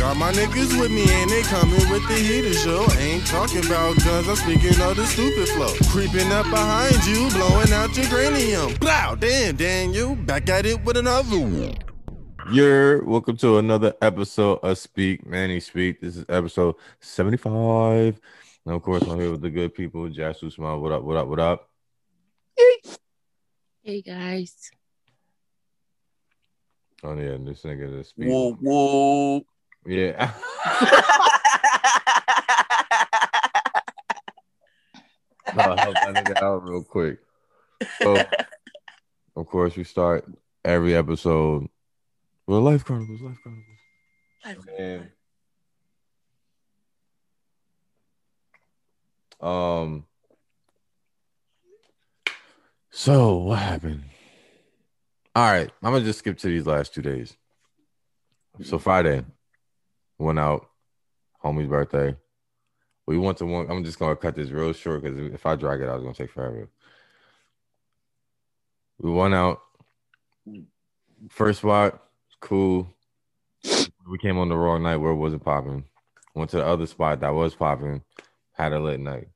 [0.00, 2.90] Got my niggas with me and they coming with the heater show.
[2.98, 5.74] Ain't talking about guns, I'm speaking of the stupid flow.
[5.90, 8.72] Creeping up behind you, blowing out your cranium.
[8.76, 11.74] Blow, damn, Daniel, back at it with another one.
[12.50, 16.00] You're welcome to another episode of Speak Manny Speak.
[16.00, 18.18] This is episode 75.
[18.64, 20.08] And of course, I'm here with the good people.
[20.08, 21.68] Jasu Smile, what up, what up, what up?
[23.82, 24.70] Hey guys.
[27.02, 28.28] Oh yeah, this nigga the speak.
[28.28, 29.44] Whoa, whoa.
[29.86, 30.32] Yeah.
[35.52, 37.18] I'll help that nigga out real quick.
[38.00, 38.16] So,
[39.36, 40.24] of course, we start
[40.64, 41.66] every episode
[42.46, 43.20] with Life Chronicles.
[43.20, 43.78] Life Chronicles.
[44.78, 45.10] And,
[49.40, 50.04] um.
[52.90, 54.04] So what happened?
[55.34, 57.36] All right, I'm gonna just skip to these last two days.
[58.62, 59.24] So Friday,
[60.20, 60.66] went out,
[61.42, 62.16] homie's birthday.
[63.06, 63.70] We went to one.
[63.70, 66.14] I'm just gonna cut this real short because if I drag it I was gonna
[66.14, 66.68] take forever.
[68.98, 69.60] We went out.
[71.28, 72.02] First spot,
[72.40, 72.88] cool.
[74.08, 75.84] We came on the wrong night where it wasn't popping.
[76.34, 78.02] Went to the other spot that was popping.
[78.52, 79.28] Had a lit night.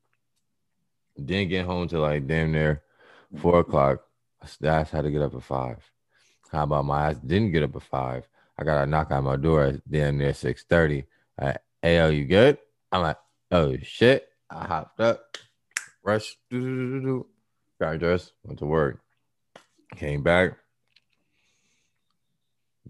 [1.17, 2.83] Didn't get home till like damn near
[3.37, 4.05] four o'clock.
[4.61, 5.79] That's had to get up at five.
[6.53, 8.29] How about my ass didn't get up at five?
[8.59, 11.05] I got a knock on my door at damn near six thirty.
[11.41, 12.59] Like, hey, yo, you good?
[12.93, 13.19] I'm like,
[13.51, 14.29] oh shit.
[14.51, 15.37] I hopped up,
[16.05, 19.01] rushed, got dressed, went to work,
[19.97, 20.57] came back,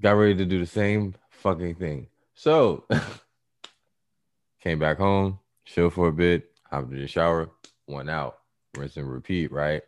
[0.00, 2.08] got ready to do the same fucking thing.
[2.34, 2.84] So
[4.60, 7.48] came back home, chill for a bit, hopped in the shower,
[7.86, 8.40] went out,
[8.76, 9.82] rinse and repeat, right?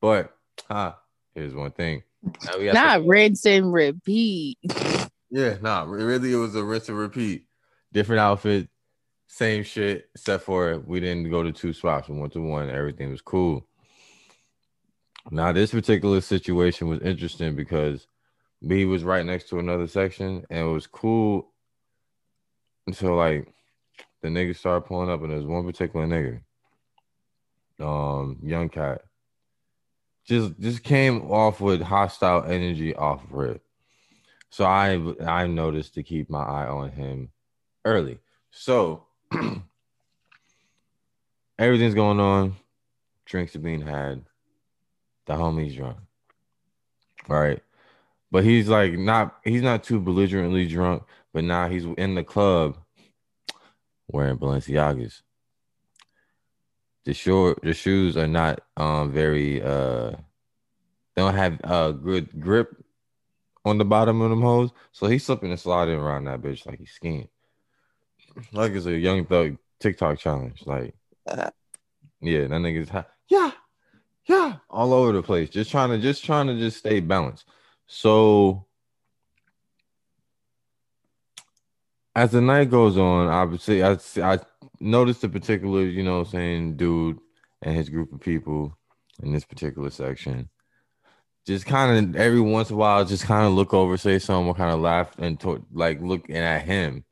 [0.00, 0.34] But
[0.66, 0.94] huh,
[1.34, 2.02] here's one thing.
[2.44, 4.58] Now we got Not rinse and repeat.
[5.30, 7.46] yeah, nah, really, it was a rinse and repeat.
[7.92, 8.68] Different outfit,
[9.26, 12.08] same shit, except for we didn't go to two spots.
[12.08, 12.70] We went to one.
[12.70, 13.66] Everything was cool.
[15.30, 18.06] Now, this particular situation was interesting because
[18.66, 21.52] B was right next to another section, and it was cool
[22.86, 23.52] until like
[24.22, 26.40] the niggas started pulling up, and there's one particular nigga,
[27.84, 29.02] um, young cat,
[30.24, 33.62] just just came off with hostile energy off of rip.
[34.50, 37.30] So I I noticed to keep my eye on him
[37.84, 38.18] early.
[38.50, 39.06] So
[41.58, 42.56] everything's going on.
[43.26, 44.24] Drinks are being had.
[45.26, 45.98] The homie's drunk.
[47.28, 47.62] All right.
[48.30, 52.78] But he's like not he's not too belligerently drunk, but now he's in the club
[54.08, 55.22] wearing Balenciagas.
[57.04, 60.12] The short the shoes are not um very uh
[61.16, 62.77] don't have uh good grip
[63.68, 64.70] on the bottom of them hoes.
[64.92, 67.28] So he's slipping and sliding around that bitch like he's skiing.
[68.52, 70.64] Like it's a young thug TikTok challenge.
[70.66, 70.94] Like,
[72.20, 73.52] yeah, that nigga's ha- yeah,
[74.26, 75.50] yeah, all over the place.
[75.50, 77.46] Just trying to just trying to just stay balanced.
[77.86, 78.66] So
[82.14, 84.38] as the night goes on, obviously I I
[84.80, 87.18] noticed a particular, you know, saying dude
[87.62, 88.76] and his group of people
[89.22, 90.48] in this particular section
[91.48, 94.52] just kind of every once in a while, just kind of look over, say something,
[94.52, 97.04] kind of laugh and to, like looking at him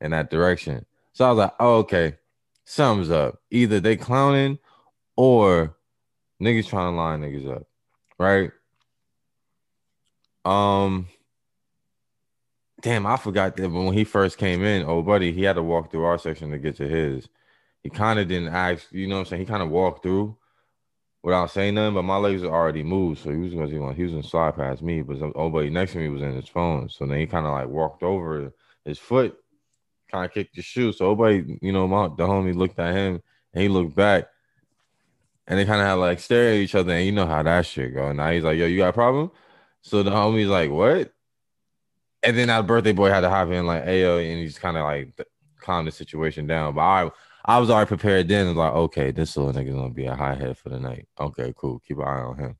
[0.00, 0.84] in that direction.
[1.12, 2.16] So I was like, oh, okay,
[2.64, 3.38] something's up.
[3.52, 4.58] Either they clowning
[5.14, 5.76] or
[6.42, 7.68] niggas trying to line niggas up,
[8.18, 8.50] right?
[10.44, 11.06] Um,
[12.80, 15.62] damn, I forgot that But when he first came in, oh buddy, he had to
[15.62, 17.28] walk through our section to get to his.
[17.84, 19.40] He kind of didn't ask, you know what I'm saying?
[19.42, 20.36] He kind of walked through
[21.24, 24.12] without saying nothing, but my legs were already moved, so he was gonna he was
[24.12, 27.06] gonna slide past me, but old oh, next to me was in his phone, so
[27.06, 28.52] then he kind of like walked over
[28.84, 29.34] his foot,
[30.12, 30.92] kind of kicked his shoe.
[30.92, 33.22] So buddy, you know, my the homie looked at him
[33.54, 34.26] and he looked back,
[35.46, 37.64] and they kind of had like stare at each other, and you know how that
[37.64, 38.12] shit go.
[38.12, 39.30] Now he's like, "Yo, you got a problem?"
[39.80, 41.10] So the homie's like, "What?"
[42.22, 44.84] And then that birthday boy had to hop in like, "Ayo," and he's kind of
[44.84, 45.18] like
[45.58, 46.74] calm the situation down.
[46.74, 47.10] But I
[47.44, 48.48] I was already prepared then.
[48.48, 51.06] It's like, okay, this little nigga's gonna be a high head for the night.
[51.20, 51.80] Okay, cool.
[51.86, 52.56] Keep an eye on him.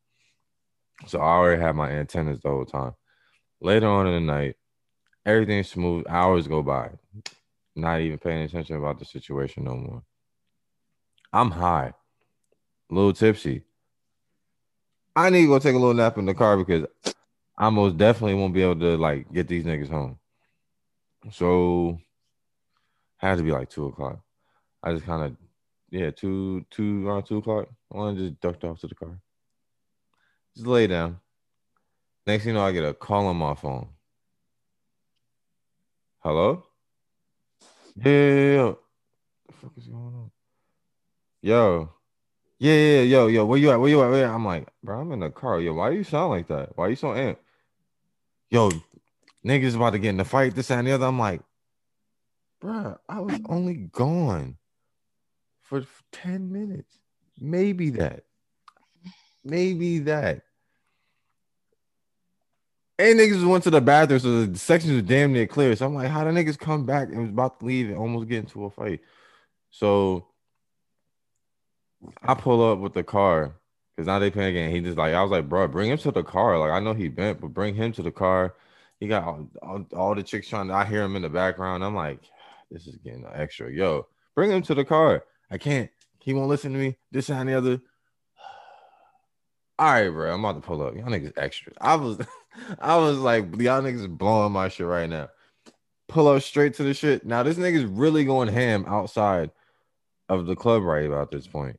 [1.06, 2.92] So I already had my antennas the whole time.
[3.60, 4.56] Later on in the night,
[5.25, 6.04] everything's smooth.
[6.08, 6.90] Hours go by.
[7.75, 10.02] Not even paying attention about the situation no more.
[11.32, 11.92] I'm high,
[12.90, 13.64] a little tipsy.
[15.16, 16.87] I need to go take a little nap in the car because
[17.56, 20.19] I most definitely won't be able to like get these niggas home.
[21.32, 21.98] So
[23.16, 24.24] had to be like two o'clock.
[24.84, 25.36] I just kind of,
[25.90, 27.69] yeah, two, two, around two o'clock.
[27.90, 29.19] I want to just ducked off to the car.
[30.54, 31.20] Just lay down.
[32.26, 33.88] Next thing you know, I get a call on my phone.
[36.22, 36.64] Hello?
[37.96, 38.64] Yeah, yeah, yeah.
[38.64, 38.78] What
[39.46, 40.31] the fuck is going on?
[41.40, 41.90] Yo.
[42.58, 43.80] Yeah, yeah, yo, yo, where you at?
[43.80, 44.10] Where you at?
[44.10, 44.30] Where you at?
[44.30, 45.60] I'm like, bro, I'm in the car.
[45.60, 46.76] Yo, why you sound like that?
[46.76, 47.38] Why you so amped?
[48.50, 48.70] Yo,
[49.44, 51.06] niggas about to get in the fight, this and the other.
[51.06, 51.40] I'm like,
[52.60, 54.58] bro, I was only gone
[55.64, 56.99] for 10 minutes.
[57.40, 58.25] Maybe that.
[59.44, 60.43] Maybe that.
[62.99, 65.75] And niggas went to the bathroom, so the sections was damn near clear.
[65.75, 68.28] So I'm like, how the niggas come back and was about to leave and almost
[68.28, 69.00] get into a fight?
[69.70, 70.28] So
[72.22, 73.56] I pull up with the car
[73.96, 74.70] because now they panicking.
[74.70, 76.56] He just like, I was like, bro, bring him to the car.
[76.58, 78.55] Like, I know he bent, but bring him to the car.
[79.00, 81.84] He got all, all, all the chicks trying to, I hear him in the background.
[81.84, 82.20] I'm like,
[82.70, 83.72] this is getting extra.
[83.72, 84.06] Yo,
[84.37, 85.25] bring him to the car.
[85.50, 85.91] I can't.
[86.20, 86.96] He won't listen to me.
[87.11, 87.81] This and the other.
[89.79, 90.32] All right, bro.
[90.32, 90.94] I'm about to pull up.
[90.94, 91.73] Y'all niggas extra.
[91.81, 92.19] I was,
[92.79, 95.29] I was like, y'all niggas blowing my shit right now.
[96.08, 97.25] Pull up straight to the shit.
[97.25, 99.50] Now this nigga's really going ham outside
[100.29, 101.79] of the club right about this point.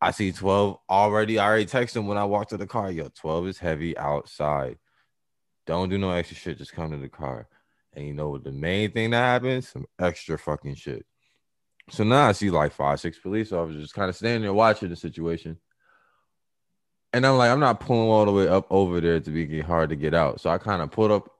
[0.00, 1.38] I see 12 already.
[1.38, 2.90] I already texted him when I walked to the car.
[2.90, 4.78] Yo, 12 is heavy outside.
[5.66, 6.58] Don't do no extra shit.
[6.58, 7.48] Just come to the car.
[7.94, 9.68] And you know what the main thing that happens?
[9.68, 11.06] Some extra fucking shit.
[11.90, 14.90] So now I see like five, six police officers just kind of standing there watching
[14.90, 15.58] the situation.
[17.12, 19.90] And I'm like, I'm not pulling all the way up over there to be hard
[19.90, 20.40] to get out.
[20.40, 21.30] So I kind of pulled up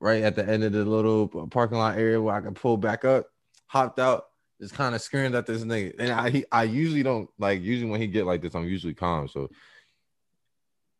[0.00, 3.04] right at the end of the little parking lot area where I can pull back
[3.04, 3.26] up,
[3.66, 4.24] hopped out,
[4.60, 5.94] just kind of screamed at this nigga.
[5.98, 8.94] And I he, I usually don't like usually when he get like this, I'm usually
[8.94, 9.28] calm.
[9.28, 9.48] So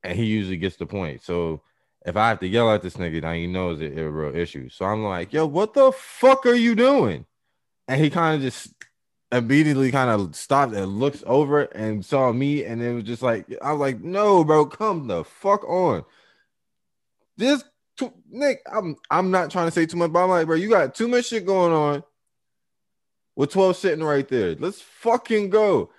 [0.03, 1.23] and he usually gets the point.
[1.23, 1.63] So
[2.07, 4.69] if I have to yell at this nigga, now he knows it's a real issue.
[4.69, 7.27] So I'm like, yo, what the fuck are you doing?
[7.89, 8.73] And he kind of just
[9.33, 13.47] immediately kind of stopped and looks over and saw me, and it was just like
[13.63, 16.05] I was like, "No, bro, come the fuck on."
[17.37, 17.65] This
[18.31, 20.95] Nick, I'm I'm not trying to say too much, but I'm like, bro, you got
[20.95, 22.05] too much shit going on.
[23.37, 25.91] With 12 sitting right there, let's fucking go.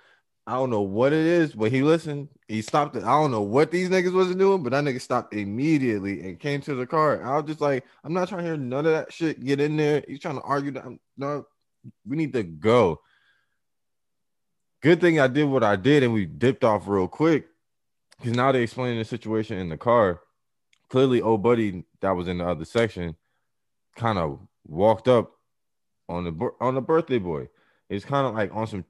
[0.46, 2.28] I don't know what it is, but he listened.
[2.48, 3.04] He stopped it.
[3.04, 6.60] I don't know what these niggas wasn't doing, but that nigga stopped immediately and came
[6.62, 7.22] to the car.
[7.22, 9.42] I was just like, I'm not trying to hear none of that shit.
[9.44, 10.04] Get in there.
[10.06, 10.84] He's trying to argue that.
[11.16, 11.46] No,
[12.06, 13.00] we need to go.
[14.82, 17.46] Good thing I did what I did and we dipped off real quick
[18.16, 20.20] because now they explaining the situation in the car.
[20.88, 23.16] Clearly, old buddy that was in the other section
[23.96, 25.32] kind of walked up
[26.08, 27.48] on the on the birthday boy.
[27.88, 28.84] It's kind of like on some.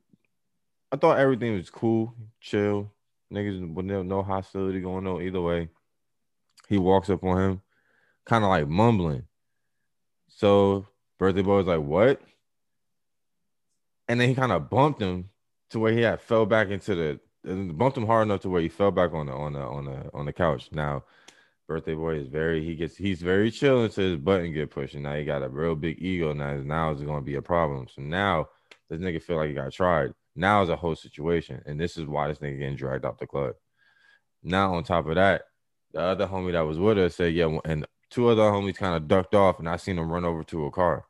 [0.92, 2.92] I thought everything was cool, chill.
[3.32, 5.69] Niggas with no, hostility going on either way.
[6.69, 7.62] He walks up on him,
[8.25, 9.25] kind of like mumbling.
[10.28, 10.87] So
[11.19, 12.20] birthday boy was like, "What?"
[14.10, 15.30] And then he kind of bumped him
[15.70, 17.20] to where he had fell back into the
[17.72, 20.10] bumped him hard enough to where he fell back on the on the on the
[20.12, 20.68] on the couch.
[20.72, 21.04] Now,
[21.68, 24.94] birthday boy is very he gets he's very chill until his button get pushed.
[24.94, 26.32] And now he got a real big ego.
[26.32, 27.86] Now now it's gonna be a problem.
[27.86, 28.48] So now
[28.88, 30.10] this nigga feel like he got tried.
[30.34, 33.28] Now is a whole situation, and this is why this nigga getting dragged out the
[33.28, 33.54] club.
[34.42, 35.42] Now on top of that,
[35.92, 39.06] the other homie that was with us said, yeah, and two other homies kind of
[39.06, 41.04] ducked off, and I seen them run over to a car.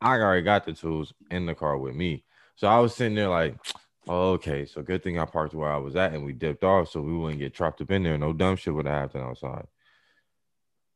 [0.00, 2.24] I already got the tools in the car with me.
[2.56, 3.56] So I was sitting there like,
[4.08, 6.90] oh, okay, so good thing I parked where I was at and we dipped off
[6.90, 8.18] so we wouldn't get trapped up in there.
[8.18, 9.66] No dumb shit would have happened outside.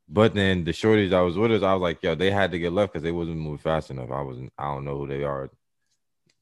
[0.08, 2.58] But then the shorties I was with us, I was like, yo, they had to
[2.58, 4.10] get left because they wasn't moving fast enough.
[4.10, 5.50] I wasn't, I don't know who they are.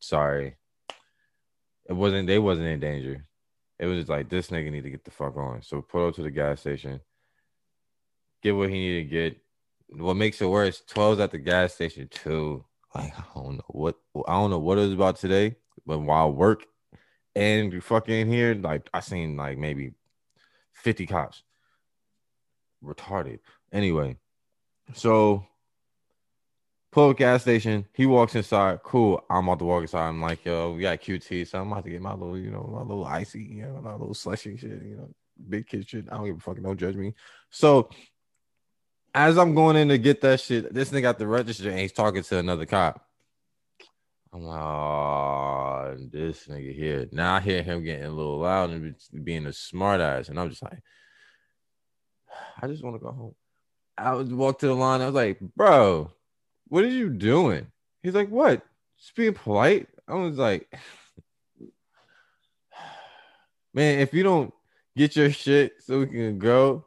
[0.00, 0.57] Sorry.
[1.88, 3.26] It wasn't, they wasn't in danger.
[3.78, 5.62] It was just like this nigga need to get the fuck on.
[5.62, 7.00] So pull up to the gas station,
[8.42, 9.41] get what he needed to get,
[9.96, 12.64] what makes it worse, 12's at the gas station too.
[12.94, 13.96] Like I don't know what
[14.26, 15.56] I don't know what it was about today,
[15.87, 16.66] but while work
[17.34, 19.92] and fucking here, like I seen like maybe
[20.72, 21.42] 50 cops.
[22.84, 23.38] Retarded.
[23.72, 24.18] Anyway,
[24.94, 25.46] so
[26.90, 27.87] pull up gas station.
[27.94, 28.80] He walks inside.
[28.82, 29.25] Cool.
[29.30, 30.08] I'm about to walk inside.
[30.08, 31.49] I'm like, yo, we got QT.
[31.49, 33.92] So I'm about to get my little, you know, my little icy, you know, my
[33.92, 35.08] little slushy shit, you know,
[35.49, 36.06] big kid shit.
[36.11, 36.61] I don't give a fuck.
[36.61, 37.14] Don't judge me.
[37.50, 37.88] So
[39.14, 41.92] as I'm going in to get that shit, this nigga got the register and he's
[41.92, 43.07] talking to another cop.
[44.33, 47.07] I'm like, oh, this nigga here.
[47.12, 50.62] Now I hear him getting a little loud and being a smartass, and I'm just
[50.62, 50.78] like,
[52.61, 53.35] I just want to go home.
[53.99, 55.02] I would walk to the line.
[55.02, 56.11] I was like, bro,
[56.69, 57.66] what are you doing?
[58.02, 58.62] He's like, what?
[58.99, 59.87] Just being polite.
[60.09, 60.66] I was like,
[63.75, 64.54] man, if you don't
[64.97, 66.87] get your shit so we can go,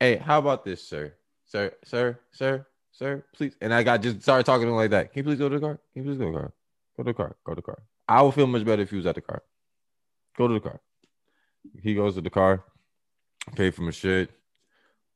[0.00, 1.14] hey, how about this, sir?
[1.50, 3.54] Sir, sir, sir, sir, please.
[3.60, 5.12] And I got just started talking to him like that.
[5.12, 5.80] Can you please go to the car?
[5.92, 6.52] Can you please go to the car?
[6.96, 7.36] Go to the car.
[7.44, 7.82] Go to the car.
[8.08, 9.42] I would feel much better if he was at the car.
[10.36, 10.80] Go to the car.
[11.82, 12.64] He goes to the car,
[13.54, 14.30] pay for my shit.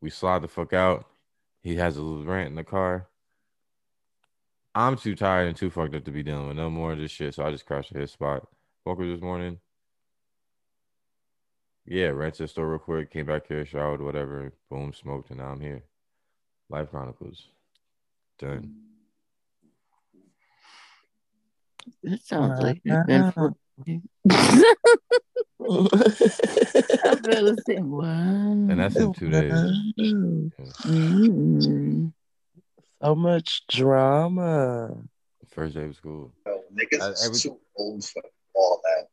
[0.01, 1.07] We slide the fuck out.
[1.63, 3.09] He has a little rant in the car.
[4.75, 7.11] I'm too tired and too fucked up to be dealing with no more of this
[7.11, 7.35] shit.
[7.35, 8.47] So I just crashed at his spot.
[8.85, 9.59] Woke up this morning.
[11.87, 15.39] Yeah, ran to the store real quick, came back here, showered, whatever, boom, smoked, and
[15.39, 15.85] now I'm here.
[16.71, 17.49] Life Chronicles.
[18.39, 18.75] Done.
[22.03, 23.05] That sounds like Wow.
[23.07, 23.57] eventful.
[27.05, 28.07] I'm gonna say wow.
[28.07, 29.53] And that's in two days.
[30.87, 32.13] Mm.
[33.03, 34.97] so much drama.
[35.51, 36.33] First day of school.
[36.47, 38.23] Yo, niggas I- every- too old for
[38.55, 39.09] all that.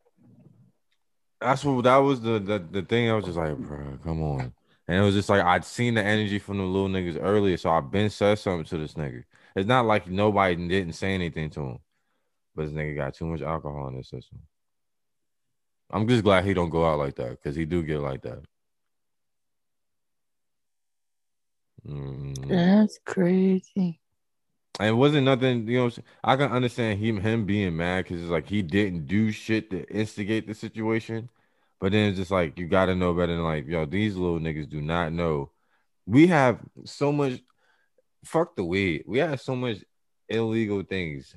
[1.41, 3.09] That's what that was the the, the thing.
[3.09, 4.53] I was just like, bro, come on.
[4.91, 7.69] And it was just like I'd seen the energy from the little niggas earlier, so
[7.69, 9.23] I've been said something to this nigga.
[9.55, 11.79] It's not like nobody didn't say anything to him,
[12.53, 14.39] but this nigga got too much alcohol in his system.
[15.91, 18.43] I'm just glad he don't go out like that because he do get like that.
[21.87, 22.49] Mm.
[22.49, 24.01] That's crazy.
[24.77, 25.91] And it wasn't nothing, you know.
[26.21, 29.89] I can understand him him being mad because it's like he didn't do shit to
[29.89, 31.29] instigate the situation.
[31.81, 34.69] But then it's just like you gotta know better than like, yo, these little niggas
[34.69, 35.49] do not know.
[36.05, 37.41] We have so much
[38.23, 39.03] fuck the weed.
[39.07, 39.79] We have so much
[40.29, 41.35] illegal things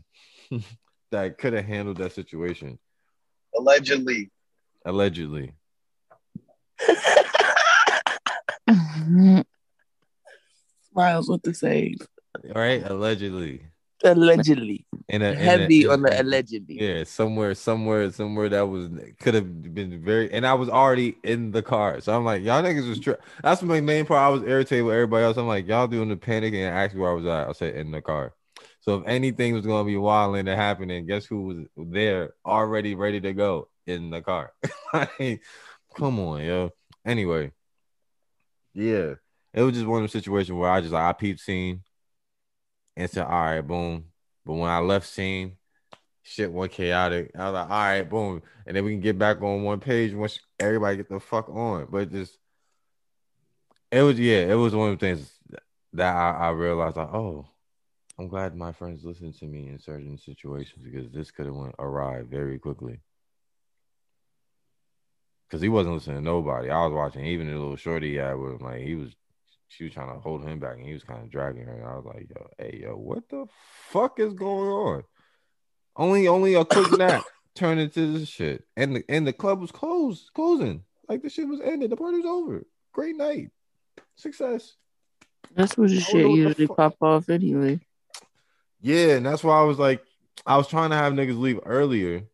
[1.10, 2.78] that could have handled that situation.
[3.56, 4.30] Allegedly.
[4.84, 5.54] Allegedly.
[10.92, 11.96] Smiles with the same.
[12.54, 12.82] Right?
[12.84, 13.62] Allegedly.
[14.04, 14.87] Allegedly.
[15.08, 16.80] In a, in a- Heavy on the allegedly.
[16.80, 18.88] Yeah, somewhere, somewhere, somewhere that was
[19.20, 22.62] could have been very, and I was already in the car, so I'm like, y'all
[22.62, 23.00] niggas was.
[23.00, 24.20] Tri- That's my main part.
[24.20, 25.37] I was irritated with everybody else.
[25.37, 27.49] I'm like, y'all doing the panic and ask where I was at.
[27.49, 28.34] I said in the car.
[28.80, 33.20] So if anything was gonna be wild and happening, guess who was there already ready
[33.20, 34.52] to go in the car?
[34.92, 35.40] like,
[35.96, 36.70] come on, yo.
[37.06, 37.52] Anyway,
[38.75, 39.14] yeah,
[39.52, 41.80] it was just one of the situations where I just like I peeped scene
[42.96, 44.04] and said, all right, boom.
[44.44, 45.56] But when I left scene,
[46.22, 47.30] shit went chaotic.
[47.36, 48.42] I was like, all right, boom.
[48.66, 51.86] And then we can get back on one page once everybody get the fuck on.
[51.90, 52.38] But just
[53.90, 55.32] it was yeah, it was one of the things
[55.92, 57.46] that I, I realized like, oh,
[58.18, 61.74] I'm glad my friends listened to me in certain situations because this could have went
[61.78, 63.00] awry very quickly.
[65.50, 66.68] Cause he wasn't listening to nobody.
[66.70, 69.14] I was watching even the little shorty with him, like he was
[69.68, 71.75] she was trying to hold him back and he was kind of dragging her.
[71.75, 73.47] And I was like, yo, hey, yo, what the
[73.90, 75.04] fuck is going on?
[75.97, 78.64] Only only a quick nap turned into this shit.
[78.76, 80.83] And the and the club was closed, closing.
[81.09, 81.90] Like the shit was ended.
[81.90, 82.64] The party was over.
[82.92, 83.50] Great night.
[84.16, 84.75] Success.
[85.54, 87.80] That's what the shit don't know what the usually pop off anyway.
[88.80, 90.02] Yeah, and that's why I was like,
[90.47, 92.25] I was trying to have niggas leave earlier,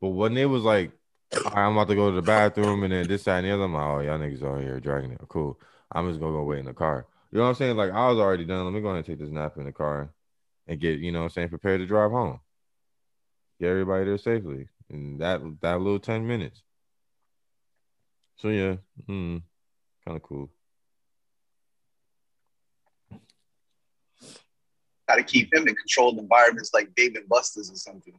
[0.00, 0.92] but when it was like,
[1.32, 3.52] all right, I'm about to go to the bathroom and then this, that, and the
[3.52, 5.20] other, I'm like, oh, y'all niggas are here dragging it.
[5.28, 5.58] Cool.
[5.92, 7.06] I'm just gonna go wait in the car.
[7.30, 7.76] You know what I'm saying?
[7.76, 8.64] Like I was already done.
[8.64, 10.10] Let me go ahead and take this nap in the car
[10.66, 12.40] and get, you know what I'm saying, prepared to drive home.
[13.60, 14.68] Get everybody there safely.
[14.88, 16.62] And that that little 10 minutes.
[18.36, 18.76] So yeah,
[19.08, 19.42] mm,
[20.04, 20.50] kind of cool.
[25.08, 28.14] Got to keep him in controlled environments like Dave and Buster's or something.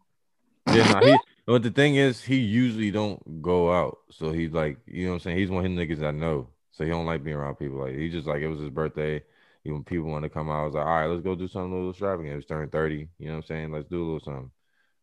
[0.67, 3.99] Yeah, no, he, but the thing is, he usually don't go out.
[4.11, 5.37] So he's like, you know what I'm saying?
[5.37, 6.49] He's one of his niggas I know.
[6.81, 7.77] So he don't like being around people.
[7.77, 9.21] Like he just like it was his birthday.
[9.65, 10.63] Even people want to come out.
[10.63, 12.33] I was like, all right, let's go do something a little extravagant.
[12.33, 13.07] It was turning 30.
[13.19, 13.71] You know what I'm saying?
[13.71, 14.49] Let's do a little something.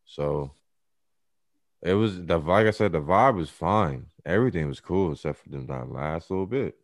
[0.05, 0.51] So
[1.81, 4.07] it was the like I said, the vibe was fine.
[4.25, 6.75] Everything was cool except for them that last little bit.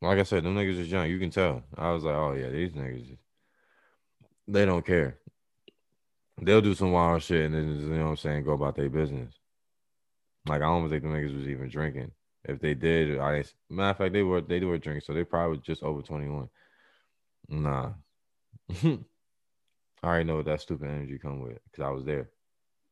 [0.00, 1.10] Like I said, them niggas is young.
[1.10, 1.64] You can tell.
[1.76, 3.16] I was like, oh yeah, these niggas,
[4.46, 5.18] they don't care.
[6.40, 8.88] They'll do some wild shit and then you know what I'm saying, go about their
[8.88, 9.34] business.
[10.46, 12.12] Like I don't think the niggas was even drinking.
[12.44, 15.58] If they did, I matter of fact, they were they were drinking, so they probably
[15.58, 16.48] just over 21.
[17.48, 17.92] Nah.
[18.84, 18.98] I
[20.04, 22.30] already know what that stupid energy come with because I was there.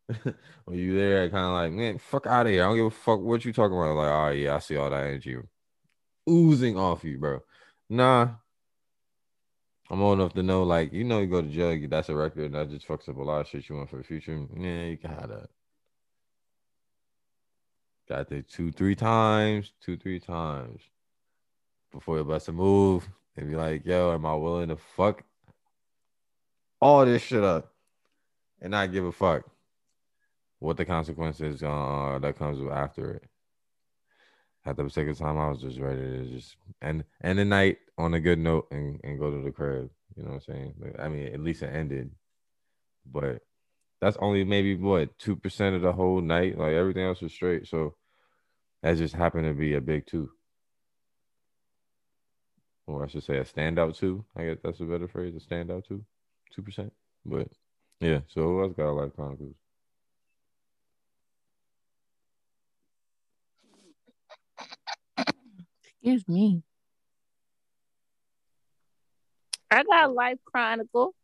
[0.65, 2.63] when you there, kind of like, man, fuck out of here.
[2.63, 3.97] I don't give a fuck what you talking about.
[3.97, 5.37] Like, oh yeah, I see all that energy
[6.29, 7.41] oozing off you, bro.
[7.89, 8.29] Nah.
[9.91, 12.45] I'm old enough to know, like, you know, you go to jail, that's a record,
[12.45, 14.47] and that just fucks up a lot of shit you want for the future.
[14.57, 15.49] Yeah, you can gotta.
[18.11, 20.81] Got there two, three times, two, three times
[21.93, 25.23] before you bust a move and be like, yo, am I willing to fuck
[26.81, 27.73] all this shit up
[28.61, 29.49] and not give a fuck
[30.59, 33.25] what the consequences uh, that comes after it?
[34.67, 38.13] At the second time, I was just ready to just end end the night on
[38.15, 39.89] a good note and, and go to the crib.
[40.17, 40.75] You know what I'm saying?
[40.81, 42.11] Like, I mean, at least it ended.
[43.07, 43.43] But
[44.01, 46.59] that's only maybe what two percent of the whole night.
[46.59, 47.69] Like everything else was straight.
[47.69, 47.95] So
[48.83, 50.31] that just happened to be a big two.
[52.87, 54.25] or I should say a standout two.
[54.37, 56.05] I guess that's a better phrase, a standout two,
[56.55, 56.93] two percent.
[57.25, 57.49] But
[58.01, 59.55] yeah, so who else got a Life Chronicles?
[65.85, 66.63] Excuse me.
[69.71, 71.15] I got Life Chronicle.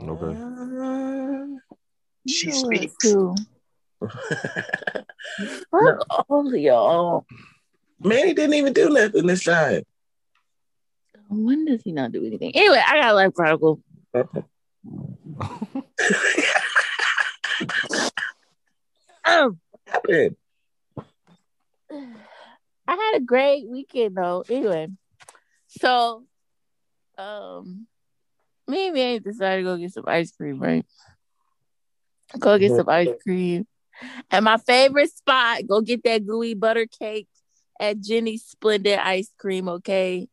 [0.00, 0.38] Okay.
[2.28, 2.96] She You know what, speaks.
[2.98, 3.34] too.
[5.70, 7.26] Fuck all y'all.
[8.00, 9.82] Manny didn't even do nothing this time.
[11.28, 12.52] When does he not do anything?
[12.54, 13.80] Anyway, I got Life Chronicle.
[19.26, 20.36] Um, happened?
[21.90, 24.44] I had a great weekend though.
[24.48, 24.86] Anyway,
[25.66, 26.24] so
[27.18, 27.88] um,
[28.68, 30.86] me and Manny decided to go get some ice cream, right?
[32.38, 33.66] Go get some ice cream.
[34.30, 37.28] And my favorite spot, go get that gooey butter cake
[37.80, 40.28] at Jeni's Splendid Ice Cream, okay?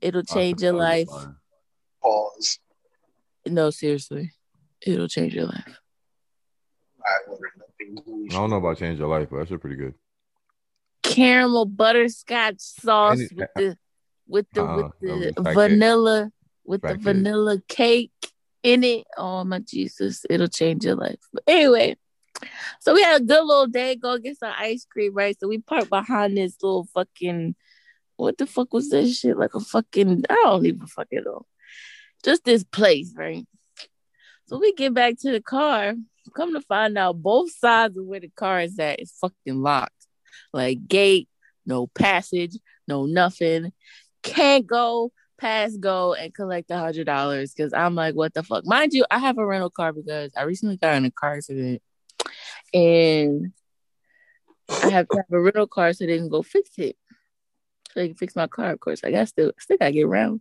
[0.00, 1.08] It'll change your life.
[2.02, 2.58] Pause.
[3.46, 4.32] No, seriously.
[4.86, 5.78] It'll change your life.
[7.04, 8.28] I ordered nothing.
[8.30, 9.94] I don't know about change your life, but that's pretty good.
[11.02, 13.76] Caramel butterscotch sauce Any- with the
[14.28, 15.54] with the Uh, with the was fat cake.
[15.54, 16.32] vanilla
[16.64, 17.04] with Fat the cake.
[17.04, 18.12] vanilla cake
[18.62, 19.06] in it.
[19.16, 21.18] Oh my Jesus, it'll change your life.
[21.32, 21.96] But anyway,
[22.80, 23.96] so we had a good little day.
[23.96, 25.36] Go get some ice cream, right?
[25.38, 27.54] So we parked behind this little fucking
[28.16, 29.38] what the fuck was that shit?
[29.38, 31.46] Like a fucking I don't even fucking know.
[32.24, 33.46] Just this place, right?
[34.46, 35.94] So we get back to the car.
[36.36, 40.06] Come to find out, both sides of where the car is at is fucking locked.
[40.52, 41.28] Like gate,
[41.64, 42.56] no passage,
[42.86, 43.72] no nothing.
[44.22, 48.66] Can't go past go and collect a hundred dollars because I'm like, what the fuck?
[48.66, 51.80] Mind you, I have a rental car because I recently got in a car accident
[52.72, 53.52] and
[54.68, 56.96] I have to have a rental car so they can go fix it.
[57.88, 59.02] So they can fix my car, of course.
[59.04, 60.40] I got still still gotta get around.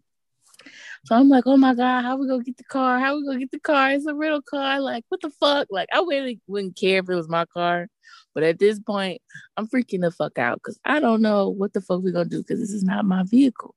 [1.05, 2.99] So I'm like, oh my God, how we gonna get the car?
[2.99, 3.91] How we gonna get the car?
[3.91, 4.79] It's a rental car.
[4.81, 5.67] Like, what the fuck?
[5.71, 7.87] Like, I really wouldn't care if it was my car.
[8.35, 9.21] But at this point,
[9.57, 12.39] I'm freaking the fuck out because I don't know what the fuck we gonna do
[12.39, 13.75] because this is not my vehicle.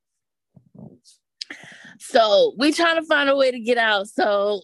[1.98, 4.08] So we trying to find a way to get out.
[4.08, 4.62] So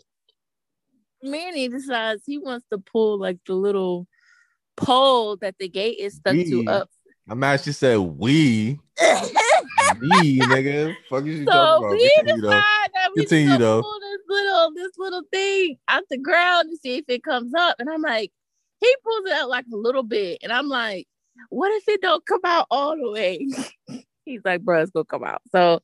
[1.23, 4.07] Manny decides he wants to pull like the little
[4.77, 6.45] pole that the gate is stuck We.
[6.51, 6.91] to up.
[7.29, 8.79] I'm mad she said we.
[10.01, 10.95] Me, nigga.
[11.11, 11.91] Fuck is you So talking about?
[11.93, 12.91] we Continue, decide though.
[12.95, 13.83] that we Continue, though.
[13.83, 17.77] pull this little this little thing out the ground to see if it comes up.
[17.79, 18.33] And I'm like,
[18.81, 21.07] he pulls it out like a little bit, and I'm like,
[21.51, 23.47] what if it don't come out all the way?
[24.25, 25.43] He's like, bro, it's gonna come out.
[25.53, 25.81] So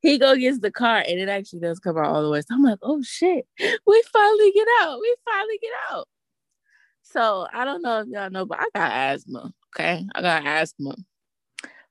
[0.00, 2.40] he go gets the car, and it actually does come out all the way.
[2.40, 4.98] So I'm like, oh shit, we finally get out.
[5.00, 6.08] We finally get out.
[7.02, 9.52] So I don't know if y'all know, but I got asthma.
[9.74, 10.94] Okay, I got asthma.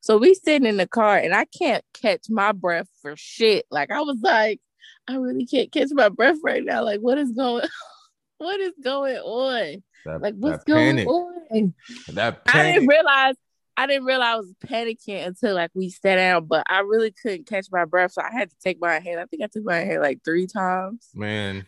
[0.02, 3.66] So we sitting in the car and I can't catch my breath for shit.
[3.70, 4.62] Like I was like,
[5.08, 6.84] I really can't catch my breath right now.
[6.84, 7.68] Like what is going
[8.38, 9.84] what is going on?
[10.06, 11.08] That, Like what's going panic.
[11.08, 11.74] on?
[12.14, 13.36] That I didn't realize
[13.80, 17.48] I didn't realize I was panicking until like we sat down, but I really couldn't
[17.48, 18.12] catch my breath.
[18.12, 19.22] So I had to take my hand.
[19.22, 21.08] I think I took my hand like three times.
[21.16, 21.66] Man,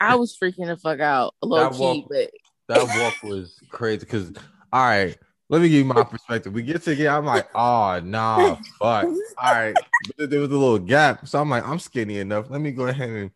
[0.00, 2.30] I was freaking the fuck out, low That key, walk- but
[2.68, 3.98] that walk was crazy.
[3.98, 4.32] Because,
[4.72, 5.18] all right,
[5.50, 6.54] let me give you my perspective.
[6.54, 9.04] We get to get, I'm like, oh, nah, fuck.
[9.04, 9.76] All right.
[10.16, 11.28] But there was a little gap.
[11.28, 12.48] So I'm like, I'm skinny enough.
[12.48, 13.30] Let me go ahead and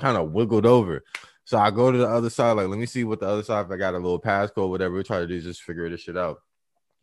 [0.00, 1.04] kind of wiggled over.
[1.44, 3.66] So I go to the other side, like, let me see what the other side,
[3.66, 4.94] if I got a little passcode, whatever.
[4.94, 6.38] We try to do just figure this shit out.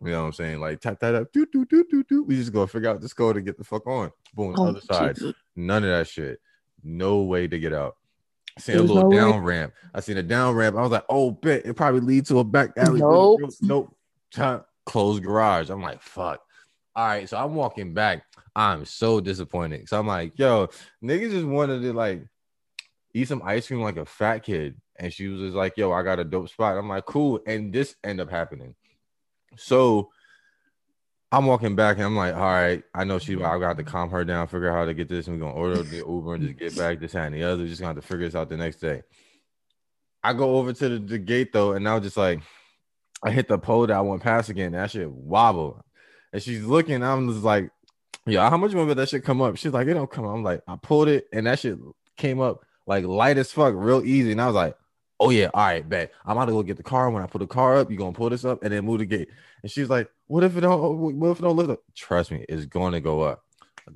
[0.01, 0.59] You know what I'm saying?
[0.61, 1.31] Like, tap that up.
[1.33, 2.23] do do do do do.
[2.23, 4.11] We just go figure out this code and get the fuck on.
[4.33, 5.15] Boom, Oh, other side.
[5.15, 5.35] Jesus.
[5.55, 6.39] None of that shit.
[6.83, 7.97] No way to get out.
[8.57, 9.15] I seen a little no way.
[9.17, 9.73] down ramp.
[9.93, 10.77] I seen a down ramp.
[10.77, 12.99] I was like, oh, bet it probably leads to a back alley.
[13.01, 13.41] Nope.
[13.61, 13.95] Nope.
[14.31, 15.69] Tap, Closed garage.
[15.69, 16.41] I'm like, fuck.
[16.95, 17.27] All right.
[17.27, 18.23] So I'm walking back.
[18.55, 19.87] I'm so disappointed.
[19.89, 20.67] So I'm like, yo,
[21.03, 22.23] niggas just wanted to like
[23.13, 24.75] eat some ice cream like a fat kid.
[24.97, 26.77] And she was just like, yo, I got a dope spot.
[26.77, 27.39] I'm like, cool.
[27.45, 28.75] And this end up happening.
[29.57, 30.09] So
[31.31, 34.09] I'm walking back and I'm like, all right, I know she I got to calm
[34.09, 36.43] her down, figure out how to get this, and we're gonna order the Uber and
[36.43, 37.67] just get back this and the other.
[37.67, 39.03] Just gonna have to figure this out the next day.
[40.23, 42.41] I go over to the, the gate though, and I was just like,
[43.21, 44.71] I hit the pole that I went past again.
[44.71, 45.83] That shit wobble.
[46.33, 47.71] And she's looking, I'm just like,
[48.25, 49.57] yeah, how much more did that shit come up?
[49.57, 50.25] She's like, it don't come.
[50.25, 51.77] I'm like, I pulled it, and that shit
[52.17, 54.31] came up like light as fuck, real easy.
[54.31, 54.75] And I was like,
[55.19, 56.11] oh yeah, all right, bet.
[56.25, 57.09] I'm about to go get the car.
[57.09, 59.05] When I put the car up, you're gonna pull this up and then move the
[59.05, 59.29] gate.
[59.61, 61.79] And she's like, what if it don't what if it don't lift up?
[61.95, 63.43] Trust me, it's gonna go up.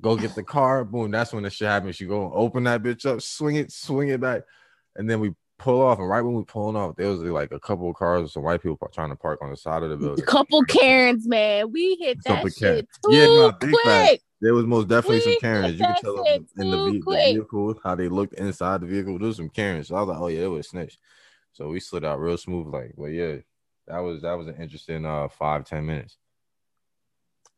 [0.00, 1.10] Go get the car, boom.
[1.10, 2.00] That's when the shit happens.
[2.00, 4.42] You go open that bitch up, swing it, swing it back,
[4.96, 5.34] and then we
[5.64, 5.98] pull off.
[5.98, 8.42] And right when we pulling off, there was like a couple of cars with some
[8.42, 10.22] white people trying to park on the side of the building.
[10.22, 11.72] A couple Karens, man.
[11.72, 14.22] We hit that shit too Yeah, no, quick.
[14.42, 15.80] There was most definitely some We Karens.
[15.80, 16.24] You could tell
[16.58, 19.18] in the, the vehicle how they looked inside the vehicle.
[19.18, 19.88] There was some Karens.
[19.88, 20.98] So I was like, oh yeah, it was snitch.
[21.52, 23.36] So we slid out real smooth, like, but yeah,
[23.86, 26.18] that was that was an interesting uh five ten minutes.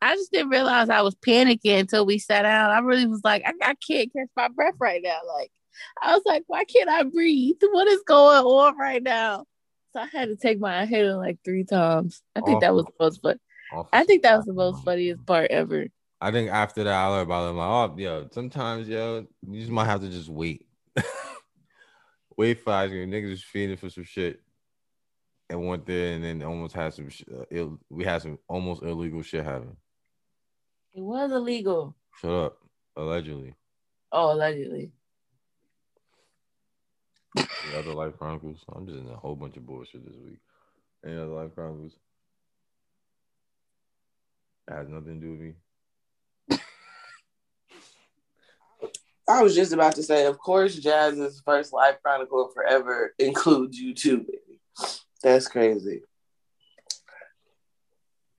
[0.01, 2.69] I just didn't realize I was panicking until we sat down.
[2.69, 5.17] I really was like, I, I can't catch my breath right now.
[5.35, 5.51] Like,
[6.01, 7.57] I was like, why can't I breathe?
[7.71, 9.45] What is going on right now?
[9.93, 12.21] So I had to take my inhaler like three times.
[12.35, 13.39] I think that was the most fun.
[13.91, 15.87] I think that was the most funniest part ever.
[16.19, 17.49] I think after that, I learned about it.
[17.49, 20.65] I'm like, oh, yo, sometimes, yo, you just might have to just wait.
[22.37, 23.09] wait for ice cream.
[23.11, 24.41] Niggas was feeding for some shit
[25.49, 28.83] and went there and then almost had some, sh- uh, Ill- we had some almost
[28.83, 29.77] illegal shit happen.
[30.93, 31.95] It was illegal.
[32.19, 32.57] Shut up.
[32.95, 33.53] Allegedly.
[34.11, 34.91] Oh, allegedly.
[37.35, 38.63] The other Life Chronicles.
[38.73, 40.39] I'm just in a whole bunch of bullshit this week.
[41.05, 41.93] Any other Life Chronicles?
[44.67, 45.53] That has nothing to do with me.
[49.29, 53.93] I was just about to say, of course, Jazz's first life chronicle forever includes you
[53.93, 54.59] too, baby.
[55.21, 56.03] That's crazy.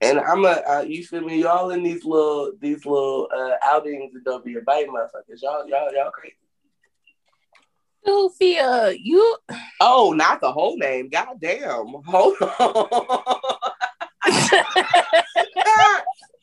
[0.01, 1.41] And I'm a, uh, you feel me?
[1.41, 5.41] Y'all in these little, these little uh, outings and don't be a bite motherfuckers.
[5.41, 6.35] Y'all, y'all, y'all crazy.
[8.05, 9.37] Sophia, you
[9.81, 11.09] Oh, not the whole name.
[11.09, 11.87] God damn.
[12.05, 13.23] Hold on.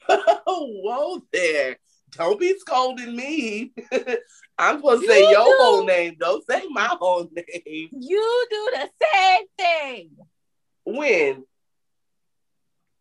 [0.46, 1.76] Whoa there.
[2.12, 3.72] Don't be scolding me.
[4.58, 5.54] I'm supposed to say your do.
[5.58, 6.16] whole name.
[6.18, 7.88] Don't say my whole name.
[7.92, 10.10] you do the same thing.
[10.84, 11.44] When?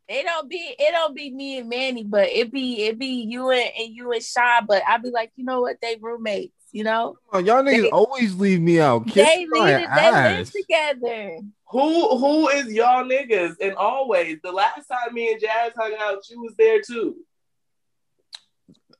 [0.08, 3.50] It don't be it don't be me and Manny, but it be it be you
[3.50, 4.62] and, and you and Shy.
[4.68, 5.78] But I be like, you know what?
[5.82, 7.18] They roommates, you know.
[7.32, 9.08] Oh, y'all niggas They- always leave me out.
[9.08, 11.40] Kiss they my it, they live together.
[11.70, 13.56] Who who is y'all niggas?
[13.62, 17.16] And always, the last time me and Jazz hung out, she was there too.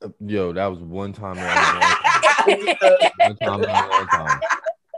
[0.00, 1.36] Uh, yo, that was one time.
[1.36, 3.10] in time.
[3.18, 4.40] one time in a long time.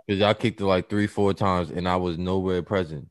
[0.08, 3.08] Cause y'all kicked it like three, four times, and I was nowhere present.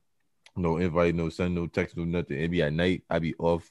[0.55, 2.37] No invite, no send, no text, no nothing.
[2.37, 3.03] It'd be at night.
[3.09, 3.69] I'd be off.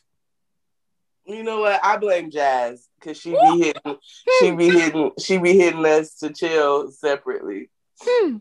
[1.26, 1.80] You know what?
[1.84, 3.92] I blame Jazz because she be hitting, hmm.
[4.40, 7.68] she be hitting, she be hitting us to chill separately.
[8.00, 8.36] Hmm.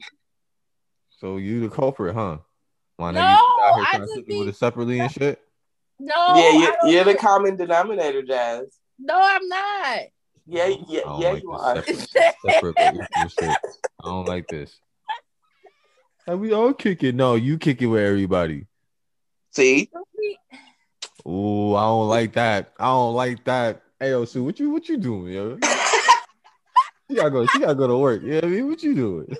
[1.20, 2.38] So you the culprit, huh?
[3.00, 5.00] My No, nigga, you out here I trying to just sit be- with it separately
[5.00, 5.42] and shit.
[6.00, 8.78] No, yeah, you, don't you're the do- common denominator, Jazz.
[9.00, 10.00] no, I'm not.
[10.46, 11.82] Yeah, yeah, yeah, like you are.
[11.82, 13.58] Separate, separate but equal shit.
[14.04, 14.78] I don't like this.
[16.28, 17.16] And we all kick it.
[17.16, 18.68] No, you kick it with everybody.
[19.52, 19.90] See,
[21.28, 22.74] Ooh, I don't like that.
[22.80, 23.82] I don't like that.
[24.00, 25.58] Hey, yo, Sue, what you what you doing, yo?
[27.08, 27.46] She gotta go.
[27.46, 28.22] She gotta go to work.
[28.24, 29.28] Yeah, I mean, what you doing?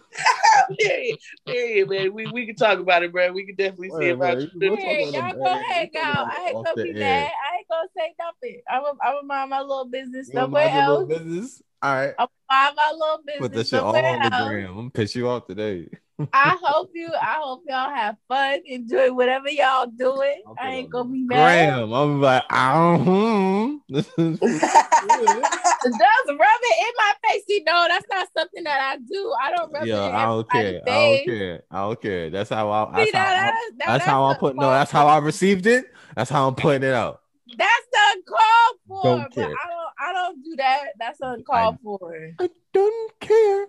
[0.80, 1.16] yeah,
[1.48, 2.14] yeah, man.
[2.14, 3.32] We we can talk about it, bro.
[3.32, 4.70] We can definitely see Wait, about wait, you.
[4.70, 6.22] we'll talk Hey, about y'all the- go hey, hang we'll talk out.
[6.26, 7.32] about I it ain't off gonna be mad.
[7.52, 8.62] I ain't gonna say nothing.
[8.70, 11.24] I'm gonna I'm gonna mind my little business You somewhere mind your little else.
[11.26, 11.64] business.
[11.82, 12.14] All right.
[12.20, 14.70] I'm gonna mind my little business Put that shit all on the gram.
[14.70, 15.90] I'm gonna piss you off today.
[16.32, 17.10] I hope you.
[17.22, 18.62] I hope y'all have fun.
[18.66, 20.42] Enjoy whatever y'all doing.
[20.46, 21.70] Put I it ain't on gonna be mad.
[21.70, 21.92] Gram.
[21.92, 27.44] I'm like, oh, this is Just rub it in my face.
[27.50, 29.34] You know, that's not something that I do.
[29.44, 30.82] I don't rub Yo, it I don't care.
[30.88, 31.64] I don't care.
[31.70, 32.30] I don't care.
[32.30, 32.86] That's how I.
[33.06, 33.34] See, That's now how.
[33.34, 34.56] I, that's, now that's how I put.
[34.56, 35.86] No, that's how I received it.
[36.16, 37.22] That's how I'm putting it out.
[37.58, 39.04] That's uncalled for.
[39.04, 39.46] Don't but care.
[39.46, 39.86] I don't.
[40.00, 40.84] I don't do that.
[40.98, 42.32] That's uncalled for.
[42.40, 43.68] I don't care.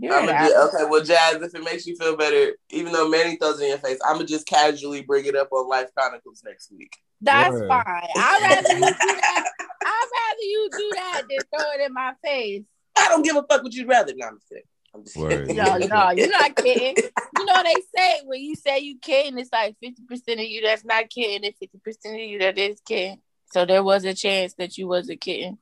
[0.00, 0.68] You're I'm gonna asshole.
[0.68, 3.68] okay, well, Jazz, if it makes you feel better, even though Manny throws it in
[3.70, 6.96] your face, I'm gonna just casually bring it up on Life Chronicles next week.
[7.20, 7.68] That's Word.
[7.68, 7.84] fine.
[7.86, 9.44] I'd rather you do that.
[9.84, 12.64] I'd rather you do that than throw it in my face.
[12.98, 14.12] I don't give a fuck what you'd rather.
[14.16, 14.64] No, I'm just kidding.
[14.94, 15.48] I'm just Word.
[15.48, 15.56] kidding.
[15.56, 16.96] No, no, you're not kidding.
[17.38, 20.62] You know they say when you say you kidding, it's like fifty percent of you
[20.62, 23.20] that's not kidding, and fifty percent of you that is kidding.
[23.52, 25.58] So there was a chance that you wasn't kidding.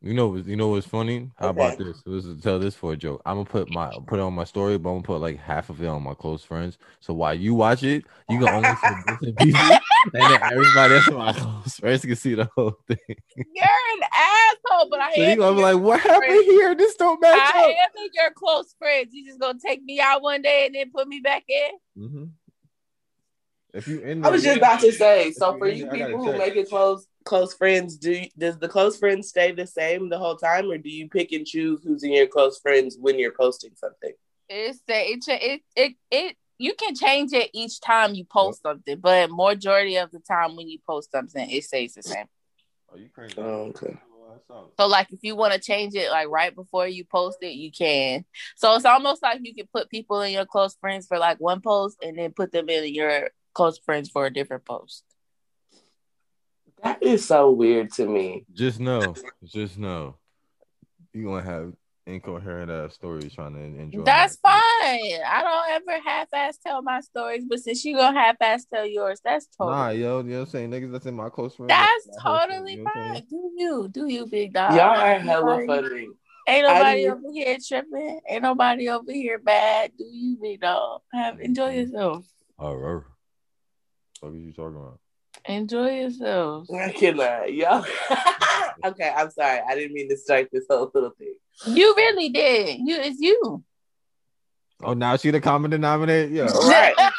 [0.00, 1.32] You know, you know what's funny?
[1.36, 2.02] How about this?
[2.06, 3.20] Let's tell this for a joke.
[3.26, 5.70] I'm gonna put my put it on my story, but I'm gonna put like half
[5.70, 6.78] of it on my close friends.
[7.00, 9.76] So while you watch it, you can only see bits and pieces,
[10.14, 12.98] and then everybody else in my close friends can see the whole thing.
[13.36, 15.30] You're an asshole, but I So am.
[15.30, 16.44] you gonna be like, "What happened friend.
[16.44, 16.74] here?
[16.76, 19.12] This don't match I up." am in your close friends.
[19.12, 21.70] You just gonna take me out one day and then put me back in?
[21.96, 22.24] hmm
[23.74, 25.32] If you in, I was just about to say.
[25.32, 28.30] So for you there, I gotta people who make it close close friends, do you-
[28.36, 31.46] does the close friends stay the same the whole time, or do you pick and
[31.46, 34.14] choose who's in your close friends when you're posting something?
[34.48, 38.62] It's the it, cha- it it it you can change it each time you post
[38.62, 42.26] something, but majority of the time when you post something, it stays the same.
[42.90, 43.34] Oh, you crazy?
[43.38, 43.96] Oh, okay.
[44.78, 47.70] So like if you want to change it like right before you post it, you
[47.70, 48.24] can.
[48.56, 51.60] So it's almost like you can put people in your close friends for like one
[51.60, 55.04] post and then put them in your close friends for a different post.
[56.82, 58.44] That is so weird to me.
[58.52, 59.14] Just know,
[59.44, 60.16] just know,
[61.12, 61.72] you're gonna have
[62.06, 64.02] incoherent ass stories trying to enjoy.
[64.02, 65.20] That's my- fine.
[65.26, 69.46] I don't ever half-ass tell my stories, but since you gonna half-ass tell yours, that's
[69.46, 70.70] totally Nah, yo, you know what I'm saying?
[70.70, 71.68] Niggas that's in my close friends.
[71.68, 73.26] that's that's my husband, totally you know what fine.
[73.28, 73.88] Do you?
[73.88, 74.72] Do you, big dog?
[74.72, 76.08] Y'all are hella funny.
[76.48, 78.20] Ain't nobody over here tripping.
[78.26, 79.92] Ain't nobody over here bad.
[79.98, 81.02] Do you, big dog?
[81.12, 82.24] Have enjoy yourself.
[82.58, 83.04] Oh, oh.
[84.20, 84.98] what are you talking about?
[85.44, 86.68] Enjoy yourself.
[86.72, 87.52] I cannot.
[87.52, 87.84] Y'all.
[88.84, 89.60] okay, I'm sorry.
[89.68, 91.34] I didn't mean to start this whole little thing.
[91.66, 92.80] You really did.
[92.80, 93.64] You it's you.
[94.82, 96.32] Oh, now she the common denominator.
[96.32, 96.44] Yeah.
[96.44, 96.94] Right.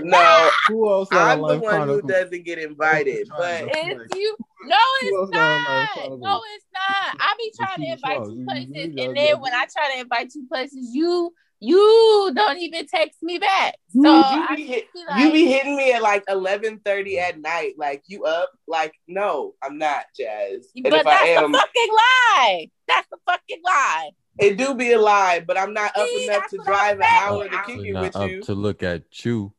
[0.00, 1.08] No, Who else?
[1.12, 3.26] I'm the Life one who doesn't get invited.
[3.30, 4.36] But It's you.
[4.64, 5.96] No, it's not.
[6.10, 7.16] No, it's not.
[7.18, 8.32] I be trying to invite shows.
[8.32, 12.58] you You- places, and then when I try to invite you places, you you don't
[12.58, 13.74] even text me back.
[13.90, 17.74] So you, be hit, be you be hitting me at like 11:30 at night.
[17.76, 18.50] Like you up?
[18.66, 20.68] Like no, I'm not, Jazz.
[20.76, 22.70] And but if that's I am, the fucking lie.
[22.86, 24.10] That's a fucking lie.
[24.38, 25.42] it do be a lie.
[25.46, 28.16] But I'm not up See, enough to drive an hour to I'm kick it with
[28.16, 28.42] up you.
[28.42, 29.52] to look at you.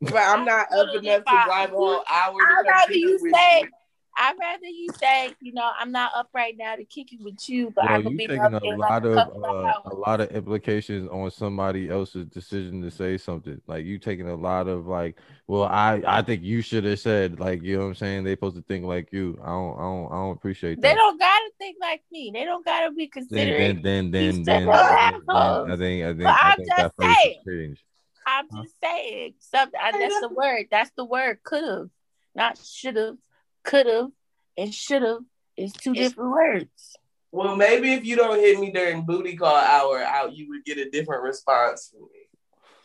[0.00, 3.18] But I'm not up enough to drive a whole hour to I'd come rather you
[3.18, 3.68] say, you.
[4.18, 7.48] I'd rather you say, you know, I'm not up right now to kick it with
[7.48, 9.44] you, but Yo, I could be taking up a in like lot a of couple
[9.44, 13.60] of uh, a lot of implications on somebody else's decision to say something.
[13.68, 17.38] Like you taking a lot of like, well, I I think you should have said
[17.38, 18.24] like, you know what I'm saying?
[18.24, 19.38] They supposed to think like you.
[19.42, 20.88] I don't I don't I don't appreciate that.
[20.88, 22.32] They don't gotta think like me.
[22.34, 23.82] They don't gotta be Then considerate.
[23.82, 25.70] then then then These then, then, then assholes.
[25.70, 27.40] I think I think But I I'm think just that phrase saying.
[27.46, 27.84] change.
[28.26, 29.80] I'm just saying something.
[29.82, 30.66] I, that's the word.
[30.70, 31.42] That's the word.
[31.44, 31.90] Could have,
[32.34, 33.16] not should have.
[33.64, 34.08] Could have
[34.56, 35.20] and should have
[35.56, 36.96] is two different words.
[37.30, 40.78] Well, maybe if you don't hit me during booty call hour, out you would get
[40.78, 42.18] a different response from me.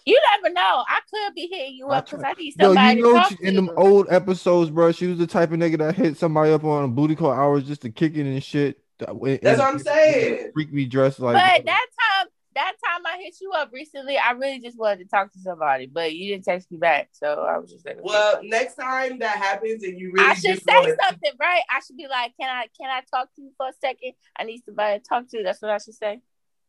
[0.06, 0.84] You never know.
[0.86, 3.20] I could be hitting you I up because I need somebody Yo, you know, to
[3.20, 3.48] talk she, to.
[3.48, 6.66] in them old episodes, bro, she was the type of nigga that hit somebody up
[6.66, 8.80] on a booty call hours just to kick it and shit.
[9.00, 10.52] That's and what I'm saying.
[10.54, 11.36] Freak me dressed like.
[11.36, 12.13] but that time,
[12.56, 15.88] that time I hit you up recently, I really just wanted to talk to somebody,
[15.88, 17.98] but you didn't text me back, so I was just like.
[18.02, 21.62] Well, next time that happens and you really I should say something, right?
[21.70, 24.14] I should be like, "Can I, can I talk to you for a second?
[24.38, 26.22] I need somebody to talk to." That's what I should say.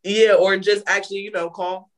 [0.03, 1.91] yeah, or just actually, you know, call.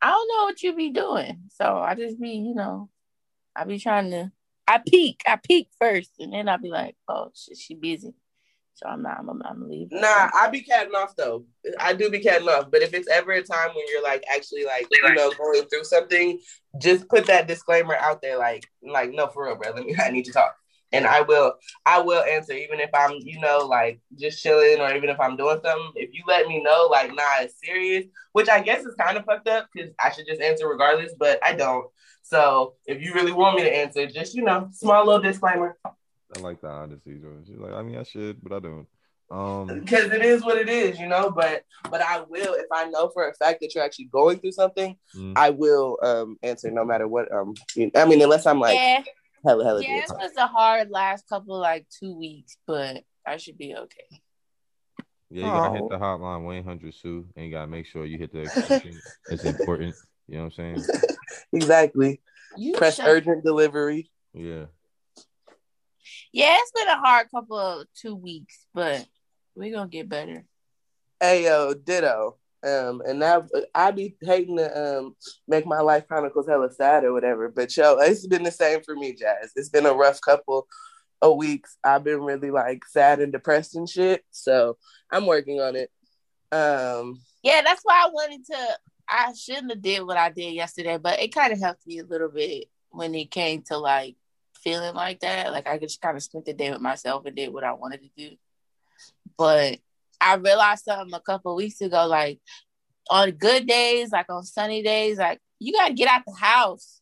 [0.00, 2.90] I don't know what you be doing, so I just be, you know,
[3.56, 4.32] I be trying to.
[4.66, 8.14] I peek, I peek first, and then I'll be like, "Oh shit, she busy,"
[8.74, 9.18] so I'm not.
[9.20, 10.00] I'm, I'm, leaving.
[10.00, 11.44] Nah, I be catting off though.
[11.78, 12.70] I do be catting off.
[12.72, 15.84] But if it's ever a time when you're like actually like you know going through
[15.84, 16.40] something,
[16.80, 18.36] just put that disclaimer out there.
[18.36, 19.72] Like like no for real, bro.
[19.72, 19.94] Let me.
[20.02, 20.56] I need to talk,
[20.90, 21.54] and I will.
[21.86, 25.36] I will answer even if I'm you know like just chilling or even if I'm
[25.36, 25.92] doing something.
[25.94, 29.24] If you let me know like nah, it's serious, which I guess is kind of
[29.24, 31.86] fucked up because I should just answer regardless, but I don't.
[32.22, 35.76] So if you really want me to answer, just you know, small little disclaimer
[36.36, 37.44] I like the honesty, Jordan.
[37.46, 38.86] She's like, I mean, I should, but I don't.
[39.30, 41.30] Um, because it is what it is, you know.
[41.30, 44.52] But but I will if I know for a fact that you're actually going through
[44.52, 45.32] something, mm.
[45.36, 47.32] I will um answer no matter what.
[47.32, 49.02] Um, you- I mean, unless I'm like yeah,
[49.44, 49.82] hella hella.
[49.82, 50.14] yeah, busy.
[50.14, 54.20] it was a hard last couple like two weeks, but I should be okay.
[55.30, 55.72] yeah, you gotta Oh.
[55.74, 58.40] hit the hotline, one eight hundred Sue, and you gotta make sure you hit the
[58.42, 59.00] extension.
[59.30, 59.94] it's important.
[60.28, 60.86] You know what I'm saying?
[61.52, 62.20] exactly.
[62.56, 64.10] You Press shut- urgent delivery.
[64.32, 64.66] Yeah.
[66.34, 69.06] Yeah, it's been a hard couple of two weeks, but
[69.54, 70.44] we're gonna get better.
[71.20, 72.38] Hey yo, ditto.
[72.66, 75.14] Um, and now I be hating to um
[75.46, 77.48] make my life chronicles hella sad or whatever.
[77.50, 79.52] But yo, it's been the same for me, Jazz.
[79.54, 80.66] It's been a rough couple
[81.22, 81.76] of weeks.
[81.84, 84.24] I've been really like sad and depressed and shit.
[84.32, 84.76] So
[85.12, 85.88] I'm working on it.
[86.50, 88.78] Um, Yeah, that's why I wanted to.
[89.08, 92.04] I shouldn't have did what I did yesterday, but it kind of helped me a
[92.04, 94.16] little bit when it came to like
[94.64, 95.52] feeling like that.
[95.52, 98.02] Like I just kind of spent the day with myself and did what I wanted
[98.02, 98.36] to do.
[99.36, 99.78] But
[100.20, 102.06] I realized something a couple weeks ago.
[102.06, 102.40] Like
[103.10, 107.00] on good days, like on sunny days, like you gotta get out the house.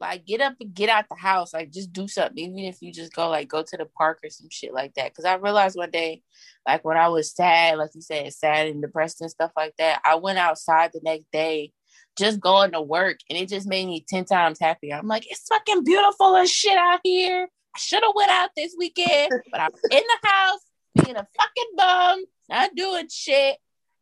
[0.00, 1.52] Like get up and get out the house.
[1.52, 4.30] Like just do something, even if you just go like go to the park or
[4.30, 5.10] some shit like that.
[5.10, 6.22] Because I realized one day
[6.66, 10.00] like when I was sad, like you said, sad and depressed and stuff like that,
[10.04, 11.72] I went outside the next day
[12.18, 14.96] just going to work and it just made me 10 times happier.
[14.96, 17.48] I'm like, it's fucking beautiful as shit out here.
[17.74, 20.60] I should have went out this weekend, but I'm in the house
[21.04, 23.56] being a fucking bum, not doing shit.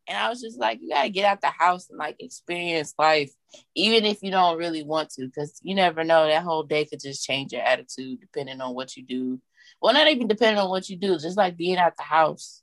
[0.07, 3.31] And I was just like, you gotta get out the house and like experience life,
[3.75, 6.27] even if you don't really want to, because you never know.
[6.27, 9.39] That whole day could just change your attitude depending on what you do
[9.81, 12.61] well, not even depending on what you do, just like being at the house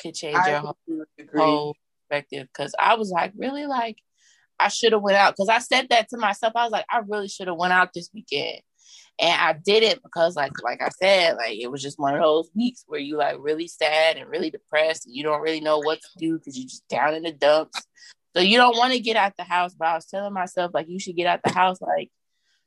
[0.00, 0.76] could change your whole,
[1.18, 1.40] agree.
[1.40, 1.76] whole
[2.08, 2.48] perspective.
[2.52, 3.98] Because I was like, really, like
[4.58, 5.34] I should have went out.
[5.34, 6.52] Because I said that to myself.
[6.56, 8.60] I was like, I really should have went out this weekend.
[9.20, 12.20] And I did it because like like I said, like it was just one of
[12.20, 15.78] those weeks where you like really sad and really depressed and you don't really know
[15.78, 17.82] what to do because you're just down in the dumps.
[18.36, 19.74] So you don't want to get out the house.
[19.74, 21.80] But I was telling myself like you should get out the house.
[21.80, 22.12] Like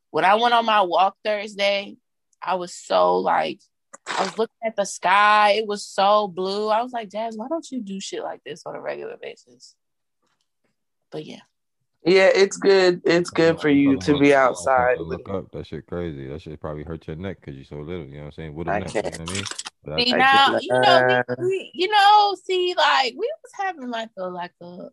[0.10, 1.96] when I went on my walk Thursday,
[2.42, 3.62] I was so like
[4.06, 5.52] I was looking at the sky.
[5.52, 6.68] It was so blue.
[6.68, 9.76] I was like, Jazz, why don't you do shit like this on a regular basis?
[11.12, 11.42] But yeah.
[12.04, 13.02] Yeah, it's good.
[13.06, 15.00] It's good for you to be outside.
[15.00, 15.52] Look up.
[15.52, 16.28] That shit crazy.
[16.28, 18.06] That shit probably hurt your neck because you're so little.
[18.06, 18.56] You know what I'm saying?
[18.56, 18.94] What a I neck.
[18.96, 19.22] You know can't.
[19.22, 19.44] what I mean?
[19.84, 23.52] But See I- now, get you know, we, we, you know, see, like we was
[23.66, 24.90] having like a like a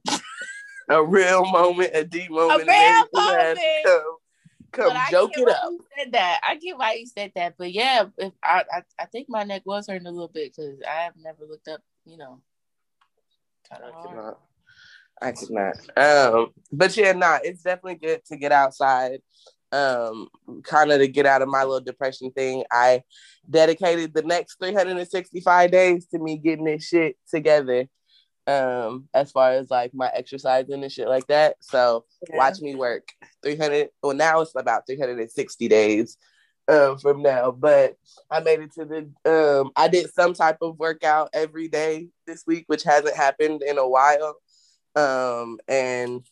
[0.90, 2.60] A real moment, a deep moment.
[2.60, 3.60] and real then you had to moment.
[3.84, 4.16] Come,
[4.72, 5.70] come but I joke get it why up.
[5.70, 6.40] you said that.
[6.46, 9.62] I get why you said that, but yeah, if I I, I think my neck
[9.64, 12.40] was hurting a little bit because I have never looked up, you know.
[13.70, 14.08] I hard.
[14.08, 14.40] cannot.
[15.20, 15.76] I cannot.
[15.96, 19.20] Um, but yeah, nah, it's definitely good to get outside.
[19.70, 20.28] Um,
[20.62, 22.64] kind of to get out of my little depression thing.
[22.72, 23.02] I
[23.48, 27.86] dedicated the next 365 days to me getting this shit together.
[28.46, 31.56] Um, as far as like my exercising and shit like that.
[31.60, 33.08] So watch me work
[33.42, 36.16] 300 well now it's about 360 days
[36.68, 37.96] um from now but
[38.30, 42.44] i made it to the um i did some type of workout every day this
[42.46, 44.34] week which hasn't happened in a while
[44.98, 46.22] um and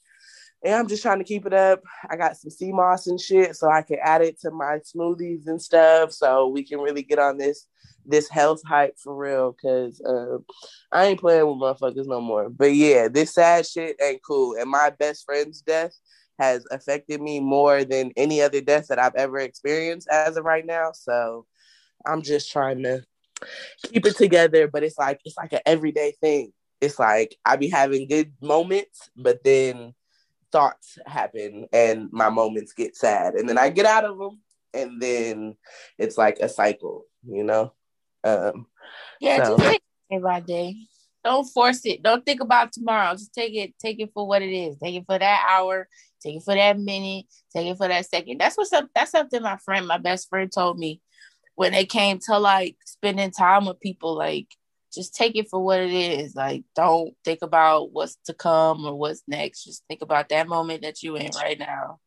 [0.64, 3.54] yeah i'm just trying to keep it up i got some sea moss and shit
[3.54, 7.18] so i can add it to my smoothies and stuff so we can really get
[7.18, 7.66] on this
[8.06, 10.44] this health hype for real because um
[10.92, 12.48] I ain't playing with motherfuckers no more.
[12.48, 14.56] But yeah, this sad shit ain't cool.
[14.58, 15.94] And my best friend's death
[16.38, 20.64] has affected me more than any other death that I've ever experienced as of right
[20.64, 20.92] now.
[20.92, 21.46] So
[22.06, 23.04] I'm just trying to
[23.84, 24.68] keep it together.
[24.68, 26.52] But it's like it's like an everyday thing.
[26.80, 29.94] It's like I be having good moments, but then
[30.52, 33.34] thoughts happen and my moments get sad.
[33.34, 34.40] And then I get out of them.
[34.74, 35.56] And then
[35.98, 37.72] it's like a cycle, you know?
[38.24, 38.66] Um,
[39.20, 40.76] Yeah, So- just take it day by day.
[41.24, 42.02] Don't force it.
[42.02, 43.12] Don't think about tomorrow.
[43.12, 43.74] Just take it.
[43.80, 44.76] Take it for what it is.
[44.78, 45.88] Take it for that hour.
[46.22, 47.26] Take it for that minute.
[47.52, 48.38] Take it for that second.
[48.38, 51.00] That's what some, that's something my friend, my best friend, told me
[51.56, 54.14] when it came to like spending time with people.
[54.14, 54.46] Like,
[54.96, 56.34] just take it for what it is.
[56.34, 59.64] Like, don't think about what's to come or what's next.
[59.64, 62.00] Just think about that moment that you're in right now,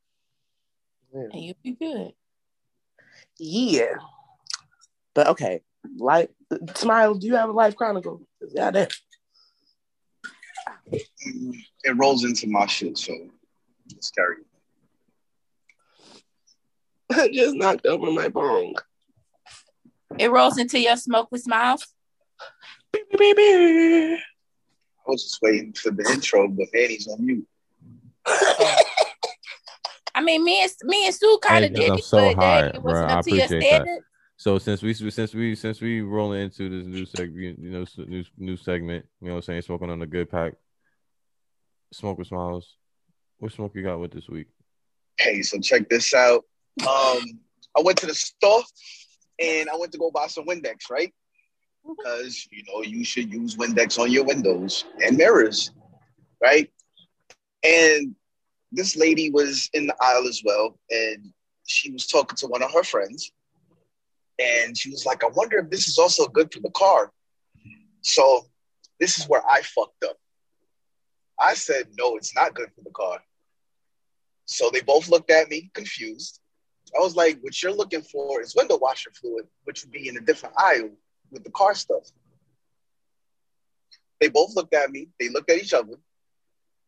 [1.13, 2.11] and you'll be good.
[3.37, 3.95] Yeah.
[5.13, 5.61] But okay.
[5.97, 6.31] Like
[6.75, 8.21] Smile, do you have a life chronicle?
[8.53, 8.93] Yeah, that.
[10.91, 13.13] Mm, It rolls into my shit, so
[13.93, 14.35] let's carry.
[17.11, 18.75] I just knocked over my bong.
[20.17, 21.85] It rolls into your smoke with smiles.
[22.93, 24.17] I
[25.07, 27.47] was just waiting for the intro, but Annie's on mute.
[30.15, 32.43] I mean, me and me and Sue kind of Hey, 'cause did I'm so but
[32.43, 33.13] high, dang, it wasn't bruh.
[33.13, 34.01] I up to your appreciate that.
[34.37, 38.23] So since we since we since we rolling into this new segment, you know, new
[38.37, 40.53] new segment, you know, what I'm saying smoking on the good pack,
[41.93, 42.75] smoke with smiles.
[43.39, 44.47] What smoke you got with this week?
[45.17, 46.43] Hey, so check this out.
[46.81, 47.39] Um,
[47.77, 48.63] I went to the store
[49.39, 51.13] and I went to go buy some Windex, right?
[51.89, 55.71] Because you know you should use Windex on your windows and mirrors,
[56.41, 56.69] right?
[57.63, 58.15] And
[58.71, 61.33] this lady was in the aisle as well, and
[61.67, 63.31] she was talking to one of her friends,
[64.39, 67.11] and she was like, "I wonder if this is also good for the car."
[68.01, 68.45] So
[68.99, 70.17] this is where I fucked up.
[71.39, 73.23] I said, "No, it's not good for the car."
[74.45, 76.39] So they both looked at me confused.
[76.95, 80.17] I was like, what you're looking for is window washer fluid, which would be in
[80.17, 80.89] a different aisle
[81.31, 82.09] with the car stuff.
[84.19, 85.93] They both looked at me, they looked at each other,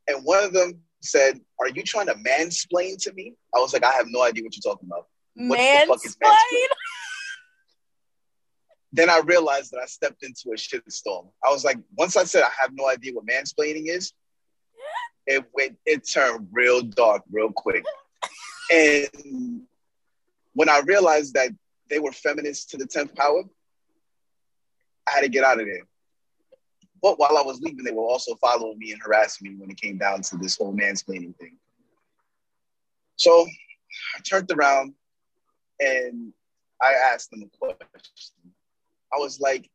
[0.07, 3.33] and one of them said, Are you trying to mansplain to me?
[3.55, 5.07] I was like, I have no idea what you're talking about.
[5.35, 6.67] What the fuck is Mansplain?
[8.93, 11.29] Then I realized that I stepped into a shitstorm.
[11.45, 14.11] I was like, once I said I have no idea what mansplaining is,
[15.25, 17.85] it went it turned real dark real quick.
[18.71, 19.61] And
[20.53, 21.51] when I realized that
[21.89, 23.43] they were feminists to the 10th power,
[25.07, 25.87] I had to get out of there.
[27.01, 29.81] But while I was leaving, they were also following me and harassing me when it
[29.81, 31.57] came down to this whole mansplaining thing.
[33.15, 33.45] So
[34.15, 34.93] I turned around
[35.79, 36.31] and
[36.81, 38.53] I asked them a question.
[39.13, 39.69] I was like,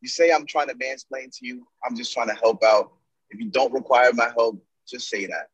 [0.00, 2.92] You say I'm trying to mansplain to you, I'm just trying to help out.
[3.30, 5.48] If you don't require my help, just say that.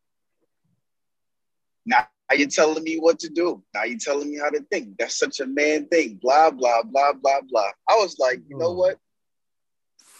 [1.86, 3.62] Now you're telling me what to do.
[3.74, 4.96] Now you're telling me how to think.
[4.98, 6.18] That's such a man thing.
[6.22, 7.70] Blah, blah, blah, blah, blah.
[7.88, 8.78] I was like, you know hmm.
[8.78, 8.98] what?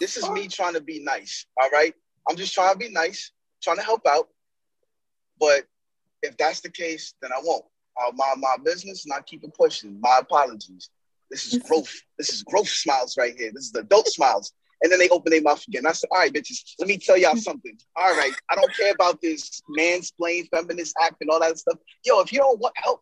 [0.01, 1.47] This is me trying to be nice.
[1.61, 1.95] All right.
[2.29, 3.33] I'm just trying to be nice,
[3.63, 4.29] trying to help out.
[5.39, 5.65] But
[6.23, 7.65] if that's the case, then I won't.
[8.01, 10.01] Uh, I'll mind my business and I keep it pushing.
[10.01, 10.91] My apologies.
[11.31, 11.93] This is growth.
[12.19, 13.51] This is growth smiles right here.
[13.55, 14.53] This is the adult smiles.
[14.83, 15.87] And then they open their mouth again.
[15.87, 17.77] I said, all right, bitches, let me tell y'all something.
[17.97, 21.79] All right, I don't care about this mansplain, feminist act and all that stuff.
[22.05, 23.01] Yo, if you don't want help,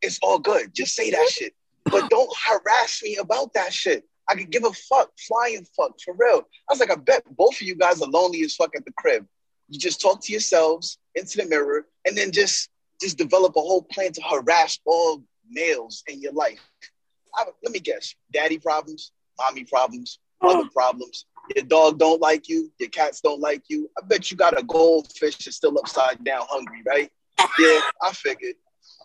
[0.00, 0.72] it's all good.
[0.74, 1.52] Just say that shit.
[1.84, 4.04] But don't harass me about that shit.
[4.28, 6.42] I could give a fuck, flying fuck, for real.
[6.68, 8.92] I was like, I bet both of you guys are lonely as fuck at the
[8.96, 9.26] crib.
[9.68, 12.70] You just talk to yourselves into the mirror and then just
[13.00, 16.60] just develop a whole plan to harass all males in your life.
[17.34, 21.26] I, let me guess, daddy problems, mommy problems, other problems.
[21.54, 23.90] Your dog don't like you, your cats don't like you.
[23.98, 27.10] I bet you got a goldfish that's still upside down hungry, right?
[27.58, 28.54] Yeah, I figured.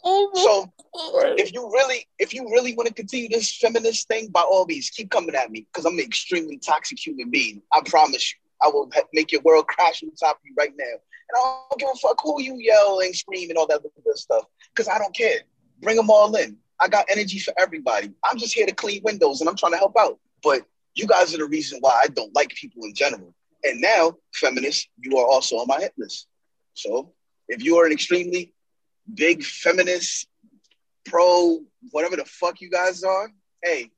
[0.04, 4.42] Oh, so if you really, if you really want to continue this feminist thing, by
[4.42, 7.62] all means, keep coming at me because I'm an extremely toxic human being.
[7.74, 10.86] I promise you, I will make your world crash on top of you right now.
[10.86, 14.18] And I don't give a fuck who you yell and scream and all that good
[14.18, 15.40] stuff because I don't care.
[15.82, 16.58] Bring them all in.
[16.80, 18.12] I got energy for everybody.
[18.24, 20.18] I'm just here to clean windows and I'm trying to help out.
[20.42, 20.62] But
[20.96, 23.34] you guys are the reason why I don't like people in general.
[23.64, 26.28] And now, feminists, you are also on my hit list.
[26.74, 27.14] So
[27.48, 28.54] if you are an extremely
[29.14, 30.28] big feminist,
[31.06, 31.60] pro,
[31.92, 33.30] whatever the fuck you guys are,
[33.64, 33.90] hey,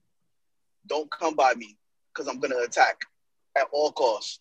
[0.88, 1.78] don't come by me
[2.14, 2.98] because I'm gonna attack
[3.58, 4.40] at all costs.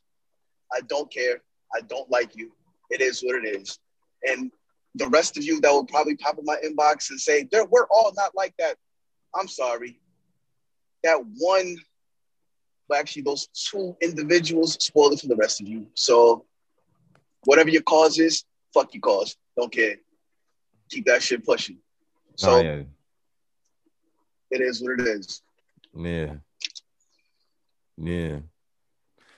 [0.73, 1.43] I don't care.
[1.75, 2.53] I don't like you.
[2.91, 3.79] It is what it is.
[4.23, 4.51] And
[4.95, 8.13] the rest of you that will probably pop in my inbox and say, we're all
[8.17, 8.77] not like that.
[9.35, 9.99] I'm sorry.
[11.05, 11.77] That one,
[12.89, 15.87] well, actually, those two individuals spoil it for the rest of you.
[15.95, 16.45] So
[17.45, 18.45] whatever your cause is,
[18.75, 19.37] fuck your cause.
[19.57, 19.97] Don't care.
[20.91, 21.79] Keep that shit pushing.
[22.37, 22.83] So Oh, yeah.
[24.51, 25.43] it is what it is.
[25.95, 26.35] Yeah.
[27.97, 28.39] Yeah.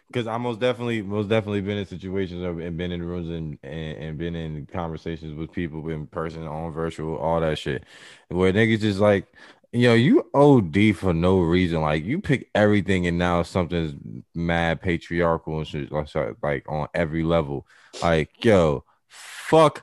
[0.06, 3.98] Because I most definitely, most definitely been in situations and been in rooms and, and
[3.98, 7.84] and been in conversations with people in person, on virtual, all that shit,
[8.28, 9.26] where niggas just like,
[9.72, 11.80] yo, you OD for no reason.
[11.80, 13.94] Like you pick everything, and now something's
[14.34, 16.08] mad patriarchal and shit, like,
[16.42, 17.66] like on every level.
[18.02, 19.82] Like, yo, fuck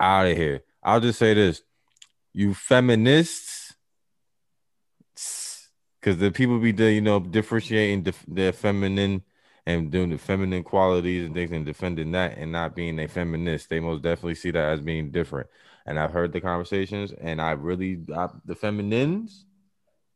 [0.00, 0.62] out of here.
[0.88, 1.62] I'll just say this:
[2.32, 3.74] you feminists
[6.00, 9.22] because the people be you know, differentiating their feminine
[9.66, 13.68] and doing the feminine qualities and things and defending that and not being a feminist.
[13.68, 15.48] They most definitely see that as being different.
[15.84, 19.44] And I've heard the conversations, and I really I, the feminines,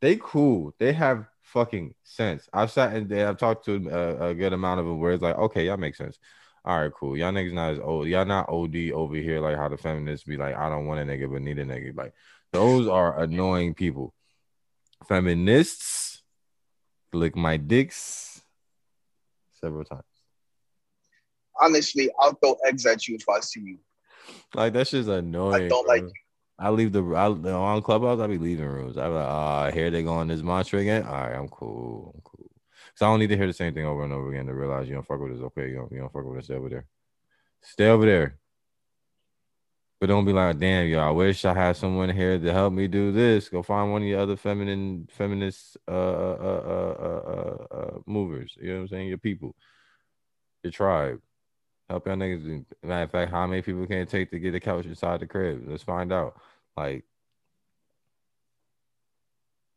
[0.01, 0.75] they cool.
[0.79, 2.49] They have fucking sense.
[2.53, 5.37] I've sat and I've talked to a, a good amount of them where it's like,
[5.37, 6.19] okay, y'all make sense.
[6.65, 7.17] All right, cool.
[7.17, 8.07] Y'all niggas not as old.
[8.07, 11.05] Y'all not OD over here like how the feminists be like, I don't want a
[11.05, 11.97] nigga but need a nigga.
[11.97, 12.15] Like
[12.53, 14.15] those are annoying people
[15.05, 16.23] feminists
[17.13, 18.41] lick my dicks
[19.61, 20.03] several times.
[21.61, 23.79] Honestly, I'll throw eggs at you if I see you.
[24.55, 25.65] Like that shit's annoying.
[25.65, 25.95] I don't bro.
[25.95, 26.13] like you.
[26.59, 28.21] I leave the I, on clubhouse.
[28.21, 28.97] I be leaving rooms.
[28.97, 31.05] I be like, ah, here they go on this mantra again.
[31.05, 32.13] All right, I'm cool.
[32.15, 32.32] I'm cool.
[32.95, 34.89] So I don't need to hear the same thing over and over again to realize
[34.89, 35.41] you don't fuck with us.
[35.41, 36.45] Okay, you don't, you don't fuck with us.
[36.45, 36.87] Stay over there.
[37.63, 38.39] Stay over there.
[40.01, 42.89] But don't be like, damn, yo, I wish I had someone here to help me
[42.89, 43.49] do this.
[43.49, 48.57] Go find one of your other feminine, feminist uh, uh, uh, uh, uh, uh, movers.
[48.61, 49.09] You know what I'm saying?
[49.09, 49.55] Your people,
[50.65, 51.21] your tribe.
[51.89, 52.65] Help y'all niggas.
[52.83, 55.27] Matter of fact, how many people can it take to get a couch inside the
[55.27, 55.63] crib?
[55.69, 56.37] Let's find out.
[56.77, 57.05] Like,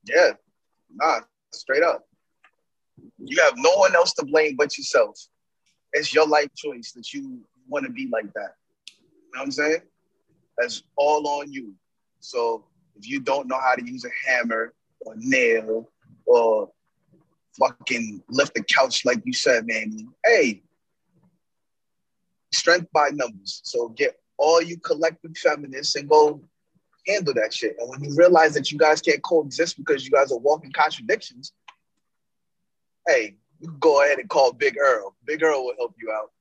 [0.05, 0.32] Yeah,
[0.91, 1.20] nah,
[1.51, 2.07] straight up.
[3.17, 5.19] You have no one else to blame but yourself.
[5.93, 8.55] It's your life choice that you want to be like that.
[8.87, 9.81] You know what I'm saying?
[10.57, 11.73] That's all on you.
[12.19, 12.65] So
[12.95, 15.89] if you don't know how to use a hammer or nail
[16.25, 16.69] or
[17.59, 20.61] fucking lift the couch like you said, man, hey,
[22.53, 23.61] strength by numbers.
[23.63, 26.41] So get all you collective feminists and go
[27.07, 27.75] handle that shit.
[27.79, 31.53] And when you realize that you guys can't coexist because you guys are walking contradictions,
[33.07, 33.35] hey,
[33.79, 35.15] go ahead and call Big Earl.
[35.25, 36.31] Big Earl will help you out.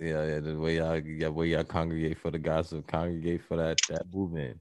[0.00, 3.80] yeah, yeah, the way y'all, the way y'all congregate for the gospel, congregate for that
[3.88, 4.60] that movement.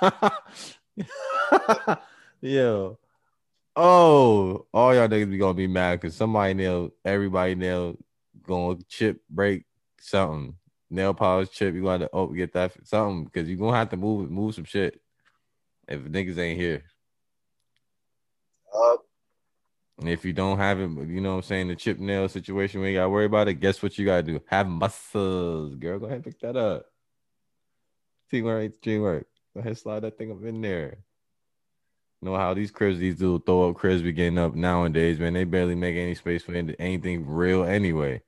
[2.40, 2.98] Yo,
[3.76, 7.98] oh, all y'all niggas be gonna be mad because somebody nailed everybody nailed
[8.42, 9.64] going to chip break
[10.00, 10.54] something
[10.90, 11.74] nail polish chip.
[11.74, 14.64] You got to oh get that something because you gonna have to move move some
[14.64, 15.00] shit
[15.88, 16.82] if niggas ain't here.
[18.74, 18.96] Uh,
[19.98, 22.80] And if you don't have it, you know what I'm saying, the chip nail situation,
[22.80, 23.54] we gotta worry about it.
[23.54, 24.40] Guess what you gotta do?
[24.46, 25.76] Have muscles.
[25.76, 26.86] Girl, go ahead and pick that up.
[28.30, 29.26] Teamwork, teamwork.
[29.54, 30.98] Go ahead, slide that thing up in there.
[32.20, 35.34] You know how these cribs, these little throw up cribs be getting up nowadays, man.
[35.34, 38.22] They barely make any space for anything real anyway.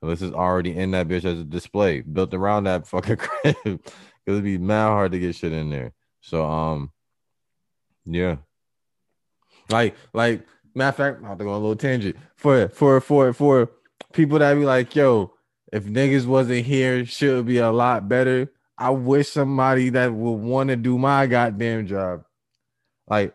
[0.00, 3.82] Unless it's already in that bitch as a display built around that fucking crib.
[4.26, 5.92] it'd be mad hard to get shit in there.
[6.20, 6.92] So um,
[8.04, 8.36] yeah,
[9.70, 13.00] like like matter of fact, I'll have to go on a little tangent for for
[13.00, 13.70] for for
[14.12, 15.32] people that be like, yo,
[15.72, 18.50] if niggas wasn't here, shit would be a lot better.
[18.78, 22.22] I wish somebody that would want to do my goddamn job.
[23.08, 23.34] Like,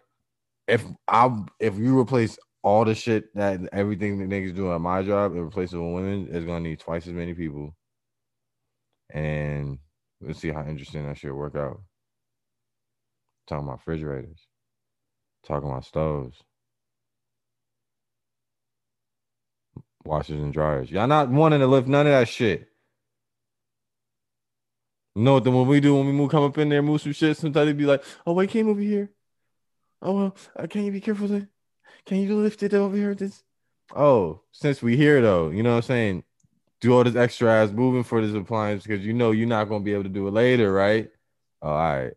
[0.67, 1.29] if I
[1.59, 5.41] if you replace all the shit that everything that niggas do at my job and
[5.41, 7.75] replace it with women, it's gonna need twice as many people.
[9.09, 9.79] And
[10.21, 11.81] let's see how interesting that shit work out.
[13.47, 14.47] Talking about refrigerators,
[15.45, 16.41] talking about stoves,
[20.05, 20.91] washers and dryers.
[20.91, 22.69] Y'all not wanting to lift none of that shit.
[25.15, 27.37] No, then when we do when we move come up in there, move some shit,
[27.37, 29.11] sometimes they be like, oh wait, came over here.
[30.01, 31.27] Oh well, uh, can you be careful?
[31.27, 31.47] To,
[32.05, 33.13] can you lift it over here?
[33.13, 33.43] This
[33.95, 36.23] oh, since we here though, you know what I'm saying?
[36.81, 39.83] Do all this extra ass moving for this appliance because you know you're not gonna
[39.83, 41.09] be able to do it later, right?
[41.61, 42.13] Oh, all right.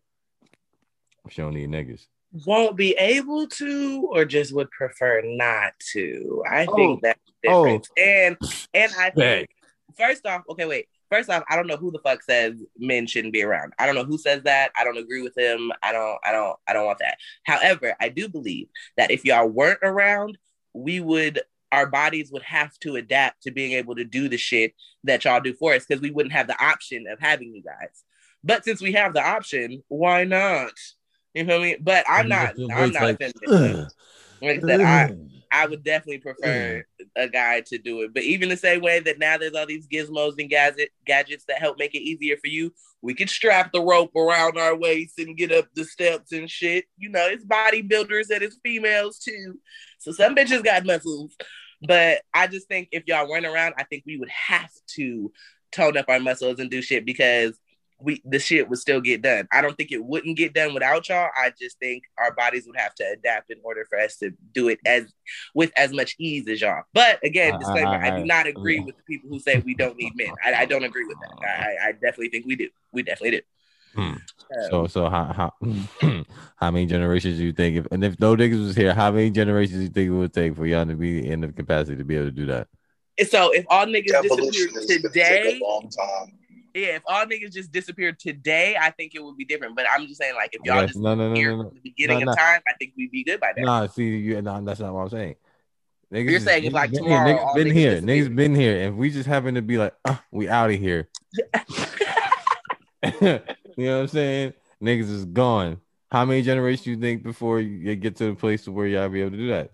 [1.29, 2.05] She don't need niggas.
[2.45, 6.43] Won't be able to, or just would prefer not to.
[6.49, 6.75] I Oh.
[6.75, 7.81] think that's the Oh.
[7.97, 8.37] And
[8.73, 9.49] and I think
[9.97, 10.87] first off, okay, wait.
[11.09, 13.73] First off, I don't know who the fuck says men shouldn't be around.
[13.79, 14.71] I don't know who says that.
[14.75, 15.71] I don't agree with him.
[15.81, 16.17] I don't.
[16.23, 16.57] I don't.
[16.67, 17.17] I don't want that.
[17.43, 18.67] However, I do believe
[18.97, 20.37] that if y'all weren't around,
[20.73, 21.41] we would.
[21.71, 24.73] Our bodies would have to adapt to being able to do the shit
[25.03, 28.03] that y'all do for us because we wouldn't have the option of having you guys.
[28.43, 30.71] But since we have the option, why not?
[31.33, 31.77] You feel me?
[31.79, 32.55] But I'm not.
[32.73, 33.87] I'm not like, offended.
[34.41, 34.87] Like I said, ugh.
[34.87, 35.15] I
[35.67, 36.85] would definitely prefer
[37.15, 38.13] a guy to do it.
[38.13, 41.59] But even the same way that now there's all these gizmos and gadget gadgets that
[41.59, 45.37] help make it easier for you, we could strap the rope around our waist and
[45.37, 46.85] get up the steps and shit.
[46.97, 49.59] You know, it's bodybuilders and it's females too.
[49.99, 51.35] So some bitches got muscles.
[51.81, 55.31] But I just think if y'all weren't around, I think we would have to
[55.71, 57.57] tone up our muscles and do shit because
[57.99, 59.47] we the shit would still get done.
[59.51, 61.29] I don't think it wouldn't get done without y'all.
[61.35, 64.67] I just think our bodies would have to adapt in order for us to do
[64.67, 65.11] it as
[65.55, 66.83] with as much ease as y'all.
[66.93, 68.85] But again, I- disclaimer: I, I- do not agree yeah.
[68.85, 70.33] with the people who say we don't need men.
[70.45, 71.47] I, I don't agree with that.
[71.47, 72.69] I, I definitely think we do.
[72.91, 73.41] We definitely do.
[73.95, 74.01] Hmm.
[74.01, 74.21] Um,
[74.69, 75.53] So so how how
[76.57, 79.31] how many generations do you think if and if no niggas was here, how many
[79.31, 82.03] generations do you think it would take for y'all to be in the capacity to
[82.03, 82.67] be able to do that?
[83.27, 86.37] so if all niggas disappeared is take today, a long time.
[86.77, 89.75] Yeah, if all niggas just disappeared today, I think it would be different.
[89.75, 90.89] But I'm just saying, like, if y'all Yes.
[90.89, 91.69] just No, no, no, no, no.
[91.69, 92.41] from the beginning No, of no.
[92.41, 93.63] time, I think we'd be good by now.
[93.81, 95.35] Nah, see, you, nah, that's not what I'm saying.
[96.13, 98.15] Niggas You're saying if, like, been tomorrow, here, niggas been niggas here, disappear.
[98.25, 101.09] niggas been here, and we just happen to be like, uh, we out of here.
[103.21, 103.41] you know
[103.75, 104.53] what I'm saying?
[104.81, 105.81] Niggas is gone.
[106.11, 109.09] How many generations do you think before you get to the place to where y'all
[109.09, 109.71] be able to do that?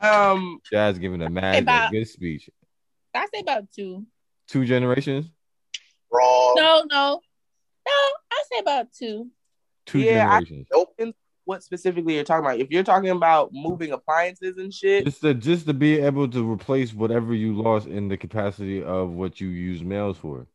[0.00, 2.48] Um, Jazz giving a mad About- good speech.
[3.14, 4.04] I say about two.
[4.48, 5.26] Two generations,
[6.12, 6.54] Wrong.
[6.56, 7.20] No, no,
[7.86, 7.92] no.
[8.32, 9.30] I say about two.
[9.86, 11.14] two Yeah, I- generations.
[11.44, 12.58] what specifically you're talking about?
[12.60, 16.50] If you're talking about moving appliances and shit, Just to just to be able to
[16.50, 20.46] replace whatever you lost in the capacity of what you use males for.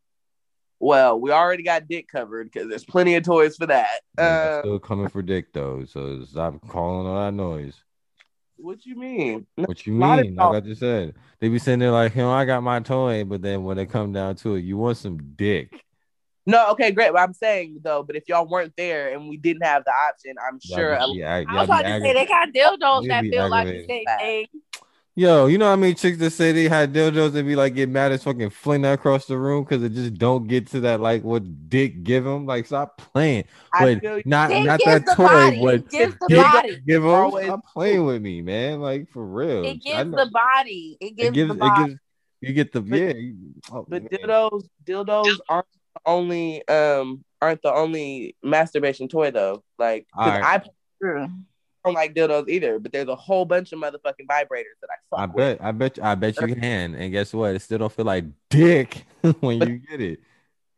[0.79, 3.99] well, we already got dick covered because there's plenty of toys for that.
[4.17, 4.23] Niggas
[4.57, 7.75] Uh, still coming for dick though, so stop calling all that noise.
[8.61, 9.45] What you mean?
[9.55, 10.39] What you Not mean?
[10.39, 10.53] all.
[10.53, 13.23] Like I just said, they be sitting there like, you know, I got my toy,
[13.23, 15.83] but then when it come down to it, you want some dick.
[16.45, 17.11] No, okay, great.
[17.13, 20.33] But I'm saying though, but if y'all weren't there and we didn't have the option,
[20.45, 20.97] I'm sure.
[21.11, 22.27] be- yeah, I y'all was about to say they aggravated.
[22.27, 22.49] got
[22.79, 24.47] dildos They that be feel like the same thing.
[25.15, 27.89] Yo, you know how many chicks that say they had dildos and be like get
[27.89, 31.01] mad as fucking fling that across the room because it just don't get to that
[31.01, 32.45] like what dick give them.
[32.45, 33.43] Like stop playing.
[33.77, 35.25] But not It not that toy.
[35.27, 35.59] body.
[35.59, 36.81] What gives the dick body.
[36.87, 37.11] give them?
[37.11, 38.79] Always- Stop playing with me, man.
[38.79, 39.65] Like for real.
[39.65, 40.97] It gives the body.
[41.01, 41.83] It gives, it gives the it body.
[41.89, 41.99] gives
[42.41, 43.13] you get the But- yeah.
[43.73, 44.09] oh, But man.
[44.11, 49.63] dildos, dildos aren't the only um aren't the only masturbation toy though.
[49.77, 50.43] Like Alright.
[50.43, 50.61] I
[51.01, 51.27] True.
[51.85, 52.79] Don't like dildos either.
[52.79, 55.35] But there's a whole bunch of motherfucking vibrators that I fuck I with.
[55.35, 56.95] bet, I bet, I bet you can.
[56.95, 57.55] And guess what?
[57.55, 59.05] It still don't feel like dick
[59.39, 60.19] when But- you get it.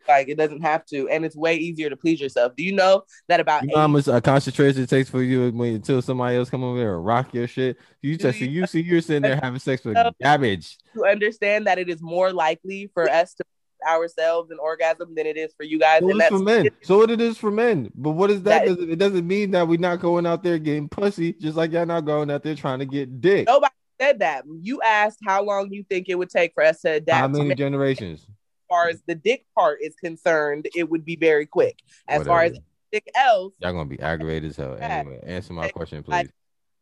[0.08, 2.56] Like, it doesn't have to, and it's way easier to please yourself.
[2.56, 5.22] Do you know that about You know how 80 much uh, concentration it takes for
[5.22, 7.78] you when until somebody else come over there and rock your shit.
[8.02, 10.78] You just you- you see you're sitting there having sex with garbage.
[10.96, 13.44] to understand that it is more likely for us to
[13.88, 16.00] ourselves an orgasm than it is for you guys?
[16.02, 16.70] So and it's that's for men.
[16.82, 17.92] So what it is for men.
[17.96, 18.66] But what is that?
[18.66, 21.58] That is- Doesn't- it doesn't mean that we're not going out there getting pussy, just
[21.58, 23.48] like y'all not going out there trying to get dick.
[23.48, 24.44] nobody said that.
[24.62, 27.20] You asked how long you think it would take for us to adapt.
[27.20, 27.58] How many men.
[27.58, 28.22] generations?
[28.22, 28.28] As
[28.70, 31.78] far as the dick part is concerned, it would be very quick.
[32.08, 32.66] As far as Whatever.
[32.92, 34.78] dick else, Y'all gonna be aggravated as hell.
[34.80, 36.12] Anyway, answer my question, please.
[36.12, 36.30] Like-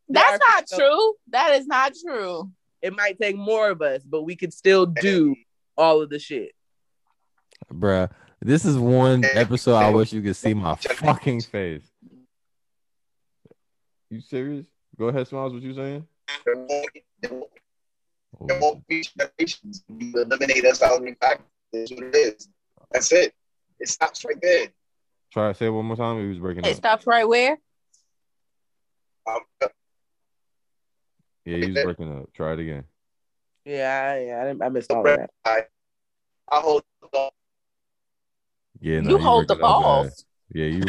[0.07, 1.13] That's not people- true.
[1.29, 2.51] That is not true.
[2.81, 5.35] It might take more of us, but we could still do
[5.77, 6.53] all of the shit.
[7.73, 8.09] Bruh,
[8.41, 11.83] This is one episode I wish you could see my fucking face.
[14.09, 14.65] You serious?
[14.97, 15.53] Go ahead, Smiles.
[15.53, 16.07] What you saying?
[16.45, 17.51] There won't be- there won't-
[18.47, 19.83] there won't be generations.
[19.87, 21.43] You eliminate us out of the fact.
[21.71, 22.49] That's what it is.
[22.91, 23.35] That's it.
[23.79, 24.69] It stops right there.
[25.31, 26.19] Try to say it one more time.
[26.21, 26.75] He was breaking It up.
[26.77, 27.59] stops right where?
[29.27, 29.41] Um,
[31.45, 32.33] Yeah, he's was breaking up.
[32.33, 32.85] Try it again.
[33.65, 35.29] Yeah, yeah, I, didn't- I missed all of that.
[35.45, 35.65] I
[36.51, 36.83] hold
[37.13, 37.29] on.
[38.81, 39.83] Yeah, no, you hold the breaking up bad.
[39.83, 40.25] balls.
[40.53, 40.83] Yeah, you.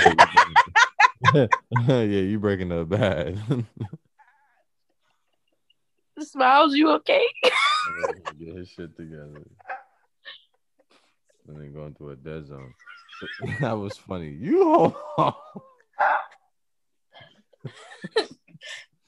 [1.86, 3.42] yeah, you breaking up bad.
[6.20, 7.24] Smiles, you okay?
[8.38, 9.42] Get his shit together.
[11.48, 12.72] And then going to a dead zone.
[13.60, 14.30] that was funny.
[14.30, 15.34] You hold.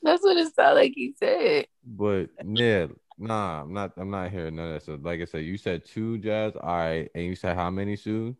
[0.02, 1.66] That's what it sounded like he said.
[1.84, 2.86] But yeah,
[3.18, 3.92] nah, I'm not.
[3.96, 4.82] I'm not hearing none of that.
[4.84, 6.54] So, like I said, you said two jazz.
[6.60, 8.36] All right, and you said how many, Sue?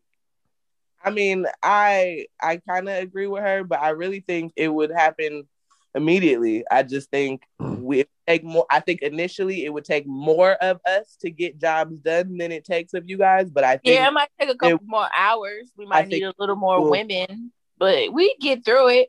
[1.05, 4.91] I mean, I I kind of agree with her, but I really think it would
[4.91, 5.49] happen
[5.95, 6.65] immediately.
[6.71, 7.79] I just think mm.
[7.81, 8.67] we take more.
[8.71, 12.65] I think initially it would take more of us to get jobs done than it
[12.65, 13.51] takes of you guys.
[13.51, 15.73] But I think Yeah, it might take a couple more hours.
[15.77, 19.09] We might need a little more we'll- women, but we get through it.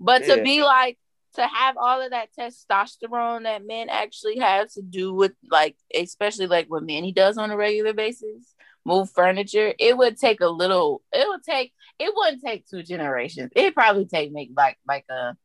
[0.00, 0.42] But to Yeah.
[0.42, 0.98] be like
[1.34, 6.46] to have all of that testosterone that men actually have to do with like especially
[6.46, 8.54] like what Manny does on a regular basis,
[8.84, 13.50] move furniture, it would take a little it would take it wouldn't take two generations.
[13.54, 15.36] It'd probably take make like like a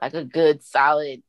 [0.00, 1.22] like a good solid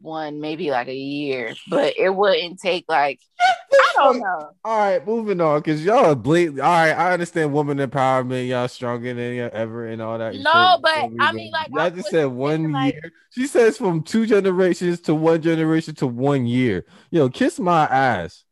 [0.00, 4.50] one, maybe like a year, but it wouldn't take like I don't know.
[4.64, 6.60] All right, moving on, because y'all are blatant.
[6.60, 10.34] All right, I understand woman empowerment, y'all stronger than you ever and all that.
[10.34, 10.82] No, shit.
[10.82, 13.12] but, I mean, like, I just said one like- year.
[13.30, 16.84] She says from two generations to one generation to one year.
[17.10, 18.44] Yo, kiss my ass.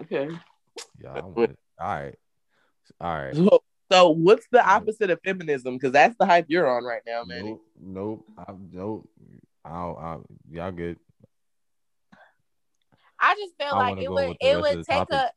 [0.00, 0.28] Okay.
[1.02, 1.58] Yeah, I'm with it.
[1.78, 2.14] all right,
[3.00, 3.36] all right.
[3.36, 5.76] So, so what's the opposite of feminism?
[5.76, 7.46] Because that's the hype you're on right now, man.
[7.46, 9.08] Nope, nope, I, nope.
[9.64, 10.98] I'll, I'll, y'all good.
[13.20, 15.30] I just feel I like it would it would the take a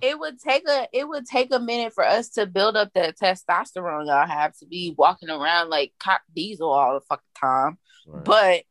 [0.00, 3.14] it would take a it would take a minute for us to build up the
[3.20, 7.78] testosterone y'all have to be walking around like cock diesel all the fucking time.
[8.06, 8.24] Right.
[8.24, 8.62] But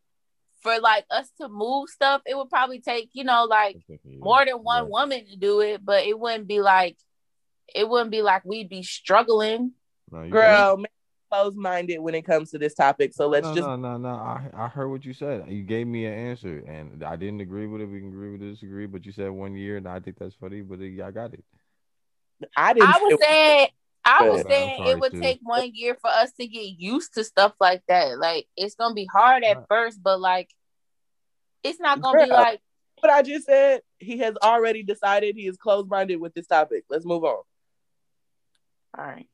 [0.62, 3.78] for like us to move stuff, it would probably take, you know, like
[4.20, 4.92] more than one Right.
[4.92, 6.98] woman to do it, but it wouldn't be like
[7.74, 9.74] it wouldn't be like we'd be struggling.
[10.12, 10.88] No, you Girl, man,
[11.32, 13.14] close minded when it comes to this topic.
[13.14, 14.10] So let's no, just no, no, no.
[14.10, 15.46] I, I heard what you said.
[15.48, 17.86] You gave me an answer, and I didn't agree with it.
[17.86, 20.62] We can agree with disagree, but you said one year, and I think that's funny.
[20.62, 21.44] But I got it.
[22.56, 23.68] I didn't I was saying
[24.04, 25.22] I was saying sorry, it would Sue.
[25.22, 28.18] take one year for us to get used to stuff like that.
[28.18, 30.50] Like it's gonna be hard at first, but like
[31.64, 32.60] it's not gonna be like
[33.00, 33.82] what I just said.
[34.00, 36.86] He has already decided he is closed minded with this topic.
[36.90, 37.44] Let's move on.
[38.98, 39.28] all right.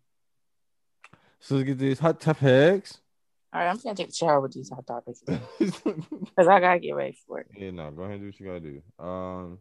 [1.39, 2.99] So let's get these hot topics.
[3.53, 5.21] All right, I'm just gonna take a shower with these hot topics
[5.59, 7.47] because I gotta get ready for it.
[7.55, 9.03] Yeah, no, go ahead and do what you gotta do.
[9.03, 9.59] Um,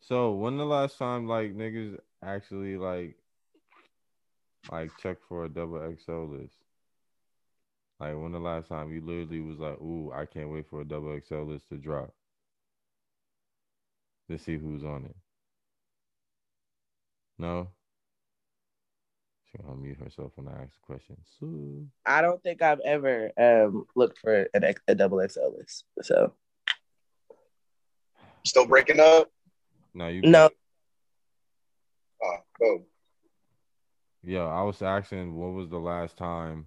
[0.00, 3.16] so when the last time like niggas actually like
[4.70, 6.54] like check for a double XL list?
[7.98, 10.84] Like when the last time you literally was like, "Ooh, I can't wait for a
[10.84, 12.14] double XL list to drop."
[14.30, 15.16] To see who's on it.
[17.38, 17.68] No.
[19.50, 21.16] She'll unmute herself when I ask the question.
[21.40, 25.84] So, I don't think I've ever um looked for an X, a double XL list.
[26.02, 26.34] So
[28.46, 29.30] Still breaking up?
[29.92, 30.50] no, you No.
[32.58, 32.84] Go.
[34.22, 36.66] Yo, I was asking what was the last time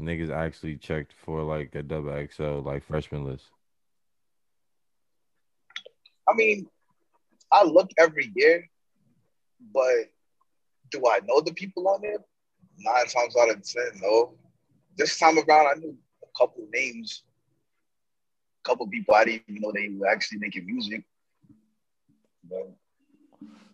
[0.00, 3.44] niggas actually checked for like a double XL like freshman list.
[6.28, 6.66] I mean,
[7.52, 8.68] I look every year,
[9.74, 10.10] but
[10.90, 12.18] do I know the people on there?
[12.78, 14.34] Nine times out of ten, no.
[14.96, 17.24] This time around, I knew a couple names,
[18.64, 21.04] a couple people I didn't even know they were actually making music.
[22.48, 22.70] But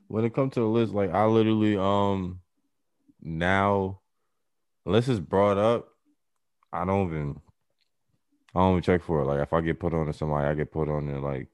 [0.08, 2.40] When it comes to the list, like I literally um
[3.20, 4.00] now
[4.84, 5.88] unless it's brought up,
[6.72, 7.40] I don't even
[8.54, 9.26] I don't even check for it.
[9.26, 11.48] Like if I get put on to somebody, I get put on there like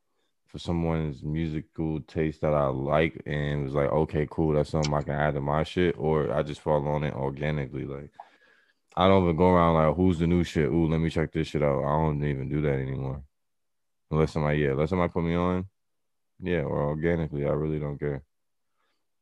[0.47, 5.03] for someone's musical taste that I like and was like, okay, cool, that's something I
[5.03, 7.87] can add to my shit, or I just fall on it organically.
[7.87, 8.11] Like
[8.95, 10.69] I don't even go around like who's the new shit.
[10.69, 11.83] Ooh, let me check this shit out.
[11.85, 13.23] I don't even do that anymore.
[14.11, 15.65] Unless somebody, yeah, unless somebody put me on,
[16.41, 18.23] yeah, or organically, I really don't care.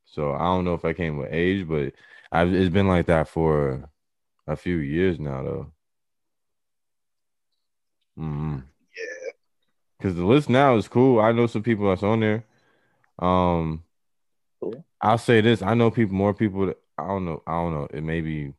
[0.06, 1.92] So I don't know if I came with age, but
[2.32, 3.88] I've it's been like that for
[4.46, 5.72] a few years now, though.
[8.18, 8.58] Mm-hmm.
[8.96, 9.32] yeah,
[9.98, 11.20] because the list now is cool.
[11.20, 12.44] I know some people that's on there.
[13.18, 13.84] Um,
[14.60, 14.84] Cool.
[15.00, 16.66] I'll say this: I know people, more people.
[16.66, 17.42] That, I don't know.
[17.46, 17.88] I don't know.
[17.92, 18.52] It may be,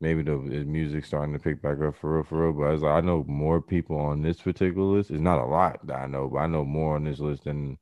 [0.00, 2.52] maybe the, music starting to pick back up for real, for real.
[2.52, 5.10] But it's like I know more people on this particular list.
[5.10, 7.78] It's not a lot that I know, but I know more on this list than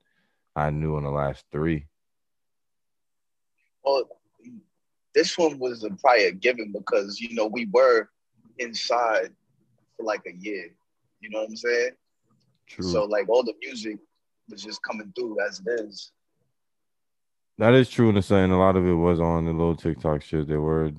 [0.56, 1.86] I knew on the last three.
[3.84, 4.08] Well,
[5.14, 8.08] this one was a, probably a given because you know we were
[8.58, 9.30] inside
[9.96, 10.70] for like a year.
[11.20, 11.90] You know what I'm saying?
[12.66, 12.84] True.
[12.90, 13.98] So like all the music
[14.48, 16.12] was just coming through as it is.
[17.58, 18.50] That is true in the saying.
[18.50, 20.48] A lot of it was on the little TikTok shit.
[20.48, 20.90] They were,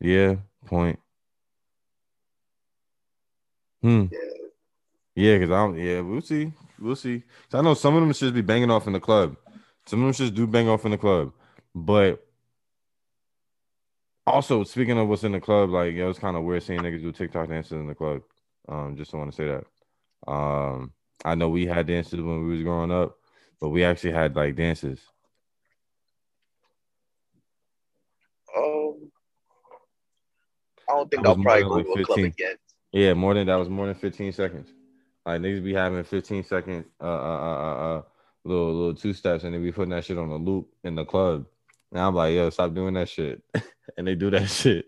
[0.00, 0.36] yeah,
[0.66, 0.98] point.
[3.82, 4.06] Hmm.
[4.12, 4.18] Yeah.
[5.14, 5.78] Yeah, because I don't.
[5.78, 6.52] Yeah, we'll see.
[6.78, 7.20] We'll see.
[7.50, 9.36] 'Cause I know some of them should be banging off in the club.
[9.88, 11.32] Some of them just do bang off in the club.
[11.74, 12.22] But
[14.26, 17.00] also, speaking of what's in the club, like yo, it's kind of weird seeing niggas
[17.00, 18.20] do TikTok dances in the club.
[18.68, 20.30] Um, just want to say that.
[20.30, 20.92] Um,
[21.24, 23.16] I know we had dances when we was growing up,
[23.62, 25.00] but we actually had like dances.
[28.54, 29.10] Um,
[30.86, 32.56] I don't think I'll probably go than, to like, a club again.
[32.92, 34.68] Yeah, more than that was more than 15 seconds.
[35.24, 38.02] Like niggas be having 15 second uh uh uh uh, uh
[38.44, 41.04] little little two steps and they be putting that shit on a loop in the
[41.04, 41.46] club.
[41.92, 43.42] And I'm like, yo, stop doing that shit.
[43.96, 44.86] and they do that shit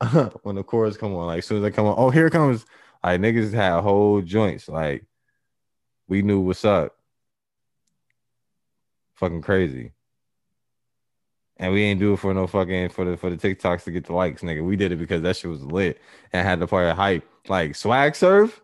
[0.42, 1.26] when the chorus come on.
[1.26, 2.64] Like as soon as they come on, oh here comes.
[3.02, 4.68] Like niggas had whole joints.
[4.68, 5.04] Like
[6.08, 6.96] we knew what's up.
[9.14, 9.92] Fucking crazy.
[11.56, 14.06] And we ain't do it for no fucking for the for the TikToks to get
[14.06, 14.64] the likes, nigga.
[14.64, 16.00] We did it because that shit was lit
[16.32, 17.28] and had the player hype.
[17.48, 18.62] Like swag surf,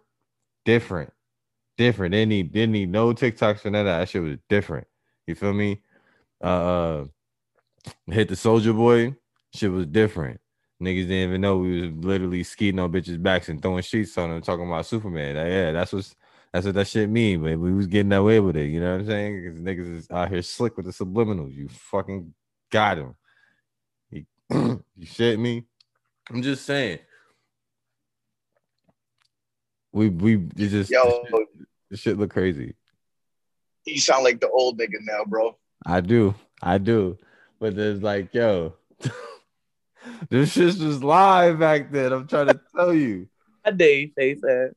[0.64, 1.12] different,
[1.76, 2.12] different.
[2.12, 3.84] Didn't need didn't need no TikToks for that.
[3.84, 4.86] That shit was different.
[5.26, 5.82] You feel me?
[6.42, 7.04] Uh, uh
[8.10, 9.14] hit the soulja boy,
[9.54, 10.40] shit was different.
[10.82, 14.30] Niggas didn't even know we was literally skeeting on bitches' backs and throwing sheets on
[14.30, 15.36] them, talking about Superman.
[15.36, 16.14] Like, yeah, that's what's
[16.52, 17.42] that's what that shit mean.
[17.42, 18.66] But we was getting away with it.
[18.66, 19.42] You know what I'm saying?
[19.42, 21.54] Because niggas is out here slick with the subliminals.
[21.54, 22.34] You fucking
[22.70, 23.14] got him.
[24.10, 25.64] He, you shit me.
[26.30, 26.98] I'm just saying.
[29.92, 31.24] We we just Yo,
[31.90, 32.74] the shit, look crazy.
[33.84, 35.56] you sound like the old nigga now, bro.
[35.84, 37.18] I do, I do.
[37.58, 38.74] But there's like, yo,
[40.30, 42.12] this shit was live back then.
[42.12, 43.28] I'm trying to tell you.
[43.64, 44.74] I dare you say that.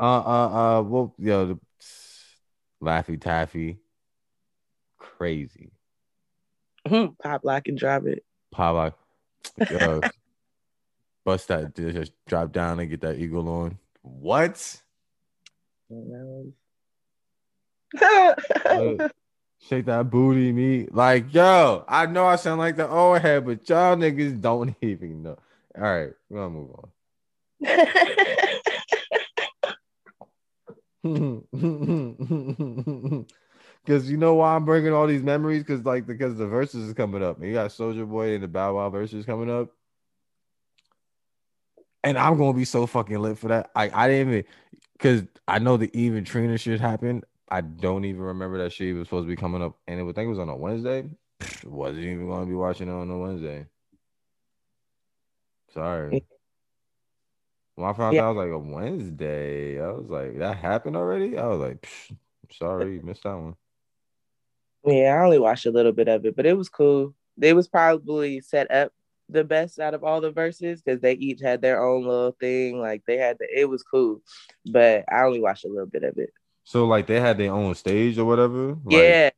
[0.00, 1.58] Uh uh uh well yo the
[2.82, 3.78] Laffy Taffy.
[4.98, 5.72] Crazy.
[6.88, 8.24] Pop lock and drop it.
[8.50, 8.98] Pop
[9.70, 10.00] yo,
[11.24, 13.78] bust that just drop down and get that eagle on.
[14.02, 14.82] What?
[19.60, 20.86] Shake that booty, me.
[20.90, 25.22] Like, yo, I know I sound like the old head, but y'all niggas don't even
[25.22, 25.38] know.
[25.76, 26.70] All right, we're gonna move
[31.04, 33.24] on.
[33.84, 35.62] Because you know why I'm bringing all these memories?
[35.64, 38.76] Because like because the verses is coming up, you got Soulja Boy and the Bow
[38.76, 39.70] Wow Verzuz coming up,
[42.04, 43.70] and I'm gonna be so fucking lit for that.
[43.74, 44.44] I I didn't even
[45.02, 47.24] because I know the even Trina shit happened.
[47.48, 50.12] I don't even remember that shit was supposed to be coming up, and it was
[50.12, 51.10] I think it was on a Wednesday.
[51.64, 53.66] Wasn't even gonna be watching it on a Wednesday.
[55.74, 56.24] Sorry.
[57.74, 58.22] When I found Yeah.
[58.22, 59.82] out, I was like a Wednesday.
[59.82, 61.36] I was like, that happened already.
[61.36, 61.88] I was like,
[62.52, 63.56] sorry, missed that one.
[64.84, 67.14] Yeah, I only watched a little bit of it, but it was cool.
[67.36, 68.92] They was probably set up
[69.32, 72.80] the best out of all the Verzuz because they each had their own little thing.
[72.80, 74.22] Like they had the, it was cool,
[74.70, 76.30] but I only watched a little bit of it.
[76.64, 78.76] So like they had their own stage or whatever.
[78.84, 79.30] Like, yeah,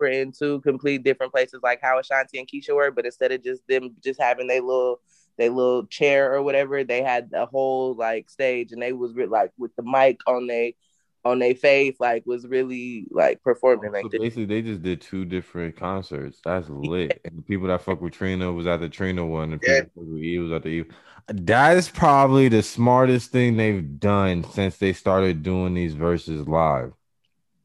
[0.00, 3.42] we're in two complete different places, like how Ashanti and Keyshia were, but instead of
[3.42, 5.00] just them just having their little
[5.36, 9.50] their little chair or whatever, they had a whole like stage, and they was like
[9.58, 10.76] with the mic on they
[11.24, 14.20] on their face, like was really like performing So like this.
[14.20, 16.40] basically, they just did two different concerts.
[16.44, 17.20] That's lit.
[17.24, 19.52] And the people that fuck with Trina was at the Trina one.
[19.52, 19.80] The people Yeah.
[19.82, 20.94] that fuck with Eve was at the Eve.
[21.28, 26.92] That is probably the smartest thing they've done since they started doing these Verzuz live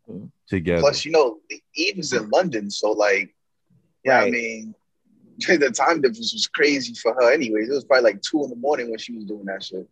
[0.10, 0.32] Mhm.
[0.47, 0.82] together.
[0.82, 1.39] Plus, you know,
[1.76, 3.36] Eve is in London, so like,
[4.05, 4.32] yeah, I Right.
[4.32, 4.76] mean,
[5.47, 7.32] the time difference was crazy for her.
[7.34, 9.88] Anyways, it was probably like two in the morning when she was doing that shit.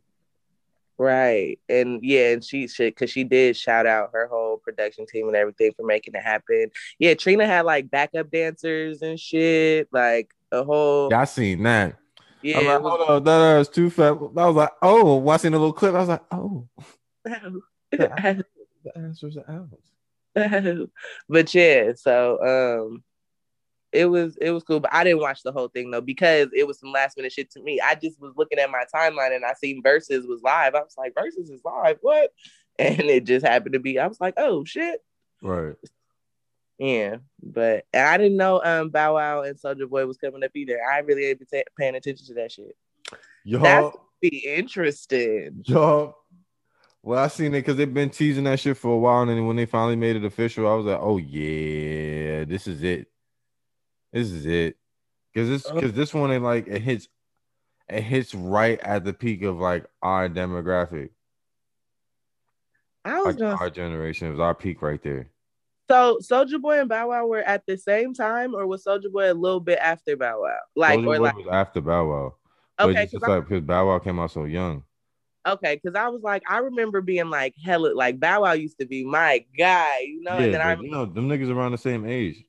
[1.00, 1.60] Right.
[1.70, 5.36] And yeah, and she should because she did shout out her whole production team and
[5.36, 6.72] everything for making it happen.
[6.98, 11.98] Yeah, Trina had like backup dancers and shit, like a whole Yeah, I seen that.
[12.42, 12.60] yeah.
[12.60, 14.12] Like, was- hold on, that was too fat.
[14.12, 14.12] I
[14.48, 16.68] was like, oh, watching the little clip, I was like, oh,
[17.92, 19.70] the answers are out.
[21.30, 23.04] but yeah, so um
[23.98, 26.68] it was it was cool, but I didn't watch the whole thing though because it
[26.68, 27.80] was some last minute shit to me.
[27.82, 30.76] I just was looking at my timeline and I seen Verzuz was live.
[30.76, 32.32] I was like, Verzuz is live, what?
[32.80, 33.98] and it just happened to be.
[33.98, 35.02] I was like, oh shit,
[35.42, 35.76] Right.
[36.78, 37.18] yeah.
[37.42, 40.80] But I didn't know um Bow Wow and Soulja Boy was coming up either.
[40.84, 42.76] I really ain't been ta- paying attention to that shit.
[43.44, 45.64] Y'all, That's be interesting.
[45.66, 46.16] y'all.
[47.04, 49.48] Well, I seen it because they've been teasing that shit for a while, and then
[49.48, 53.08] when they finally made it official, I was like, "Oh yeah, this is it.
[54.18, 54.78] This is it."
[55.34, 57.08] Because this, uh, because this one, it like it hits,
[57.90, 61.10] it hits right at the peak of like our demographic,
[63.06, 64.28] I was like gonna our generation.
[64.28, 65.30] It was our peak right there.
[65.90, 69.32] so Soulja Boy and Bow Wow were at the same time, or was Soulja Boy
[69.32, 70.58] a little bit after Bow Wow?
[70.76, 72.36] Like Soulja or Boy like was after Bow Wow,
[72.78, 74.84] but okay, it's just because like because Bow Wow came out so young.
[75.48, 78.88] okay, because I was like, I remember being like hella like Bow Wow used to
[78.88, 82.06] be my guy, you know, and then I you know them niggas around the same
[82.06, 82.44] age.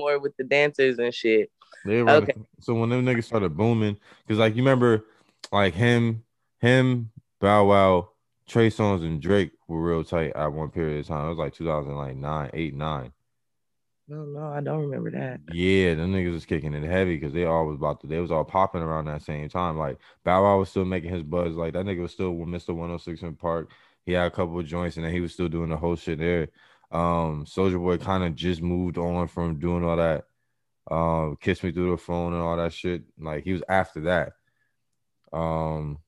[0.00, 1.50] More with the dancers and shit.
[1.84, 2.34] They around Okay.
[2.60, 3.96] so when them niggas started booming,
[4.26, 5.04] because like you remember,
[5.52, 6.24] like him,
[6.58, 8.10] him, Bow Wow,
[8.46, 11.26] Trey Songz, and Drake were real tight at one period of time.
[11.26, 13.12] It was like 2009, 8, 9.
[14.08, 15.40] No, no, I don't remember that.
[15.54, 18.08] Yeah, them niggas was kicking it heavy because they all was about to.
[18.08, 19.78] They was all popping around that same time.
[19.78, 21.54] Like Bow Wow was still making his buzz.
[21.54, 22.74] Like that nigga was still with Mr.
[22.74, 23.70] 106 & Park.
[24.04, 26.18] He had a couple of joints and then he was still doing the whole shit
[26.18, 26.48] there.
[26.90, 30.24] Um, Soulja Boy kind of just moved on from doing all that.
[30.90, 33.04] Um, kiss me through the phone and all that shit.
[33.18, 34.32] Like he was after that.
[35.32, 35.98] Um,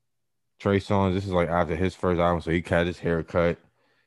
[0.59, 1.15] Trey Songz.
[1.15, 3.59] This is like after his first album, so he cut his haircut.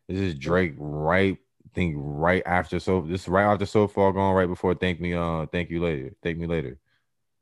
[0.07, 1.37] This is Drake right
[1.75, 5.13] think right after so this is right after so far gone right before thank me
[5.13, 6.79] uh thank you later thank me later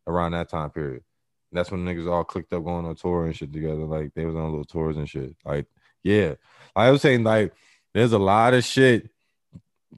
[0.07, 1.03] around that time period
[1.51, 4.35] that's when niggas all clicked up going on tour and shit together like they was
[4.35, 5.67] on little tours and shit like
[6.03, 6.33] yeah
[6.75, 7.53] i was saying like
[7.93, 9.09] there's a lot of shit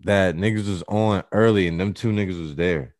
[0.05, 2.95] that niggas was on early and them two niggas was there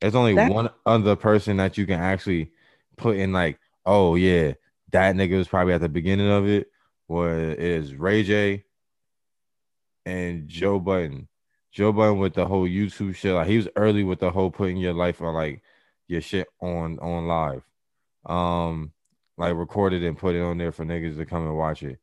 [0.00, 2.52] there's only That- one other person that you can actually
[2.96, 4.52] put in like oh yeah
[4.92, 6.70] that nigga was probably at the beginning of it
[7.08, 8.64] was is ray j
[10.06, 11.28] and Joe Budden.
[11.72, 13.34] Joe Budden with the whole YouTube shit.
[13.34, 15.62] Like he was early with the whole putting your life on like
[16.08, 17.62] your shit on on live.
[18.26, 18.92] Um
[19.36, 21.98] like recorded and put it on there for niggas to come and watch it.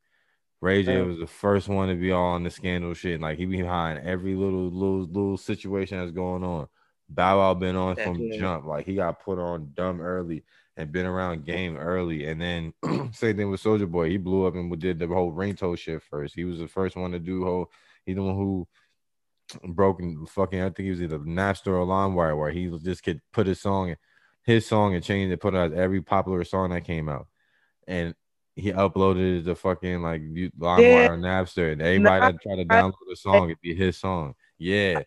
[0.60, 3.14] Ray J was the first one to be all on the scandal shit.
[3.14, 6.68] And, Like he be behind every little little little situation that's going on.
[7.08, 8.66] Bow Wow been on from jump.
[8.66, 10.44] Like he got put on dumb early
[10.76, 12.26] and been around game early.
[12.26, 12.74] And then
[13.12, 14.10] same thing with Soulja Boy.
[14.10, 16.34] He blew up and did the whole ringtone shit first.
[16.34, 17.70] He was the first one to do whole.
[18.04, 18.68] He the one who
[19.74, 20.60] broke and fucking.
[20.60, 23.94] I think he was either Napster or LimeWire, where he just could put his song,
[24.44, 27.28] his song, and change it, put out every popular song that came out,
[27.86, 28.14] and
[28.58, 31.12] he uploaded it to fucking like you- LimeWire Yeah.
[31.12, 34.34] or Napster, and everybody that tried to download the song, it'd be his song.
[34.58, 35.02] Yeah,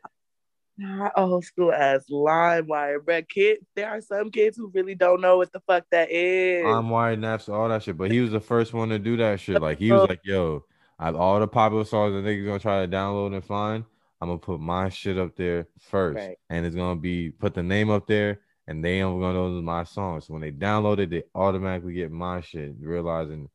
[0.77, 3.27] Not old school ass LimeWire, bruh.
[3.27, 6.63] Kids, there are some kids who really don't know what the fuck that is.
[6.63, 7.97] LimeWire, Napster, all that shit.
[7.97, 9.61] But he was the first one to do that shit.
[9.61, 10.05] Like he was oh.
[10.05, 10.63] like, "Yo,
[10.97, 13.83] I have all the popular songs that niggas gonna try to download and find.
[14.21, 16.37] I'm gonna put my shit up there first, Right.
[16.49, 19.83] and it's gonna be put the name up there, and they ain't gonna know my
[19.83, 20.21] song.
[20.21, 23.49] So when they download it, they automatically get my shit, realizing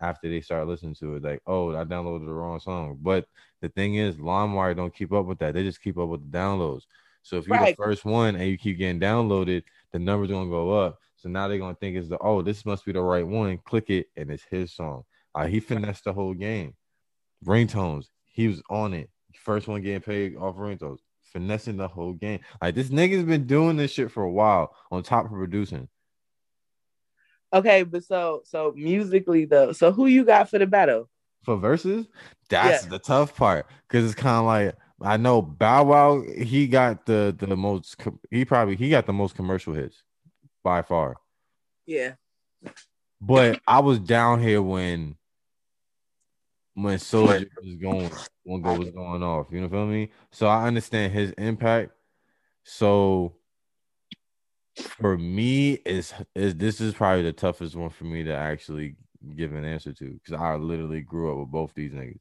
[0.00, 2.98] after they start listening to it, like, oh, I downloaded the wrong song.
[3.00, 3.26] But
[3.60, 5.54] the thing is, LimeWire don't keep up with that.
[5.54, 6.82] They just keep up with the downloads.
[7.22, 7.76] So if you're Right.
[7.76, 10.98] the first one and you keep getting downloaded, the numbers gonna go up.
[11.16, 13.58] So now they're gonna think it's the oh, this must be the right one.
[13.58, 15.04] Click it, and it's his song.
[15.34, 16.74] Uh, he finessed the whole game.
[17.44, 19.08] Ringtones, he was on it.
[19.34, 20.98] First one getting paid off ringtones,
[21.32, 22.40] finessing the whole game.
[22.60, 25.88] Like this nigga's been doing this shit for a while on top of producing.
[27.52, 31.08] Okay, but so so musically though, so who you got for the battle?
[31.42, 32.06] For Verzuz,
[32.48, 32.90] that's Yeah.
[32.90, 36.22] the tough part because it's kind of like I know Bow Wow.
[36.22, 37.96] He got the the most.
[38.30, 40.02] He probably he got the most commercial hits
[40.62, 41.16] by far.
[41.86, 42.12] Yeah.
[43.20, 45.16] But I was down here when
[46.74, 48.10] when Soulja was going
[48.44, 49.48] when go was going off.
[49.50, 50.08] You know what I mean?
[50.30, 51.92] So I understand his impact.
[52.64, 53.36] So
[54.76, 58.96] for me, is is this is probably the toughest one for me to actually
[59.36, 62.18] give an answer to because I literally grew up with both these niggas.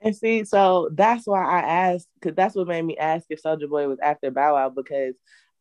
[0.00, 3.68] And see, so that's why I asked, because that's what made me ask if Soulja
[3.68, 5.14] Boy was after Bow Wow, because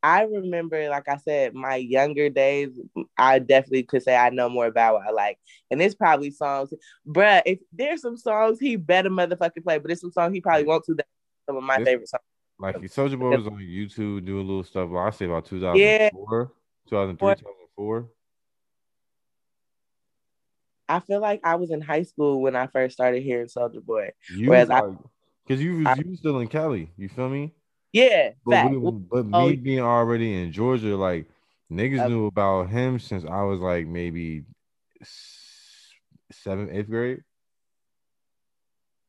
[0.07, 2.79] I remember, like I said, my younger days,
[3.17, 5.37] I definitely could say I know more about what I Like,
[5.69, 6.73] and it's probably songs,
[7.05, 10.63] bruh, if there's some songs he better motherfucking play, but it's some songs he probably
[10.65, 11.07] won't do that.
[11.45, 12.23] Some of my This- favorite songs.
[12.59, 14.89] Like Soulja Boy was on YouTube doing a little stuff.
[14.89, 16.09] Well, I say about Yeah.
[16.09, 16.47] 2003,
[16.89, 18.09] 2004.
[20.89, 24.11] I feel like I was in high school when I first started hearing Soulja Boy.
[24.33, 25.07] You Whereas was I-
[25.45, 26.91] because you was you was still in Cali.
[26.97, 27.53] You feel me?
[27.97, 31.27] Yeah, But, we- but oh, me being already in Georgia, like
[31.71, 34.43] niggas Uh, knew about him since I was like maybe
[36.31, 37.23] seventh, eighth grade.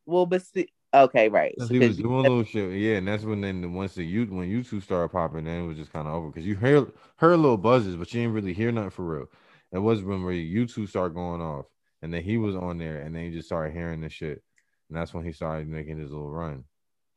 [0.06, 1.54] well, but see, okay, right.
[1.58, 3.94] So he was 'cause you- doing little shit, yeah, and that's when then the- once
[3.94, 6.46] the you when you two started popping, then it was just kind of over because
[6.46, 9.26] you heard heard little buzzes, but you didn't really hear nothing for real.
[9.72, 11.66] It was when where you two start going off,
[12.00, 14.42] and then he was on there, and then you just started hearing the shit,
[14.88, 16.64] and that's when he started making his little run,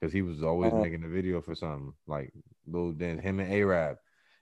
[0.01, 0.81] because he was always Uh-huh.
[0.81, 2.33] making a video for something like
[2.67, 3.97] little then him and Arab,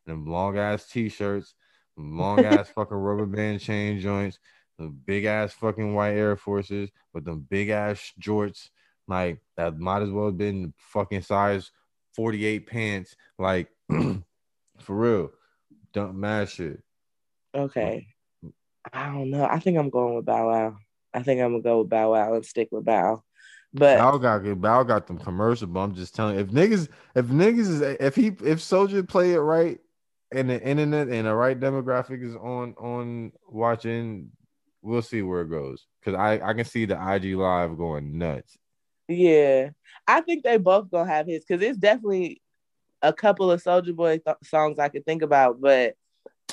[0.08, 1.54] and them long ass t-shirts,
[1.98, 4.40] long ass fucking rubber band chain joints,
[4.78, 8.70] the big ass fucking white Air Forces with them big ass jorts
[9.08, 11.72] like that might as well have been fucking size
[12.16, 13.16] 48 pants.
[13.38, 14.22] Like for
[14.96, 15.32] real.
[15.92, 16.82] Dump mad shit.
[17.56, 18.08] okay.
[18.94, 19.44] I don't know.
[19.44, 20.78] I think I'm going with Bow Wow.
[21.14, 23.24] I think I'm gonna go with Bow Wow and stick with Bow.
[23.74, 24.62] But Bow got.
[24.62, 28.16] Bow got them commercial, but I'm just telling you, if niggas, if niggas is if
[28.16, 29.80] he if Soulja play it right
[30.32, 34.32] and the internet and the right demographic is on on watching,
[34.82, 35.86] we'll see where it goes.
[36.04, 38.58] Cause I I can see the IG live going nuts.
[39.08, 39.70] yeah,
[40.08, 42.42] I think they both gonna have his because it's definitely
[43.02, 45.62] a couple of Soulja Boy th- songs I could think about.
[45.62, 45.96] But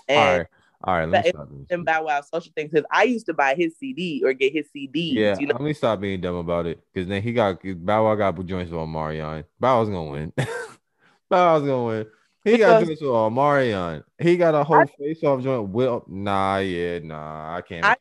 [0.08, 0.46] and right,
[0.87, 1.09] all right.
[1.09, 1.30] Let me
[1.68, 1.84] stop.
[1.84, 5.12] Bow Wow social things because I used to buy his CD or get his CD.
[5.20, 6.80] Yeah, you know, let me stop being dumb about it.
[6.93, 9.45] Because then he got Bow Wow got joints with Omarion.
[9.59, 10.32] Bow Wow's gonna win.
[10.37, 12.07] Bow Wow's gonna win.
[12.45, 14.05] He got Because- joints with Omarion.
[14.18, 15.70] He got a whole I- face off joint.
[15.70, 17.84] Will nah, yeah, nah, I can't.
[17.84, 17.97] I-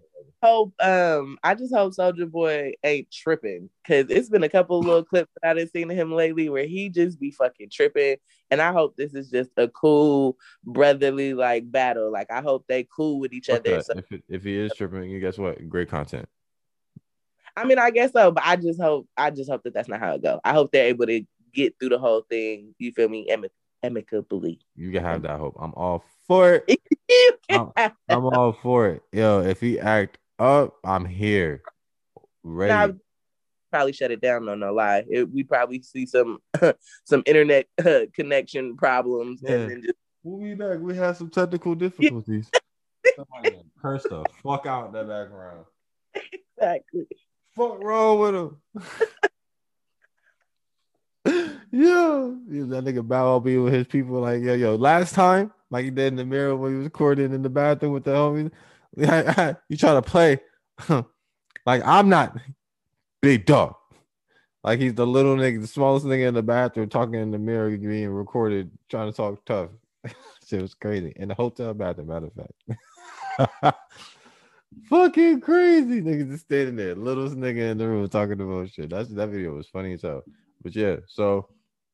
[0.45, 5.03] hope um I just hope Soulja Boy ain't tripping because it's been a couple little
[5.11, 8.17] clips that I done seen of him lately where he just be fucking tripping.
[8.51, 12.11] And I hope this is just a cool brotherly like battle.
[12.11, 13.81] Like I hope they cool with each other.
[13.81, 15.67] So, if, it, if he is tripping, you guess what?
[15.67, 16.27] Great content.
[17.57, 19.99] I mean, I guess so, but I just hope I just hope that that's not
[19.99, 20.39] how it go.
[20.43, 21.21] I hope they're able to
[21.53, 22.75] get through the whole thing.
[22.77, 23.27] You feel me?
[23.31, 23.49] Amic-
[23.81, 24.59] amicably.
[24.75, 25.55] You can have that hope.
[25.59, 26.79] I'm all for it.
[27.49, 27.71] I'm,
[28.09, 29.03] I'm all for it.
[29.11, 31.61] Yo, if he act up, I'm here.
[32.43, 32.73] Ready.
[32.93, 32.97] Nah,
[33.71, 34.45] probably shut it down.
[34.45, 35.03] No, no lie.
[35.09, 36.39] It, we probably see some
[37.05, 37.67] some internet
[38.13, 39.51] connection problems, Yeah.
[39.55, 40.79] and then just We'll be back.
[40.79, 42.49] We had some technical difficulties.
[43.15, 45.65] Somebody done the fuck out in that background.
[46.57, 47.07] exactly.
[47.55, 48.57] Fuck wrong with him?
[51.71, 52.31] Yeah,
[52.67, 54.75] that nigga Bow Wow be with his people like yo, yo.
[54.75, 57.91] Last time, like he did in the mirror when he was recording in the bathroom
[57.91, 58.49] with the homies.
[59.69, 60.39] you try to play
[61.65, 62.37] like I'm not
[63.21, 63.75] big dog.
[64.63, 67.69] Like he's the little nigga, the smallest nigga in the bathroom talking in the mirror,
[67.77, 69.69] being recorded, trying to talk tough.
[70.47, 72.07] Shit was crazy in the hotel bathroom.
[72.07, 73.77] Matter of fact,
[74.89, 78.89] fucking crazy niggas just standing there, littlest nigga in the room talking about shit.
[78.89, 80.23] That's that video was funny as hell.
[80.63, 81.49] But yeah, so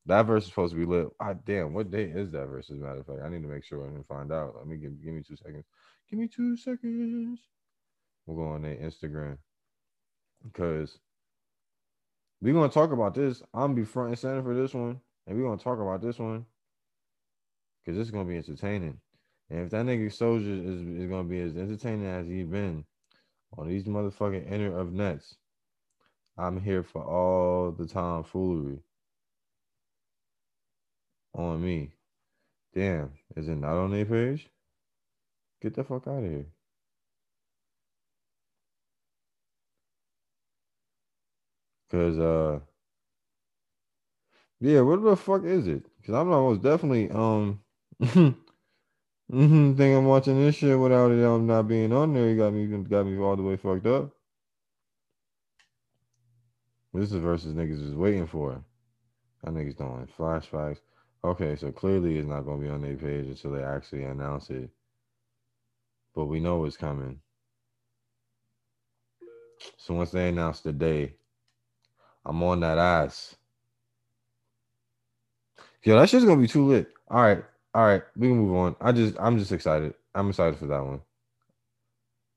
[0.06, 1.08] that verse is supposed to be lit.
[1.20, 2.70] Ah, damn, what day is that verse?
[2.70, 4.54] As a matter of fact, I need to make sure and find out.
[4.56, 5.64] Let me give give me two seconds.
[6.12, 7.40] Give me two seconds.
[8.26, 9.38] We'll go on their Instagram
[10.44, 10.98] because
[12.42, 13.40] we're gonna talk about this.
[13.54, 16.18] I'm gonna be front and center for this one, and we're gonna talk about this
[16.18, 16.44] one
[17.82, 19.00] because this is gonna be entertaining.
[19.48, 22.84] And if that nigga Soulja is, is gonna be as entertaining as he's been
[23.56, 25.36] on these motherfucking inner of nets,
[26.36, 28.80] I'm here for all the tomfoolery
[31.32, 31.92] on me.
[32.74, 34.51] Damn, is it not on their page?
[35.62, 36.46] Get the fuck out of here.
[41.90, 42.60] Cause uh
[44.60, 45.84] yeah, what the fuck is it?
[46.04, 47.60] Cause I'm almost definitely um
[48.02, 48.36] mm-hmm,
[49.30, 52.28] think I'm watching this shit without it um, not being on there.
[52.30, 54.10] You got me got me all the way fucked up.
[56.92, 58.64] This is Verzuz niggas is waiting for.
[59.44, 60.78] That niggas doing flashbacks.
[61.24, 64.70] Okay, so clearly it's not gonna be on their page until they actually announce it.
[66.14, 67.20] But we know it's coming.
[69.76, 71.14] So once they announce the day,
[72.24, 73.36] I'm on that ass.
[75.82, 76.88] Yo, that shit's gonna be too lit.
[77.08, 77.44] All right,
[77.74, 78.76] all right, we can move on.
[78.80, 79.94] I just, I'm just excited.
[80.14, 81.00] I'm excited for that one.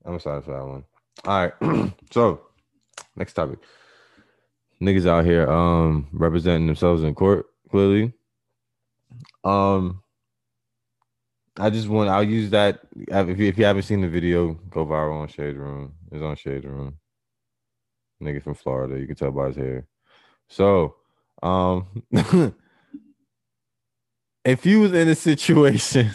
[0.04, 0.84] I'm excited for that one.
[1.24, 2.40] All right, so
[3.16, 3.58] next topic.
[4.80, 7.46] Niggas out here, um, representing themselves in court.
[7.70, 8.12] Clearly,
[9.44, 10.02] um,
[11.58, 12.10] I just want.
[12.10, 12.80] I'll use that.
[12.96, 15.94] If you, if you haven't seen the video, go viral on Shade Room.
[16.12, 16.98] It's on Shade Room.
[18.22, 18.98] Nigga from Florida.
[18.98, 19.86] You can tell by his hair.
[20.48, 20.96] So,
[21.42, 22.02] um,
[24.44, 26.10] if you was in a situation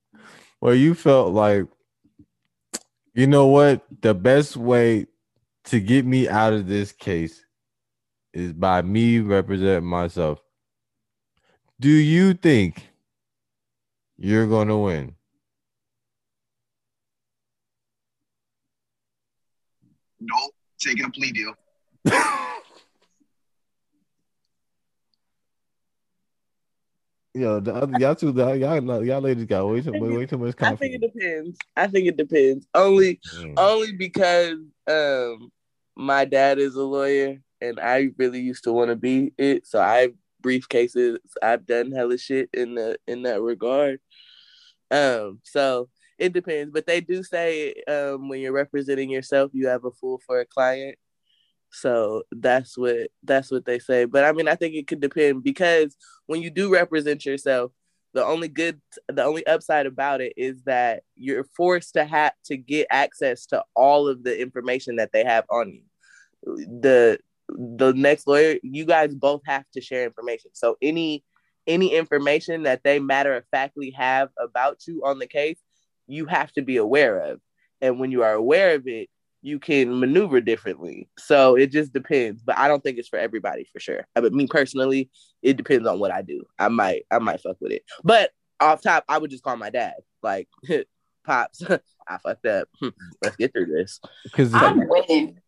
[0.60, 1.64] where you felt like,
[3.14, 5.06] you know what, the best way
[5.64, 7.44] to get me out of this case
[8.32, 10.40] is by me representing myself.
[11.80, 12.90] Do you think
[14.18, 15.14] you're going to win.
[20.20, 21.54] Nope, taking a plea deal.
[27.34, 30.56] Yo, the other, y'all two, y'all y'all ladies got way too way, way too much
[30.56, 30.80] confidence.
[30.80, 31.58] I think it depends.
[31.76, 32.66] I think it depends.
[32.74, 33.52] Only mm.
[33.58, 34.56] only because
[34.86, 35.50] um
[35.94, 39.66] my dad is a lawyer and I really used to want to be it.
[39.66, 40.12] So I
[40.42, 41.18] briefcases.
[41.42, 44.00] I've done hella shit in the in that regard.
[44.90, 49.84] Um, so it depends, but they do say um when you're representing yourself, you have
[49.84, 50.96] a fool for a client.
[51.70, 54.04] So that's what that's what they say.
[54.04, 57.72] But I mean, I think it could depend because when you do represent yourself,
[58.14, 62.56] the only good the only upside about it is that you're forced to have to
[62.56, 65.82] get access to all of the information that they have on you.
[66.80, 67.18] The
[67.48, 70.50] the next lawyer, you guys both have to share information.
[70.54, 71.24] So any
[71.66, 75.58] any information that they matter of factly have about you on the case,
[76.06, 77.40] you have to be aware of.
[77.80, 79.08] And when you are aware of it,
[79.42, 81.08] you can maneuver differently.
[81.18, 82.42] So it just depends.
[82.42, 84.06] But I don't think it's for everybody for sure.
[84.14, 85.10] But me personally,
[85.42, 86.44] it depends on what I do.
[86.58, 87.84] I might I might fuck with it.
[88.02, 89.94] But off top, I would just call my dad.
[90.22, 90.48] Like,
[91.24, 91.62] pops,
[92.08, 92.68] I fucked up.
[93.22, 94.00] Let's get through this.
[94.24, 95.38] Because I'm winning.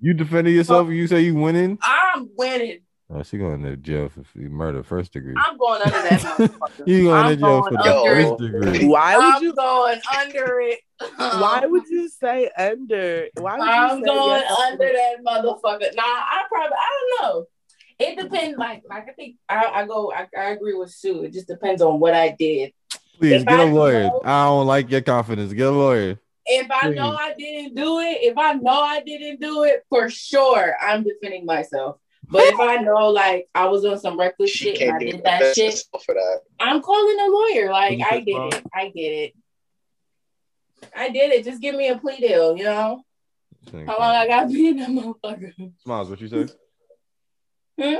[0.00, 1.78] you defending yourself, you say you winning.
[1.82, 2.80] I'm winning.
[3.14, 5.34] Oh, she going to jail for murder first degree.
[5.36, 6.82] I'm going under that motherfucker.
[6.86, 8.86] You going I'm to jail going for under first degree.
[8.86, 10.78] Why would I'm you going under it.
[11.16, 13.28] why would you say under?
[13.38, 14.60] Why would you I'm say going yes?
[14.60, 15.94] under that motherfucker.
[15.94, 17.46] Nah, I probably I don't know.
[17.98, 18.56] It depends.
[18.58, 20.10] Like, like I think I, I go.
[20.10, 21.24] I, I agree with Sue.
[21.24, 22.72] It just depends on what I did.
[23.18, 24.04] Please If get a I lawyer.
[24.04, 25.52] know- I don't like your confidence.
[25.52, 26.18] Get a lawyer.
[26.46, 30.08] If I know I didn't do it, if I know I didn't do it, for
[30.10, 31.98] sure, I'm defending myself.
[32.32, 35.22] But if I know, like, I was on some reckless She shit and I did
[35.22, 36.40] that shit, for that.
[36.58, 37.70] I'm calling a lawyer.
[37.70, 38.62] Like, I said did it.
[38.74, 39.32] I did it.
[40.96, 41.44] I did it.
[41.44, 43.04] Just give me a plea deal, you know?
[43.86, 45.72] How long I got to be in that motherfucker?
[45.82, 46.46] Smiles, what you say?
[47.78, 47.96] Hmm?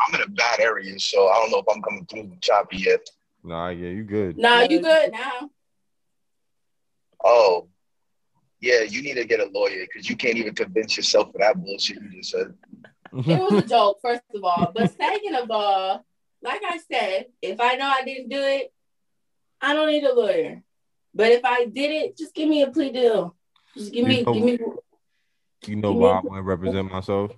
[0.00, 3.06] I'm in a bad area, so I don't know if I'm coming through choppy yet.
[3.44, 4.38] Nah, yeah, you good.
[4.38, 5.50] Nah, you good now.
[7.24, 7.68] Oh,
[8.66, 11.56] yeah, you need to get a lawyer because you can't even convince yourself for that
[11.62, 12.54] bullshit you just said.
[13.12, 14.72] It was a joke, first of all.
[14.74, 16.04] But second of all,
[16.42, 18.72] like I said, if I know I didn't do it,
[19.60, 20.62] I don't need a lawyer.
[21.14, 23.34] But if I did it, just give me a plea deal.
[23.76, 24.58] Just give me, You know- give me.
[25.66, 27.32] You know why I want to represent myself?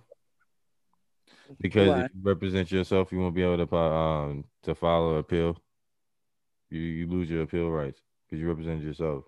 [1.61, 2.05] Because Why?
[2.05, 5.57] if you represent yourself, you won't be able to fi- um to file an appeal.
[6.71, 9.25] You you lose your appeal rights because you represent yourself.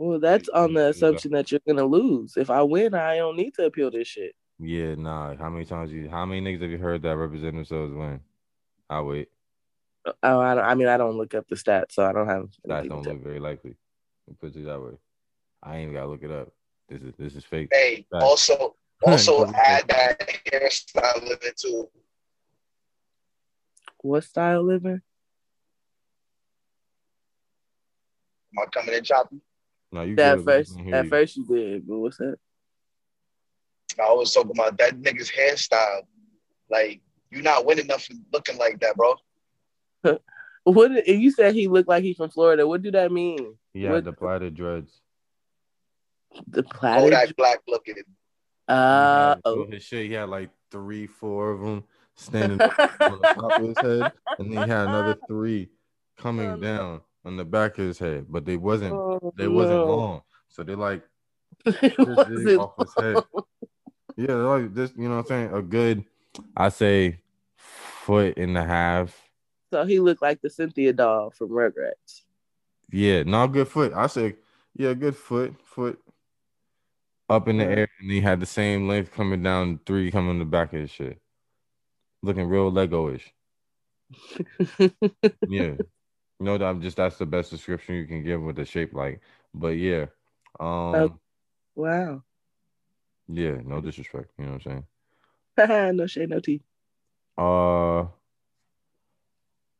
[0.00, 2.38] Well, that's on the assumption that you're gonna lose.
[2.38, 4.34] If I win, I don't need to appeal this shit.
[4.58, 5.36] Yeah, nah.
[5.36, 6.08] How many times you?
[6.08, 8.20] How many niggas have you heard that represent themselves win?
[8.88, 9.28] I wait.
[10.22, 12.48] Oh, I, don't, I mean, I don't look up the stats, so I don't have.
[12.64, 13.76] That anything don't look very likely.
[14.40, 14.92] Put it that way.
[15.62, 16.48] I ain't even gotta look it up.
[16.88, 17.68] This is this is fake.
[17.70, 18.22] Hey, Right.
[18.22, 21.90] also, also add that hairstyle limit to
[23.98, 25.02] What style living?
[28.52, 29.42] Am I coming in choppy.
[29.92, 30.44] No, you At good.
[30.44, 31.10] First, at you.
[31.10, 32.36] first you did, but what's that?
[33.98, 36.02] I was talking about that nigga's hairstyle.
[36.70, 39.14] Like, you're not winning enough for looking like that, bro.
[40.64, 40.92] What?
[40.92, 43.56] If you said he looked like he's from Florida, what do that mean?
[43.72, 44.92] He had What- the plaited dreads.
[46.46, 47.94] The Kodak black looking.
[48.68, 49.66] Uh oh.
[49.68, 50.06] his shit.
[50.06, 51.82] He had like three, four of them
[52.14, 55.70] standing on the top of his head, and then he had another three
[56.18, 56.60] coming Oh, no.
[56.60, 60.62] down on the back of his head, but they wasn't Oh, they wasn't long, so
[60.62, 61.02] they like
[61.64, 63.24] this big off his head.
[64.16, 64.92] Yeah, like this.
[64.96, 65.54] You know what I'm saying?
[65.54, 66.04] A good,
[66.56, 67.20] I say,
[67.56, 69.16] foot and a half.
[69.72, 72.22] So he looked like the Cynthia doll from Rugrats.
[72.90, 73.92] Yeah, not good foot.
[73.94, 74.36] I say,
[74.76, 76.00] yeah, good foot, foot
[77.28, 80.38] up in the air, and he had the same length coming down, three coming in
[80.40, 81.20] the back of his shit,
[82.22, 83.32] looking real Lego-ish.
[85.48, 85.74] Yeah,
[86.58, 89.20] that I'm just that's the best description you can give with the shape like.
[89.54, 90.06] But yeah,
[90.60, 91.14] um, Okay.
[91.76, 92.22] wow.
[93.28, 94.30] yeah, no disrespect.
[94.38, 94.84] You know what I'm
[95.58, 95.96] saying?
[95.96, 96.62] no shade, no tea.
[97.38, 98.06] Uh,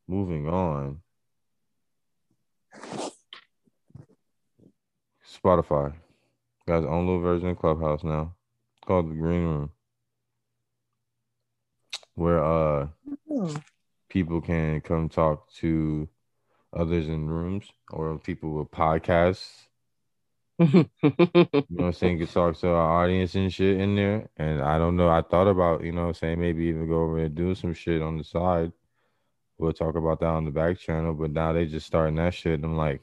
[0.09, 1.01] moving on.
[5.43, 5.95] Spotify
[6.66, 8.35] got its own little version of Clubhouse now,
[8.87, 9.70] called the Green Room,
[12.15, 12.89] where uh
[13.31, 13.55] Oh.
[14.11, 16.09] people can come talk to
[16.76, 19.48] others in rooms or people with podcasts.
[21.70, 22.18] You know what I'm saying?
[22.18, 24.28] Can talk to our audience and shit in there.
[24.36, 25.09] And I don't know.
[25.09, 27.74] I thought about, you know what I'm saying, maybe even go over and do some
[27.74, 28.72] shit on the side.
[29.59, 31.14] We'll talk about that on the back channel.
[31.14, 32.55] But now they just starting that shit.
[32.55, 33.02] And I'm like,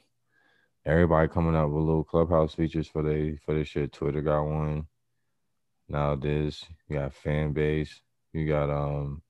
[0.86, 3.92] everybody coming up with little clubhouse features for they for this shit.
[3.92, 4.86] Twitter got one.
[5.88, 8.00] Now this, you got fan base.
[8.32, 9.22] You got um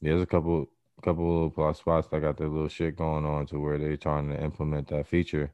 [0.00, 0.70] There's a couple
[1.00, 3.96] couple of little plus spots that got their little shit going on to where they're
[3.96, 5.52] trying to implement that feature.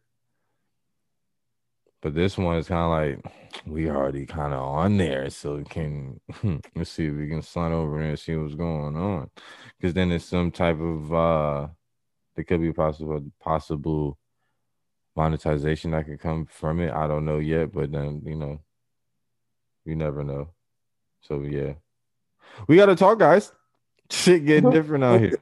[2.02, 3.32] But this one is kind of like
[3.66, 6.20] we already kind of on there, so we can
[6.76, 9.30] let's see if we can slide over there and see what's going on.
[9.78, 11.68] Because then there's some type of uh
[12.34, 14.18] there could be possible possible
[15.16, 16.92] monetization that could come from it.
[16.92, 18.60] I don't know yet, but then you know,
[19.84, 20.50] you never know.
[21.22, 21.74] So yeah,
[22.68, 23.52] we got to talk, guys.
[24.10, 25.38] Shit getting different out here.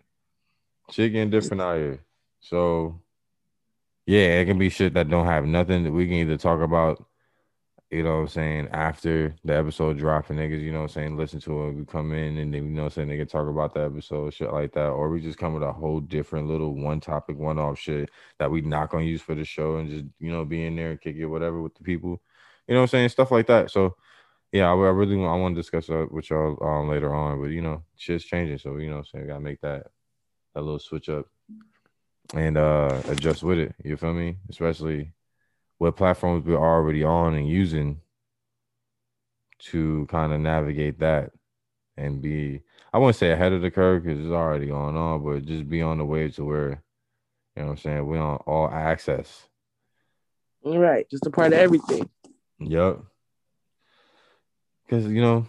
[0.91, 2.01] Shit getting different out here.
[2.41, 3.01] So
[4.07, 7.03] yeah, it can be shit that don't have nothing that we can either talk about,
[7.91, 10.89] you know what I'm saying, after the episode drop and niggas, you know what I'm
[10.91, 11.73] saying, listen to it.
[11.73, 13.81] We come in and then you know what I'm saying, they can talk about the
[13.81, 14.89] episode, shit like that.
[14.89, 18.51] Or we just come with a whole different little one topic, one off shit that
[18.51, 21.01] we not gonna use for the show and just, you know, be in there and
[21.01, 22.21] kick it, whatever with the people.
[22.69, 23.09] You know what I'm saying?
[23.11, 23.71] Stuff like that.
[23.71, 23.97] So
[24.55, 27.41] yeah, I, I really want I want to discuss that with y'all um, later on,
[27.41, 29.89] but you know, shit's changing, so you know, what I'm saying, we gotta make that
[30.55, 31.27] that little switch up
[32.35, 33.75] and uh adjust with it.
[33.83, 34.37] You feel me?
[34.49, 35.13] Especially
[35.79, 38.01] what platforms we're already on and using
[39.59, 41.33] to kind of navigate that
[41.97, 42.63] and be
[42.93, 45.83] I wouldn't say ahead of the curve because it's already going on, but just be
[45.83, 46.81] on the way to where
[47.57, 49.49] you know what I'm saying we on all access.
[50.65, 52.09] Right, just a part of everything.
[52.61, 53.01] Yep.
[54.95, 55.47] Cause you know,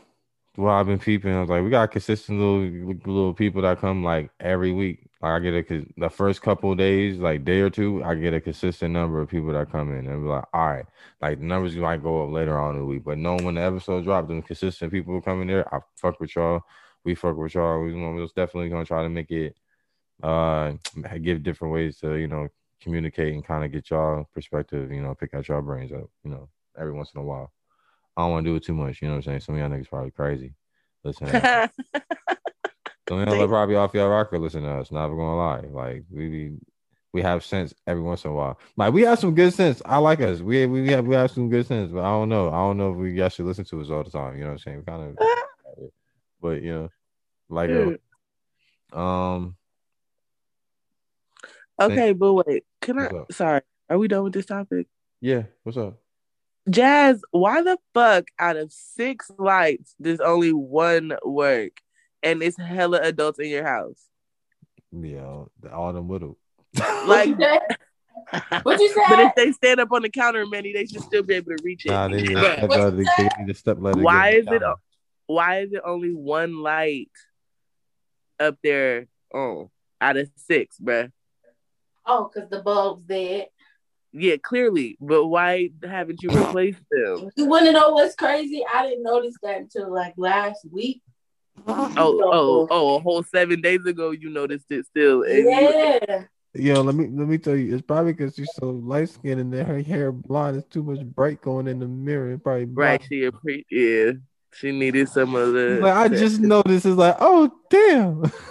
[0.55, 2.61] while I've been peeping, I was like, we got consistent little
[3.05, 5.07] little people that come like every week.
[5.21, 8.41] Like I get a the first couple days, like day or two, I get a
[8.41, 10.85] consistent number of people that come in and be like, all right,
[11.21, 13.61] like the numbers might go up later on in the week, but knowing when the
[13.61, 16.61] episode drops, them consistent people coming there, I fuck with y'all.
[17.03, 17.83] We fuck with y'all.
[17.83, 19.55] We was definitely gonna try to make it
[20.23, 20.73] uh
[21.21, 22.47] give different ways to you know
[22.81, 24.91] communicate and kind of get y'all perspective.
[24.91, 26.09] You know, pick out y'all brains up.
[26.23, 26.49] You know,
[26.79, 27.51] every once in a while.
[28.17, 29.01] I don't want to do it too much.
[29.01, 29.39] You know what I'm saying?
[29.41, 30.53] Some of y'all niggas probably crazy.
[31.03, 34.39] Listen, some of y'all are probably off your rocker.
[34.39, 34.91] Listen to us.
[34.91, 35.61] Not gonna lie.
[35.69, 36.57] Like we be,
[37.13, 38.59] we have sense every once in a while.
[38.77, 39.81] Like we have some good sense.
[39.85, 40.39] I like us.
[40.39, 42.49] We we have we have some good sense, but I don't know.
[42.49, 44.35] I don't know if we actually listen to us all the time.
[44.37, 44.77] You know what I'm saying?
[44.77, 45.89] We kind of,
[46.41, 46.89] but you know,
[47.49, 47.99] like Dude.
[48.93, 49.55] um,
[51.79, 53.09] Okay, but wait, can I?
[53.31, 54.87] Sorry, are we done with this topic?
[55.19, 55.43] yeah.
[55.63, 55.99] What's up?
[56.69, 61.73] Jazz, why the fuck out of six lights does only one work,
[62.23, 64.03] and it's hella adults in your house?
[64.91, 66.37] Yeah, all them little.
[67.05, 67.29] Like,
[68.63, 69.03] what you say?
[69.09, 71.63] but if they stand up on the counter, Manny, they should still be able to
[71.63, 71.89] reach it.
[71.91, 73.15] Nah, they need But step What's out of the- that?
[73.17, 74.59] they need to step let why is it?
[74.59, 74.75] down.
[75.27, 77.11] Why is it only one light
[78.39, 79.07] up there?
[79.33, 79.69] Oh,
[80.01, 81.11] out of six, bruh.
[82.05, 83.47] Oh, because the bulb's dead.
[84.17, 87.29] Yeah, clearly, but why haven't you replaced them?
[87.35, 88.63] You want to know what's crazy?
[88.73, 91.01] I didn't notice that until like last week.
[91.67, 92.95] Oh, oh, oh!
[92.95, 95.23] A whole seven days ago, you noticed it still.
[95.23, 96.23] and you- Yeah.
[96.57, 99.51] Yo, let me let me tell you, it's probably because she's so light skinned and
[99.53, 100.55] then her hair blonde.
[100.55, 102.31] It's too much bright going in the mirror.
[102.31, 103.03] It probably right.
[103.09, 104.13] She appre- yeah.
[104.53, 105.79] She needed some of the.
[105.81, 106.85] Like I just noticed.
[106.85, 108.31] It's like, oh damn.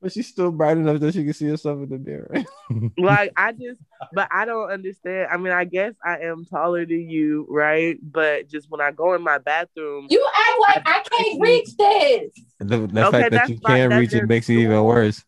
[0.00, 2.44] but she's still bright enough that she can see herself in the mirror.
[2.98, 3.80] like I just,
[4.12, 5.28] but I don't understand.
[5.32, 7.98] I mean, I guess I am taller than you, right?
[8.02, 12.44] But just when I go in my bathroom, You act like I can't reach this.
[12.58, 15.24] the the Okay, fact that you can't reach it your makes it even worse.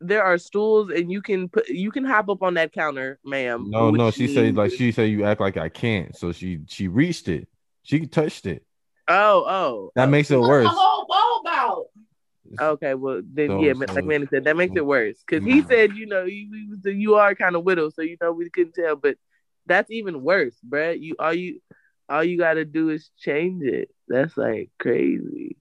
[0.00, 3.66] there are stools, and you can put, you can hop up on that counter, ma'am.
[3.70, 6.16] No, no, which she said like she said you act like I can't.
[6.16, 7.48] So she she reached it.
[7.84, 8.64] She touched it.
[9.08, 10.64] Oh, oh, That makes it worse.
[10.64, 11.84] the whole bulb out?
[12.60, 15.62] Okay, well then, So- yeah, so- like Manny said, that makes it worse because he
[15.62, 15.66] Mm.
[15.68, 18.74] said, you know, you you, you are kind of widow, so you know we couldn't
[18.74, 19.16] tell, but
[19.66, 21.00] that's even worse, bruh.
[21.00, 21.60] You all you
[22.08, 23.90] all you got to do is change it.
[24.08, 25.56] That's like crazy.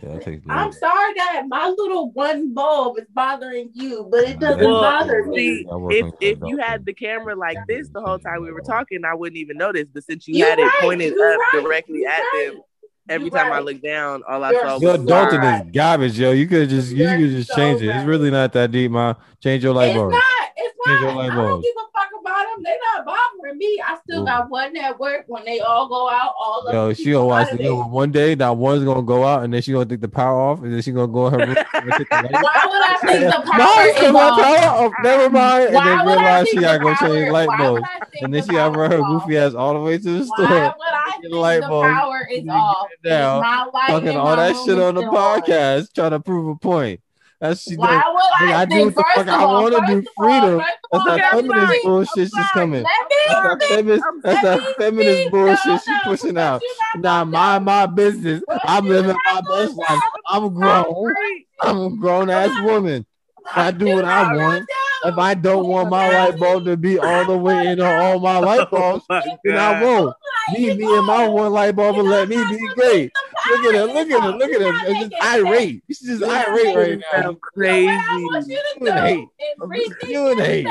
[0.00, 4.80] Yeah, I'm sorry that my little one bulb is bothering you, but it doesn't Well,
[4.80, 5.36] bother me.
[5.36, 8.52] see, I work if if you had the camera like this the whole time we
[8.52, 9.88] were talking, I wouldn't even notice.
[9.92, 12.52] But since you You're had it pointed up right, directly at right.
[12.52, 12.62] them,
[13.08, 15.64] every You're time I look down, all I You're saw Your was so adulting right.
[15.66, 16.32] is garbage, yo.
[16.32, 17.88] You could just you You're could just so change it.
[17.94, 19.16] It's really not that deep, man.
[19.42, 20.12] Change your light it's bulb.
[20.12, 20.22] not.
[20.56, 21.02] It's Change not.
[21.02, 21.97] your I light don't give a fuck
[22.28, 22.62] about them.
[22.64, 23.80] They're not bothering me.
[23.86, 24.26] I still Ooh.
[24.26, 26.34] got one at work when they all go out.
[26.38, 29.44] All of Yo, the she gonna watch the one day that one's gonna go out
[29.44, 31.38] and then she gonna take the power off and then she gonna go in her
[31.40, 32.32] room and take the light.
[32.32, 34.40] Why would I think the No, power it's is cause my off?
[34.40, 34.92] power off.
[35.02, 35.34] Never mind.
[35.34, 37.80] Why And Why then would I realize she gotta go change light why bulbs.
[37.80, 39.22] would I think And then the she gotta run her is off?
[39.24, 40.48] goofy ass all the way to the Why store.
[40.48, 41.84] would I think the light the bulb.
[41.86, 42.88] power is off?
[42.92, 43.36] it down.
[43.38, 46.56] Is my light Talking in all that shit on the podcast, trying to prove a
[46.56, 47.00] point.
[47.40, 48.02] That's she Why does.
[48.14, 49.98] would I, I do what the fuck I wanna first do.
[49.98, 50.62] of all, Freedom.
[50.90, 52.82] That's that feminist sorry, bullshit she's coming.
[52.82, 54.04] That's that feminist.
[54.22, 56.62] That's that feminist bullshit No, she no, pushing out.
[56.96, 58.42] Nah, mind my business.
[58.64, 60.00] I'm living my best life.
[60.28, 61.14] I'm grown.
[61.62, 63.06] I'm a grown ass woman.
[63.54, 64.68] I do what I want.
[65.04, 68.18] If I don't want my light bulb to be all the way in on all
[68.20, 70.14] my light oh bulbs, Oh my then I won't.
[70.52, 73.12] Me, me, and my one light bulb will let me be great.
[73.50, 74.90] Look at her, look at her, look at her.
[74.90, 75.82] It's just irate.
[75.88, 77.22] She's just irate right now.
[77.22, 77.86] Sound crazy.
[77.86, 79.28] What I want you to You and hate.
[79.38, 80.66] do is rethink You and hate.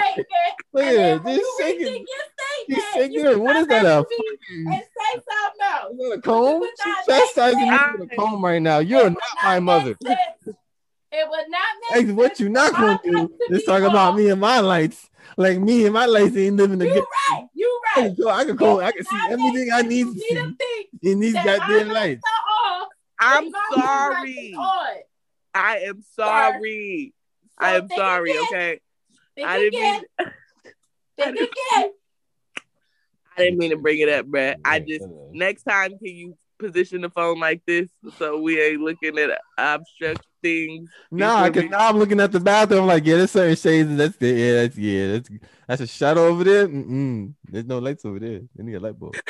[0.74, 1.86] Look at her, then when just you shaking.
[1.86, 2.26] rethink your
[2.68, 3.40] She's statement, shaking you her.
[3.40, 3.86] What is that?
[3.86, 5.92] A back to and say something else.
[5.94, 6.60] is that a comb?
[6.60, 7.82] would She's chastising me sense.
[8.00, 8.80] with a comb right now.
[8.80, 9.96] You're not my mother.
[11.12, 11.26] Make sense.
[11.26, 11.62] It would not
[11.98, 14.30] make Hey, what sense you not gonna do life to is be talk about me
[14.30, 15.10] and my lights.
[15.36, 17.00] Like me and my lights ain't living together.
[17.00, 17.38] You together.
[17.38, 17.48] right.
[17.54, 18.06] You I right.
[18.16, 20.56] can go, I can It go, I can see everything I need to see to
[20.58, 22.22] think in these that my goddamn lights lights.
[22.26, 22.88] are off
[23.20, 25.04] I'm if my lights sorry.
[25.54, 27.14] I am sorry.
[27.58, 28.32] I am sorry.
[28.32, 28.44] again.
[28.52, 28.80] Okay.
[29.36, 30.02] Think I didn't again.
[30.20, 30.28] mean.
[31.18, 31.92] Think again.
[33.36, 34.56] I didn't mean to bring it up, bruh.
[34.64, 39.18] I just next time can you position the phone like this so we ain't looking
[39.20, 40.90] at abstract things.
[41.12, 43.56] You Nah, feel cause now I'm looking at the bathroom I'm like, yeah, there's certain
[43.56, 43.96] shades.
[43.96, 45.30] That's the yeah, that's yeah, that's
[45.68, 46.68] that's a shadow over there.
[46.68, 47.34] Mm-mm.
[47.46, 48.42] There's no lights over there.
[48.56, 49.16] They need a light bulb.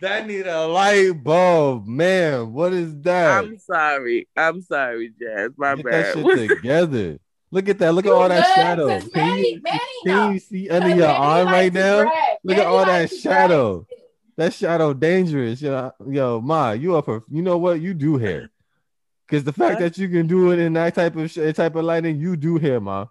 [0.00, 2.52] that need a light bulb, man.
[2.52, 3.44] What is that?
[3.44, 4.28] I'm sorry.
[4.36, 5.50] I'm sorry, Jazz.
[5.56, 6.14] My Get that bad.
[6.14, 7.18] shit together.
[7.50, 7.92] Look at that.
[7.94, 8.88] Look at all that shadow.
[8.88, 9.00] shadow.
[9.00, 12.10] 'Cause Can Manny, you, Manny can you see under your arm right now?
[12.44, 13.86] Look at all that shadow.
[13.88, 13.98] shit.
[14.36, 15.62] That shadow dangerous.
[15.62, 17.06] Yo, yo, ma, you up?
[17.30, 17.80] You know what?
[17.80, 18.50] You do hair.
[19.28, 19.94] Cause the fact What?
[19.94, 22.58] that you can do it in that type of sh- type of lighting, you do
[22.58, 23.06] hair, ma.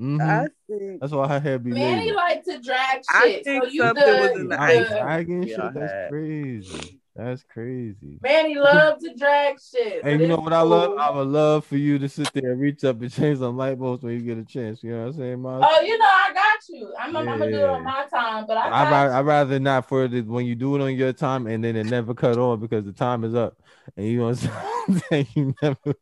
[0.00, 0.20] Mhm.
[0.20, 2.12] I think That's why her hair be Manny lazy.
[2.12, 3.04] like to drag shit.
[3.10, 4.20] I think so you something good.
[4.20, 4.88] was in you the I'm ice.
[4.88, 4.98] good.
[4.98, 5.74] dragging Yeah, shit.
[5.74, 6.99] That's crazy.
[7.16, 8.18] That's crazy.
[8.22, 10.04] Man, he loves to drag shit.
[10.04, 10.96] And you know it's what I love?
[10.96, 13.78] I would love for you to sit there and reach up and change some light
[13.78, 14.82] bulbs when you get a chance.
[14.82, 15.60] You know what I'm saying, ma?
[15.62, 16.94] Oh, you know I got you.
[16.98, 19.16] I'm, I'm gonna do it on my time, but I I got rather, you.
[19.16, 21.86] I rather not for the when you do it on your time and then it
[21.86, 23.60] never cut on because the time is up
[23.96, 24.50] and you know what
[24.88, 25.94] I'm saying you never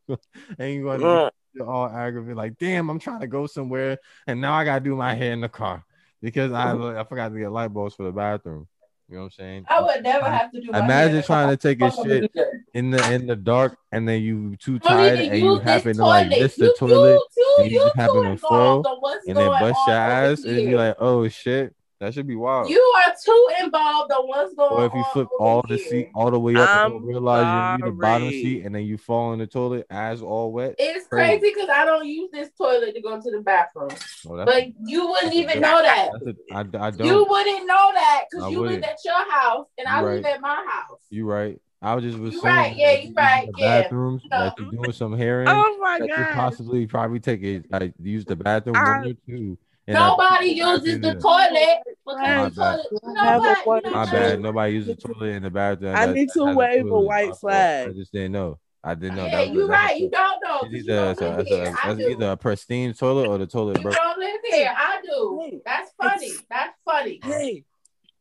[0.59, 4.40] and you going to be all aggravated like damn I'm trying to go somewhere and
[4.40, 5.85] now I gotta do my hair in the car
[6.20, 8.68] because I I forgot to get light bulbs for the bathroom.
[9.09, 9.64] You know what I'm saying?
[9.70, 12.44] I would never have to do Imagine trying to take a Fuck, I'm gonna shit
[12.74, 16.28] in the in the dark and then you too tired and you happen to like
[16.28, 18.85] miss the you, toilet you you you just happen to fall
[19.26, 20.76] and then bust your ass and be here.
[20.76, 22.70] like, oh shit, that should be wild.
[22.70, 25.89] You are too involved on what's going Or if you flip over all the here.
[25.89, 28.75] seat all the way up and I'm don't realize you're in the bottom seat and
[28.75, 30.77] then you fall in the toilet, ass all wet.
[30.79, 31.39] It's Crazy.
[31.41, 33.91] crazy because I don't use this toilet to go to the bathroom.
[34.29, 36.11] Oh, But you wouldn't that's a even know that.
[36.25, 37.07] that's a, I, I don't.
[37.07, 38.85] You wouldn't know that because you live wouldn't.
[38.85, 41.01] at your house and I You live at my house.
[41.11, 41.61] You right.
[41.83, 43.83] I was just was You right, yeah, you right, the yeah.
[43.83, 44.39] bathrooms You know.
[44.45, 45.49] that you're doing some hair in.
[45.49, 46.35] oh my that you god.
[46.35, 49.59] possibly probably take it like use the bathroom I- one or two.
[49.89, 52.86] And that- Nobody uses the toilet because My the toilet.
[53.02, 53.59] You know Have a what?
[53.59, 54.40] You water know My bad.
[54.40, 55.97] Nobody uses the toilet in the bathroom.
[55.97, 57.89] I that- need to wave a white flag.
[57.89, 58.59] I just didn't know.
[58.85, 59.24] I didn't know.
[59.27, 59.89] Yeah, That you're right.
[59.89, 61.78] that's You don't know It's 'cause you either, don't it's, a, it's, a, here.
[61.85, 62.09] It's do.
[62.10, 63.97] either a pristine toilet or the toilet You broke.
[63.97, 64.73] don't live here.
[64.77, 65.60] I do.
[65.65, 66.31] That's funny.
[66.48, 67.20] That's funny.
[67.24, 67.65] Hey,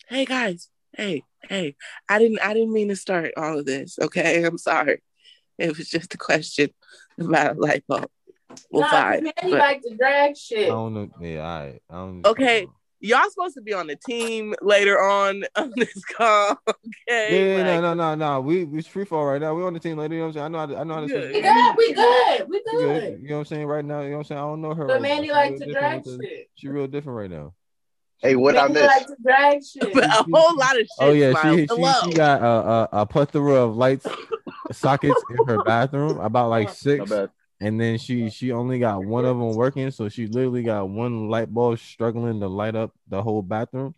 [0.08, 0.70] hey guys.
[0.94, 1.76] Hey, hey.
[2.10, 4.00] I didn't I didn't mean to start all of this.
[4.02, 4.44] Okay.
[4.44, 5.04] I'm sorry.
[5.60, 6.70] It was just a question
[7.20, 8.10] about a light bulb.
[8.72, 9.24] Well, nah, 'cause fine.
[9.24, 10.68] man, but- you like to drag I shit.
[10.68, 11.10] don't know.
[11.22, 11.82] Yeah, all right.
[11.90, 12.68] I don't Okay.
[13.00, 16.58] Y'all supposed to be on the team later on on this call.
[17.10, 17.56] Okay.
[17.58, 18.42] yeah, no, Like, no, no, no.
[18.42, 19.54] We we free fall right now.
[19.54, 20.16] We on the team later.
[20.16, 20.46] You know what I'm saying?
[20.46, 20.58] I know.
[20.60, 21.08] How to, I know how to.
[21.08, 21.32] Good.
[21.32, 21.76] We good.
[21.78, 22.50] We good.
[22.50, 23.02] We We good.
[23.02, 23.22] good.
[23.22, 23.68] You know what I'm saying?
[23.68, 24.40] Right now, you know what I'm saying?
[24.40, 24.86] I don't know her.
[24.88, 25.08] But right now.
[25.10, 26.50] Mandy She like to drag with the- shit.
[26.56, 27.54] She real different right now.
[28.20, 28.88] Hey, what I Mandy missed?
[28.98, 29.94] like to drag shit.
[29.94, 31.10] but a whole lot of oh, shit.
[31.10, 31.56] Oh yeah, Miles.
[31.56, 31.94] she she, Hello.
[32.06, 34.08] she got a, a a plethora of lights
[34.72, 37.12] sockets in her bathroom, about like six,
[37.60, 41.30] and then she she only got one of them working, so she literally got one
[41.30, 43.96] light bulb struggling to light up the whole bathroom.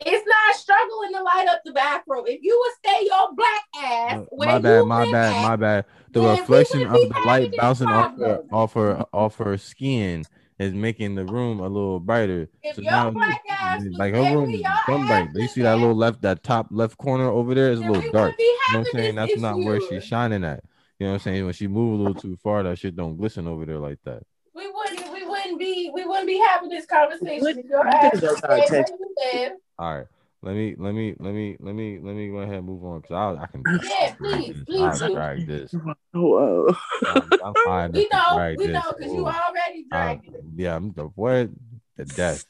[0.00, 2.24] It's not struggling to light up the bathroom.
[2.26, 5.56] If you would stay your black ass where my you bad, my bad, at, my
[5.56, 5.84] bad.
[6.12, 10.24] The reflection of the light bouncing off her off her off her skin
[10.58, 12.48] is making the room a little brighter.
[12.62, 15.32] If So your now, black ass like her room is sun bright.
[15.32, 18.10] They live see that little left, that top left corner over there is a little
[18.10, 18.34] dark.
[18.38, 19.14] You know what I'm saying?
[19.14, 20.64] That's not where she's shining at.
[20.98, 21.44] You know what I'm saying?
[21.44, 24.22] When she move a little too far, that shit don't glisten over there like that.
[24.54, 25.12] We wouldn't.
[25.12, 25.90] We wouldn't be.
[25.94, 28.72] We wouldn't be having this conversation if your you ass think was that's our stay
[28.72, 28.96] where attention?
[28.98, 29.52] you live.
[29.78, 30.06] All right.
[30.42, 33.00] Let me let me let me let me let me go ahead and move on
[33.00, 35.14] because I I can Yeah, please, please I'll do.
[35.14, 35.74] drag this.
[36.12, 36.74] Whoa.
[37.08, 38.54] I'm, I'm fine We know.
[38.56, 38.74] We this.
[38.74, 40.44] know because you already Um, dragging it.
[40.56, 41.50] yeah, I'm the what
[41.96, 42.44] the death.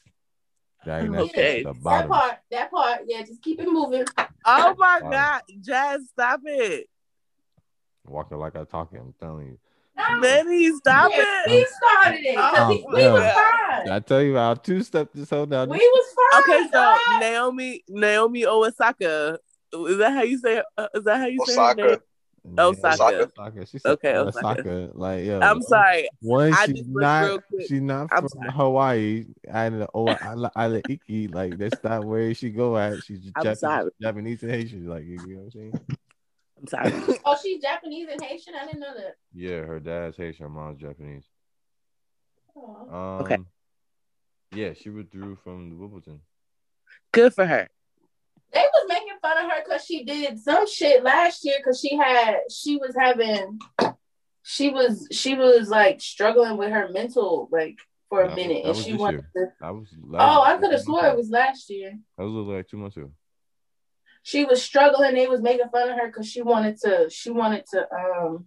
[0.85, 1.63] Dragging that Okay.
[1.63, 2.11] the That bottom.
[2.11, 2.37] part.
[2.51, 3.01] That part.
[3.07, 4.05] Yeah, just keep it moving.
[4.45, 5.11] Oh my Wow.
[5.11, 5.41] god.
[5.61, 6.87] Jazz, stop it.
[8.09, 8.97] Walking like I talk it.
[8.99, 9.57] I'm telling you.
[9.97, 10.19] No.
[10.19, 11.51] Manny, stop Yeah, it.
[11.51, 12.35] He started it.
[12.35, 13.13] 'cause Oh, he- we no.
[13.13, 13.89] was fine.
[13.89, 15.69] I tell you how two step this whole down?
[15.69, 16.41] We was fine.
[16.57, 16.99] Okay, so dog.
[17.19, 19.37] Naomi, Naomi Osaka.
[19.73, 20.63] Is that how you say?
[20.77, 21.81] Uh, is that how you say her Osaka.
[21.83, 21.97] name?
[22.57, 23.29] Osaka.
[23.37, 23.65] Osaka.
[23.67, 24.47] She said Okay, Osaka.
[24.47, 24.89] Osaka.
[24.93, 25.39] Like yo.
[25.41, 26.09] I'm sorry.
[26.21, 27.23] One, I she's just looked not.
[27.25, 27.67] real quick.
[27.67, 28.51] She's not I'm from sorry.
[28.51, 29.25] Hawaii.
[29.47, 30.07] And oh,
[30.57, 31.27] Ala Iki.
[31.27, 33.03] Like that's not where she go at.
[33.03, 33.91] She's Japanese.
[34.01, 34.87] Japanese and Haitian.
[34.87, 35.79] Like you know what I'm saying?
[36.59, 36.91] I'm sorry.
[37.25, 38.53] Oh, she's Japanese and Haitian.
[38.59, 39.15] I didn't know that.
[39.33, 41.23] Yeah, her dad's Haitian, her mom's Japanese.
[42.55, 42.87] Oh.
[42.91, 43.37] Um, Okay.
[44.51, 46.21] Yeah, she withdrew from the Wimbledon.
[47.11, 47.67] Good for her.
[48.51, 51.95] They was making fun of her because she did some shit last year because she
[51.95, 53.59] had she was having
[54.41, 57.77] she was she was like struggling with her mental like
[58.09, 59.95] for a That minute that and she this wanted to That was.
[60.15, 61.93] Oh, I could have swore it was last year.
[62.17, 63.11] That was like two months ago.
[64.29, 67.65] She was struggling, they was making fun of her because she wanted to she wanted
[67.71, 68.45] to um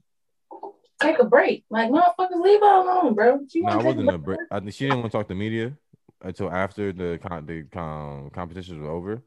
[1.00, 1.64] take a break.
[1.70, 3.40] Like motherfuckers leave her alone, bro.
[3.50, 4.38] She No, I wasn't a break.
[4.48, 5.76] I think she didn't want to talk to media
[6.20, 9.24] until after the con- the com- competitions were over,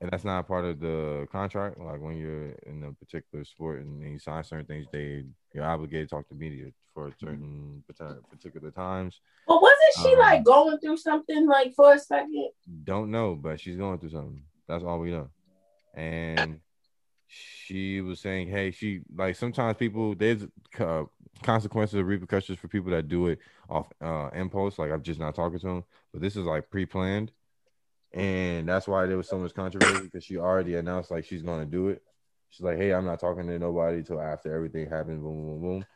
[0.00, 1.80] and that's not part of the contract.
[1.80, 6.08] Like when you're in a particular sport and you sign certain things, they you're obligated
[6.08, 7.82] to talk to media for certain
[8.30, 9.20] particular times.
[9.48, 12.50] But wasn't she Um, like going through something like for a second?
[12.84, 14.44] Don't know, but she's going through something.
[14.68, 15.30] That's all we know.
[15.94, 16.60] And
[17.26, 20.46] she was saying, "Hey, she like sometimes people there's
[20.78, 21.04] uh,
[21.42, 23.38] consequences or repercussions for people that do it
[23.68, 24.78] off uh, impulse.
[24.78, 27.32] Like I'm just not talking to them, but this is like pre-planned,
[28.12, 31.64] and that's why there was so much controversy because she already announced like she's to
[31.64, 32.02] do it.
[32.50, 35.86] She's like, "Hey, I'm not talking to nobody till after everything happens." Boom, boom, boom.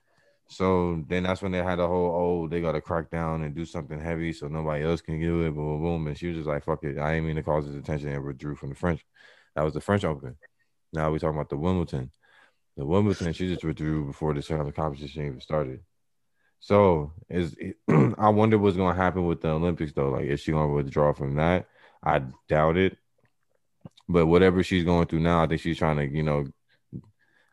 [0.49, 3.55] So then that's when they had the whole oh they got to crack down and
[3.55, 5.51] do something heavy so nobody else can do it.
[5.51, 6.07] Boom, boom, boom.
[6.09, 8.25] And she was just like, "Fuck it, I ain't mean to cause this attention," and
[8.25, 9.05] withdrew from the French.
[9.59, 10.37] That was the French Open.
[10.93, 12.13] Now we're talking about the Wimbledon.
[12.77, 15.81] The Wimbledon, she just withdrew before the tournament competition even started.
[16.61, 17.57] So is
[18.19, 20.11] I wonder what's gonna happen with the Olympics though.
[20.11, 21.67] Like, is she gonna withdraw from that?
[22.05, 22.99] I doubt it.
[24.09, 26.47] But whatever she's going through now, I think she's trying to, you know,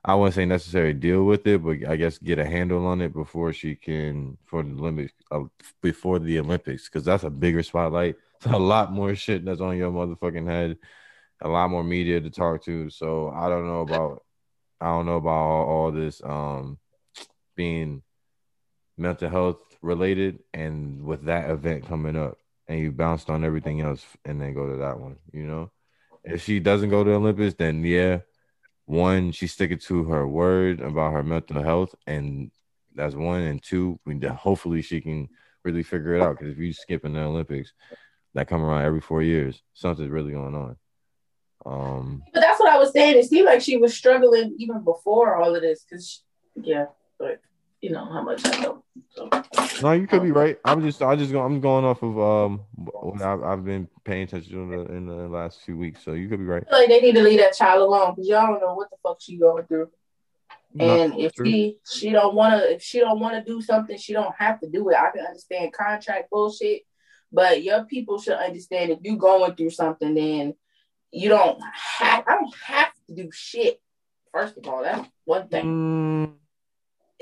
[0.03, 3.13] I wouldn't say necessarily deal with it, but I guess get a handle on it
[3.13, 5.45] before she can for the Olympics uh,
[5.81, 8.17] before the Olympics because that's a bigger spotlight.
[8.35, 10.77] It's a lot more shit that's on your motherfucking head,
[11.41, 12.89] a lot more media to talk to.
[12.89, 14.23] So I don't know about
[14.81, 16.77] I don't know about all, all this um
[17.55, 18.01] being
[18.97, 22.37] mental health related and with that event coming up
[22.67, 25.71] and you bounced on everything else and then go to that one, you know.
[26.23, 28.19] If she doesn't go to the Olympics, then yeah,
[28.85, 32.51] one, she's sticking to her word about her mental health, and
[32.95, 33.41] that's one.
[33.41, 35.29] And two, we, hopefully she can
[35.63, 36.37] really figure it out.
[36.37, 37.73] Because if you skipping the Olympics,
[38.33, 40.77] that come around every four years, something's really going on.
[41.65, 43.17] Um, But that's what I was saying.
[43.17, 45.85] It seemed like she was struggling even before all of this.
[45.89, 46.23] Cause
[46.55, 46.85] yeah,
[47.17, 47.41] but
[47.81, 48.83] you know how much I know.
[49.09, 49.29] So.
[49.81, 50.57] no, you could be right.
[50.63, 54.53] I'm just, I just, I'm going off of um what I've, I've been paying attention
[54.53, 56.03] to in the, in the last few weeks.
[56.03, 56.63] So you could be right.
[56.71, 59.17] Like they need to leave that child alone because y'all don't know what the fuck
[59.21, 59.89] she going through.
[60.79, 61.45] And if true.
[61.45, 64.59] she she don't want to if she don't want to do something, she don't have
[64.59, 64.95] to do it.
[64.95, 66.81] I can understand contract bullshit,
[67.31, 70.53] but your people should understand if you going through something, then
[71.11, 72.23] you don't have.
[72.27, 73.81] I don't have to do shit.
[74.31, 75.65] First of all, that's one thing.
[75.65, 76.33] Mm,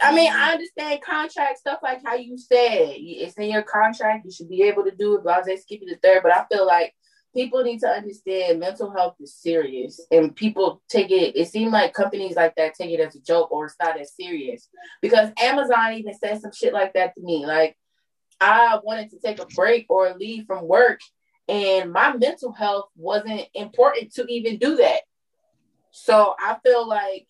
[0.01, 4.25] I mean, I understand contract stuff like how you said it's in your contract.
[4.25, 5.23] You should be able to do it.
[5.23, 6.93] Blase skip you the third, but I feel like
[7.35, 11.35] people need to understand mental health is serious, and people take it.
[11.35, 14.13] It seems like companies like that take it as a joke or it's not as
[14.15, 14.69] serious
[15.01, 17.45] because Amazon even said some shit like that to me.
[17.45, 17.77] Like
[18.41, 20.99] I wanted to take a break or leave from work,
[21.47, 25.01] and my mental health wasn't important to even do that.
[25.91, 27.27] So I feel like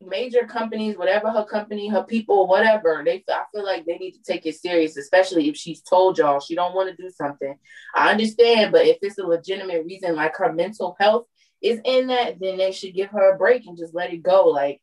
[0.00, 4.22] major companies, whatever her company, her people, whatever, they I feel like they need to
[4.22, 7.56] take it serious, especially if she's told y'all she don't want to do something.
[7.94, 11.26] I understand, but if it's a legitimate reason, like her mental health
[11.62, 14.44] is in that, then they should give her a break and just let it go.
[14.44, 14.80] Like,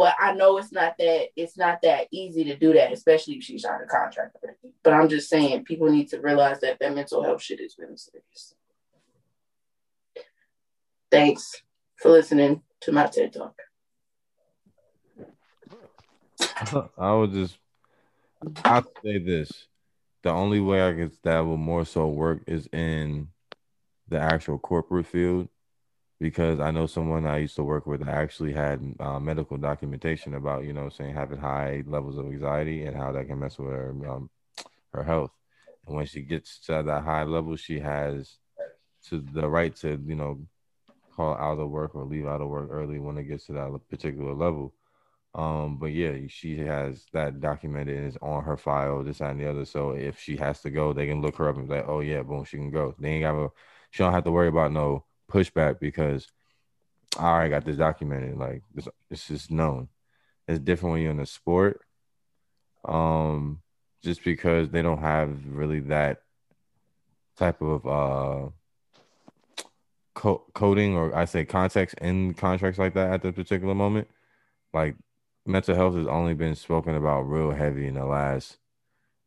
[0.00, 3.42] but I know it's not that it's not that easy to do that, especially if
[3.44, 4.34] she's on a contract.
[4.82, 7.98] But I'm just saying, people need to realize that that mental health shit is really
[7.98, 8.54] serious.
[11.10, 11.62] Thanks
[11.96, 13.54] for listening to my TED talk.
[16.96, 17.58] I would just
[18.64, 19.66] I'll say this.
[20.22, 23.28] The only way I guess that will more so work is in
[24.08, 25.50] the actual corporate field
[26.20, 30.34] because I know someone I used to work with that actually had uh, medical documentation
[30.34, 33.70] about, you know, saying having high levels of anxiety and how that can mess with
[33.70, 34.28] her um,
[34.92, 35.32] her health.
[35.86, 38.36] And when she gets to that high level, she has
[39.08, 40.40] to the right to, you know,
[41.16, 43.80] call out of work or leave out of work early when it gets to that
[43.88, 44.74] particular level.
[45.34, 49.40] Um, but yeah, she has that documented and is on her file, this that, and
[49.40, 49.64] the other.
[49.64, 52.00] So if she has to go, they can look her up and be like, oh
[52.00, 52.94] yeah, boom, she can go.
[52.98, 53.50] They ain't got a
[53.90, 56.28] she don't have to worry about no pushback because
[57.18, 58.36] I already got this documented.
[58.36, 59.88] Like this, this is known.
[60.46, 61.80] It's different when you're in a sport.
[62.84, 63.60] Um,
[64.02, 66.22] just because they don't have really that
[67.36, 68.50] type of uh
[70.14, 74.08] co- coding or I say context in contracts like that at the particular moment.
[74.72, 74.96] Like
[75.46, 78.58] mental health has only been spoken about real heavy in the last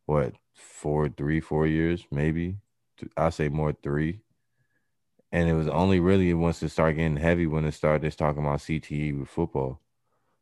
[0.06, 2.58] what four, three, four years, maybe.
[3.18, 4.22] I say more three.
[5.34, 8.43] And it was only really once it started getting heavy when it started just talking
[8.43, 9.81] about CTE with football.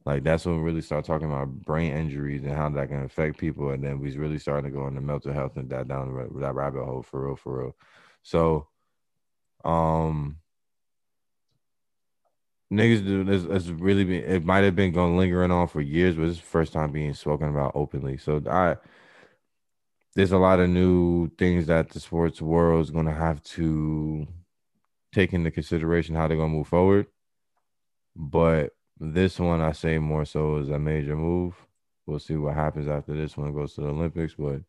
[0.06, 3.38] Like that's when we really start talking about brain injuries and how that can affect
[3.38, 3.70] people.
[3.70, 6.84] And then we really started to go into mental health and that down that rabbit
[6.84, 7.76] hole for real, for real.
[8.22, 8.68] So,
[9.64, 10.40] um,
[12.74, 13.46] niggas do this.
[13.46, 14.24] It's really been.
[14.24, 17.14] It might have been going lingering on for years, but it's the first time being
[17.14, 18.18] spoken about openly.
[18.18, 18.76] So I,
[20.16, 24.28] there's a lot of new things that the sports world is to have to
[25.14, 27.08] take into consideration how they're to move forward.
[28.16, 31.56] But this one, I say more so is a major move.
[32.06, 34.62] We'll see what happens after this one goes to the Olympics, but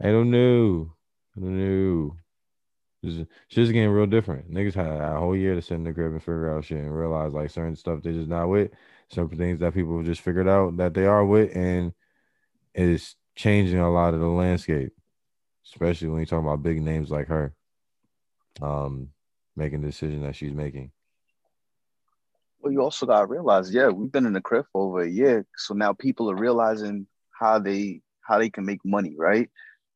[0.00, 0.92] I don't know.
[1.36, 2.16] I don't know.
[3.48, 4.52] Shit's getting real different.
[4.52, 6.96] Niggas had a whole year to sit in the crib and figure out shit and
[6.96, 8.70] realize like certain stuff they just not with.
[9.10, 11.92] Some things that people just figured out that they are with, and
[12.74, 14.92] it's changing a lot of the landscape,
[15.64, 17.54] especially when you talk about big names like her,
[18.60, 19.08] um,
[19.58, 20.92] making the decision that she's making.
[22.60, 25.46] Well, you also gotta realize, yeah, we've been in the crib for over a year,
[25.56, 27.06] so now people are realizing
[27.38, 29.50] how they how they can make money, right?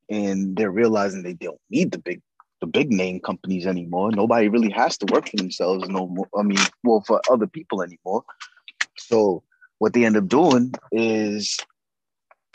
[0.09, 2.21] And they're realizing they don't need the big
[2.61, 4.11] the big name companies anymore.
[4.11, 6.27] Nobody really has to work for themselves no more.
[6.37, 8.23] I mean, well, for other people anymore.
[8.97, 9.43] So
[9.79, 11.57] what they end up doing is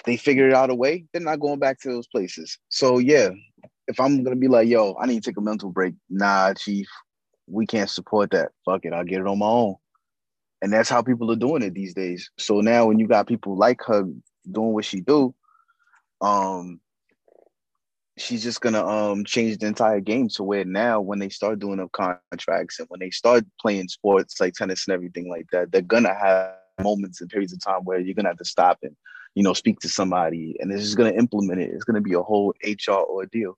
[0.07, 1.05] they figured out a way.
[1.13, 2.59] They're not going back to those places.
[2.71, 3.29] So yeah,
[3.89, 5.95] if I'm gonna be like, yo, I need to take a mental break.
[6.09, 6.89] Nah, chief,
[7.47, 8.53] we can't support that.
[8.65, 9.77] Fuck it, I'll get it on my own.
[10.63, 12.31] And that's how people are doing it these days.
[12.39, 14.05] So now when you got people like her
[14.51, 15.35] doing what she do,
[16.21, 16.81] um,
[18.19, 21.81] she's just gonna um change the entire game to where now when they start doing
[21.81, 25.81] up contracts and when they start playing sports like tennis and everything like that, they're
[25.81, 26.53] gonna have
[26.83, 28.95] moments and periods of time where you're gonna have to stop and
[29.35, 31.71] you know speak to somebody and it's just gonna implement it.
[31.73, 33.57] It's gonna be a whole HR ordeal.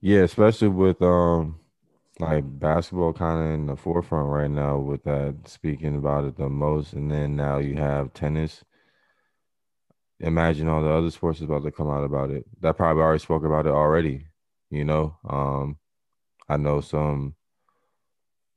[0.00, 1.60] Yeah, especially with um
[2.20, 6.48] like basketball kind of in the forefront right now with that speaking about it the
[6.48, 8.64] most and then now you have tennis.
[10.20, 12.44] Imagine all the other sports about to come out about it.
[12.60, 14.26] That probably already spoke about it already
[14.70, 15.16] you know?
[15.28, 15.78] Um
[16.48, 17.34] i know some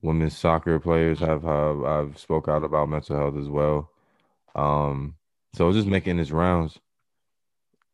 [0.02, 3.90] women's soccer players have have i've spoke out about mental health as well.
[4.56, 5.16] Um
[5.56, 6.80] so just making its rounds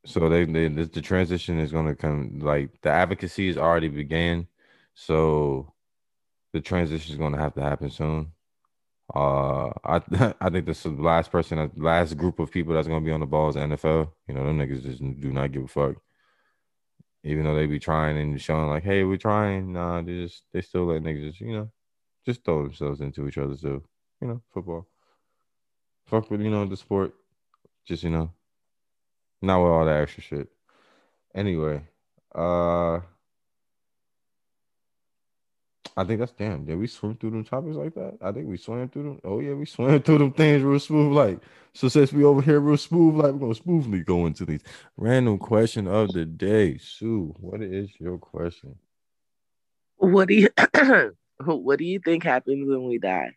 [0.06, 4.48] so they, they the transition is going to come like the advocacy has already began
[4.94, 5.74] so
[6.54, 8.32] the transition is going to have to happen soon.
[9.14, 10.02] Uh, I
[10.42, 13.06] I think this is the last person, the last group of people that's going to
[13.06, 14.12] be on the ball is NFL.
[14.28, 15.96] You know, them niggas just do not give a fuck.
[17.24, 19.74] Even though they be trying and showing like, hey, we're trying.
[19.74, 21.72] Nah, they just they still let niggas just you know
[22.26, 23.56] just throw themselves into each other.
[23.56, 23.84] So
[24.22, 24.88] you know, football.
[26.08, 27.14] Fuck with you know the sport.
[27.86, 28.32] Just you know,
[29.42, 30.50] not with all that extra shit.
[31.36, 31.84] Anyway,
[32.36, 33.00] uh.
[35.98, 36.64] I think that's damn.
[36.64, 38.20] Did we swim through them topics like that?
[38.22, 39.22] I think we swam through them.
[39.24, 41.12] Oh yeah, we swam through them things real smooth.
[41.12, 41.40] Like
[41.74, 44.62] so, since we over here real smooth, like we're gonna smoothly go into these
[44.96, 46.78] random question of the day.
[46.78, 48.76] Sue, what is your question?
[49.98, 50.50] What do you
[51.46, 53.36] What do you think happens when we die?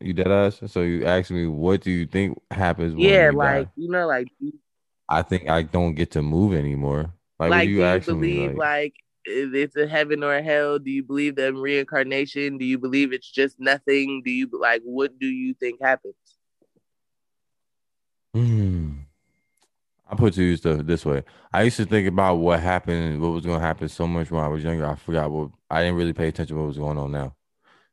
[0.00, 0.60] You dead ass.
[0.66, 2.94] So you asked me, what do you think happens?
[2.96, 3.72] yeah, like die?
[3.76, 4.28] you know, like
[5.08, 7.12] I think I don't get to move anymore.
[7.38, 8.94] Like, like you, you believe like, like
[9.24, 10.78] it's a heaven or a hell?
[10.78, 12.58] Do you believe in reincarnation?
[12.58, 14.22] Do you believe it's just nothing?
[14.24, 16.14] Do you like what do you think happens?
[18.34, 18.92] Hmm.
[20.10, 21.24] I put to use the this way.
[21.52, 24.42] I used to think about what happened, what was going to happen so much when
[24.42, 24.86] I was younger.
[24.86, 27.34] I forgot what I didn't really pay attention to what was going on now.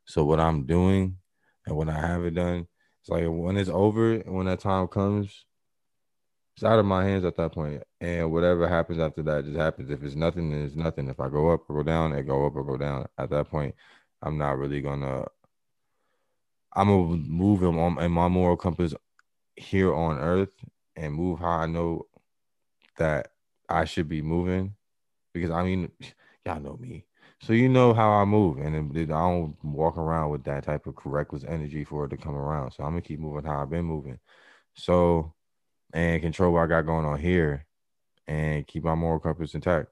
[0.06, 1.18] So what I'm doing
[1.66, 2.66] and when I have it done,
[3.00, 5.44] it's like when it's over, when that time comes,
[6.56, 7.82] it's out of my hands at that point.
[8.00, 9.90] And whatever happens after that just happens.
[9.90, 11.08] If it's nothing, then it's nothing.
[11.08, 13.06] If I go up or go down, I go up or go down.
[13.18, 13.74] At that point,
[14.22, 15.26] I'm not really gonna
[16.72, 18.94] I'm gonna move on in my moral compass
[19.56, 20.52] here on earth
[20.94, 22.06] and move how I know
[22.98, 23.28] that
[23.68, 24.74] I should be moving.
[25.32, 25.90] Because I mean,
[26.44, 27.04] y'all know me.
[27.40, 30.86] So you know how I move, and it, I don't walk around with that type
[30.86, 32.72] of reckless energy for it to come around.
[32.72, 34.18] So I'm gonna keep moving how I've been moving.
[34.74, 35.34] So
[35.92, 37.66] and control what I got going on here,
[38.26, 39.88] and keep my moral compass intact.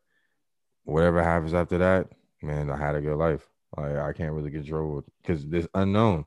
[0.84, 2.08] Whatever happens after that,
[2.42, 3.48] man, I had a good life.
[3.76, 6.26] Like I can't really control because this unknown.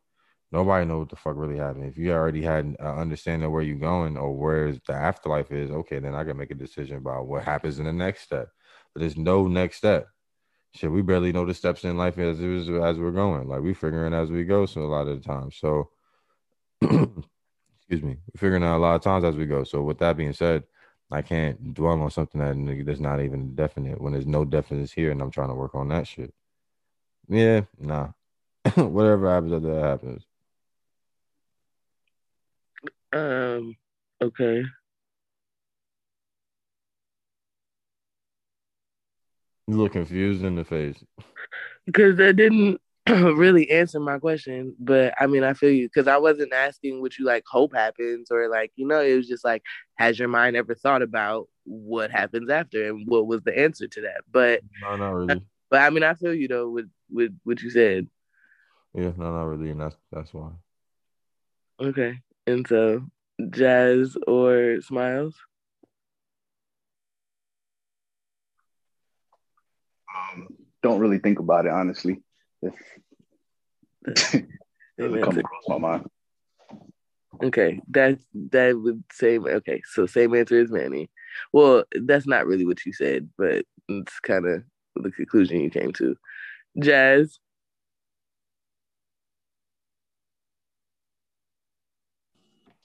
[0.51, 1.85] Nobody knows what the fuck really happened.
[1.85, 5.69] If you already had an uh, understanding where you're going or where the afterlife is,
[5.71, 8.47] okay, then I can make a decision about what happens in the next step.
[8.93, 10.07] But there's no next step.
[10.77, 13.47] Shit, we barely know the steps in life as it was, as we're going.
[13.47, 14.65] Like we figuring as we go.
[14.65, 15.51] So a lot of the time.
[15.51, 15.89] So
[16.81, 19.63] excuse me, we're figuring out a lot of times as we go.
[19.63, 20.63] So with that being said,
[21.11, 25.11] I can't dwell on something that that's not even definite when there's no definite here,
[25.11, 26.33] and I'm trying to work on that shit.
[27.29, 28.09] Yeah, nah.
[28.75, 30.23] Whatever happens that happens.
[33.13, 33.75] Um.
[34.21, 34.63] Okay.
[39.67, 41.03] You look confused in the face.
[41.85, 42.79] Because that didn't
[43.09, 47.17] really answer my question, but I mean, I feel you because I wasn't asking what
[47.17, 49.63] you like hope happens or like, you know, it was just like,
[49.95, 54.01] has your mind ever thought about what happens after and what was the answer to
[54.01, 54.21] that?
[54.31, 55.41] But no, not really.
[55.69, 58.07] But I mean, I feel you though with with what you said.
[58.93, 60.51] Yeah, no, not really, and that's that's why.
[61.81, 63.05] Okay, and so
[63.49, 65.35] Jazz or Smiles.
[70.87, 72.21] Don't really think about it, honestly.
[74.03, 74.41] doesn't
[74.97, 76.05] come across my mind.
[77.43, 78.17] Okay, that
[78.51, 79.81] that would say okay.
[79.91, 81.09] So same answer as Manny.
[81.53, 84.63] Well, that's not really what you said, but it's kind of
[84.95, 86.15] the conclusion you came to.
[86.79, 87.37] Jazz.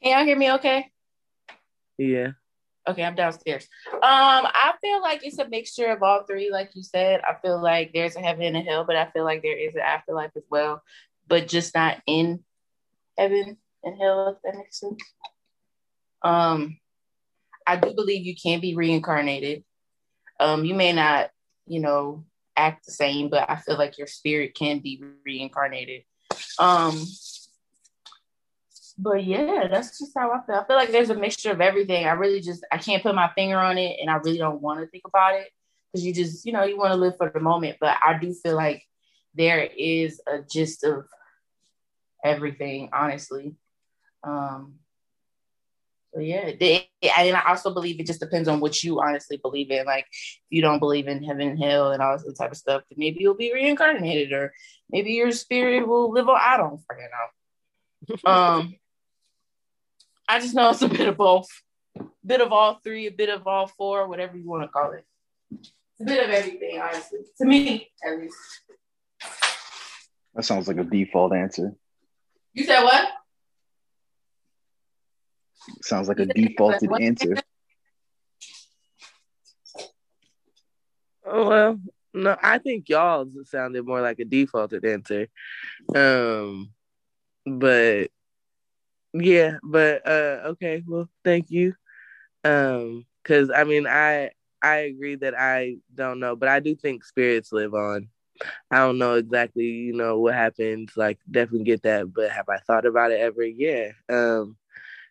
[0.03, 0.91] Can y'all hear me okay?
[1.97, 2.33] Yeah.
[2.89, 3.69] Okay, I'm downstairs.
[3.93, 7.21] Um, I feel like it's a mixture of all three, like you said.
[7.21, 9.75] I feel like there's a heaven and a hell, but I feel like there is
[9.75, 10.83] an afterlife as well,
[11.29, 12.41] but just not in
[13.17, 15.01] heaven and hell, if that makes sense.
[16.23, 16.79] Um,
[17.67, 19.63] I do believe you can be reincarnated.
[20.41, 21.31] Um, you may not,
[21.67, 22.25] you know,
[22.57, 26.03] act the same, but I feel like your spirit can be reincarnated.
[26.59, 27.05] Um,
[29.03, 30.55] but yeah, that's just how I feel.
[30.55, 32.07] I feel like there's a mixture of everything.
[32.07, 34.81] I really just I can't put my finger on it, and I really don't want
[34.81, 35.49] to think about it
[35.93, 37.79] because you just you know you want to live for the moment.
[37.81, 38.85] But I do feel like
[39.35, 41.07] there is a gist of
[42.25, 43.57] everything, honestly.
[44.23, 44.75] Um,
[46.15, 49.73] so yeah, they, and I also believe it just depends on what you honestly believe
[49.73, 49.85] in.
[49.85, 52.99] Like, if you don't believe in heaven hell and all this type of stuff, then
[52.99, 54.53] maybe you'll be reincarnated, or
[54.91, 56.39] maybe your spirit will live on.
[56.41, 58.17] I don't fucking know.
[58.31, 58.75] um,
[60.33, 61.47] I just know it's a bit of both,
[61.95, 64.93] a bit of all three, a bit of all four, whatever you want to call
[64.93, 65.05] it.
[65.61, 68.35] It's a bit of everything, honestly, to me at least.
[70.35, 71.75] That sounds like a default answer.
[72.55, 73.09] You said what?
[75.83, 77.37] Sounds like a defaulted answer.
[81.27, 81.79] Oh well,
[82.15, 85.29] no, I think y'all sounded more like a defaulted answer.
[85.95, 86.71] Um,
[87.45, 88.09] but
[89.13, 91.75] yeah, but uh, okay, well, thank you.
[92.45, 94.31] Um, because I mean, I
[94.63, 98.09] I agree that I don't know, but I do think spirits live on.
[98.71, 100.93] I don't know exactly, you know, what happens.
[100.97, 103.45] Like, definitely get that, but have I thought about it ever?
[103.45, 103.93] Yeah.
[104.09, 104.57] Um,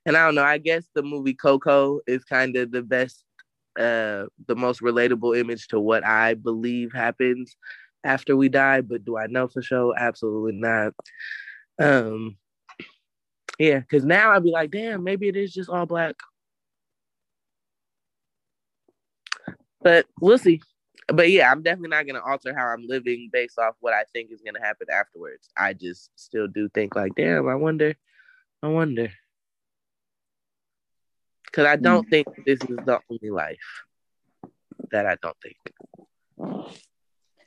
[0.06, 0.44] and I don't know.
[0.44, 3.24] I guess the movie Coco is kind of the best,
[3.80, 7.58] uh, the most relatable image to what I believe happens
[8.04, 8.82] after we die.
[8.82, 9.94] But do I know for sure?
[9.98, 10.94] Absolutely not.
[11.80, 12.38] Um,
[13.62, 16.16] yeah, because now I'd be like, damn, maybe it is just all black.
[19.84, 20.62] But we'll see.
[21.08, 24.32] But yeah, I'm definitely not gonna alter how I'm living based off what I think
[24.32, 25.48] is gonna happen afterwards.
[25.56, 27.94] I just still do think like, damn, I wonder,
[28.64, 29.12] I wonder.
[31.52, 33.84] Cause I don't think this is the only life.
[34.90, 36.66] That I don't think.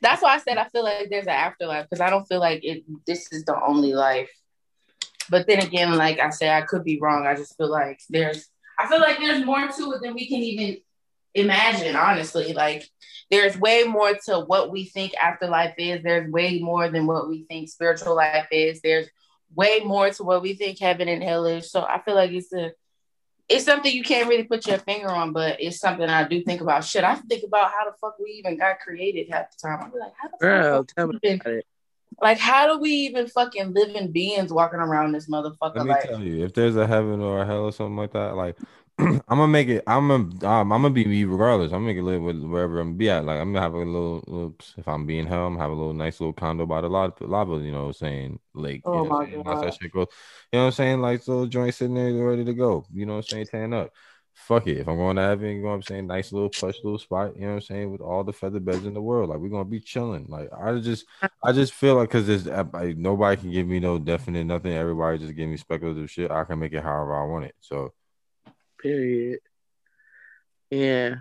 [0.01, 2.63] That's why I said I feel like there's an afterlife because I don't feel like
[2.63, 2.85] it.
[3.05, 4.31] This is the only life.
[5.29, 7.25] But then again, like I said, I could be wrong.
[7.25, 8.49] I just feel like there's.
[8.77, 10.77] I feel like there's more to it than we can even
[11.33, 11.95] imagine.
[11.95, 12.89] Honestly, like
[13.31, 16.03] there's way more to what we think afterlife is.
[16.03, 18.81] There's way more than what we think spiritual life is.
[18.81, 19.07] There's
[19.53, 21.71] way more to what we think heaven and hell is.
[21.71, 22.71] So I feel like it's a
[23.47, 26.61] it's something you can't really put your finger on, but it's something I do think
[26.61, 26.83] about.
[26.83, 29.79] Shit, I think about how the fuck we even got created half the time.
[29.83, 31.65] I'm like, how the Girl, fuck tell me about it.
[32.21, 35.75] Like, how do we even fucking living beings walking around this motherfucker?
[35.75, 38.13] Let me Like, tell you, if there's a heaven or a hell or something like
[38.13, 38.57] that, like
[38.99, 39.83] I'm gonna make it.
[39.87, 40.23] I'm gonna.
[40.47, 41.73] Um, I'm gonna be me regardless.
[41.73, 43.25] I'm gonna live with wherever I'm be at.
[43.25, 44.55] Like I'm gonna have a little, little.
[44.77, 47.25] If I'm being hell, I'm gonna have a little nice little condo by the lava,
[47.25, 48.85] lava you know, what I'm saying lake.
[48.85, 49.43] Oh you know, what my I'm saying?
[49.45, 49.61] Once God.
[49.61, 50.07] that shit goes,
[50.53, 52.85] you know, what I'm saying like little joint sitting there ready to go.
[52.93, 53.91] You know, what I'm saying tan up.
[54.35, 54.77] Fuck it.
[54.77, 57.35] If I'm going to heaven, you know, what I'm saying nice little plush little spot.
[57.35, 59.29] You know, what I'm saying with all the feather beds in the world.
[59.29, 60.25] Like we're gonna be chilling.
[60.27, 61.05] Like I just,
[61.43, 64.73] I just feel like because there's uh, I- nobody can give me no definite nothing.
[64.73, 66.31] Everybody just give me speculative shit.
[66.31, 67.55] I can make it however I want it.
[67.61, 67.93] So.
[68.77, 69.39] Period.
[70.69, 71.15] Yeah.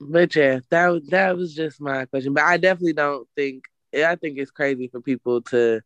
[0.00, 2.34] But yeah, that that was just my question.
[2.34, 5.80] But I definitely don't think I think it's crazy for people to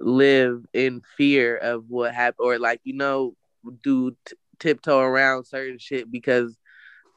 [0.00, 3.34] live in fear of what happened or like you know
[3.82, 4.16] do
[4.58, 6.56] tiptoe around certain shit because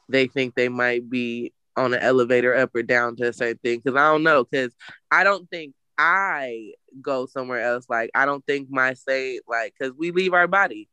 [0.08, 3.80] they think they might be on an elevator up or down to a certain thing
[3.82, 4.74] because I don't know because
[5.10, 9.94] I don't think I go somewhere else like I don't think my say like because
[9.96, 10.88] we leave our body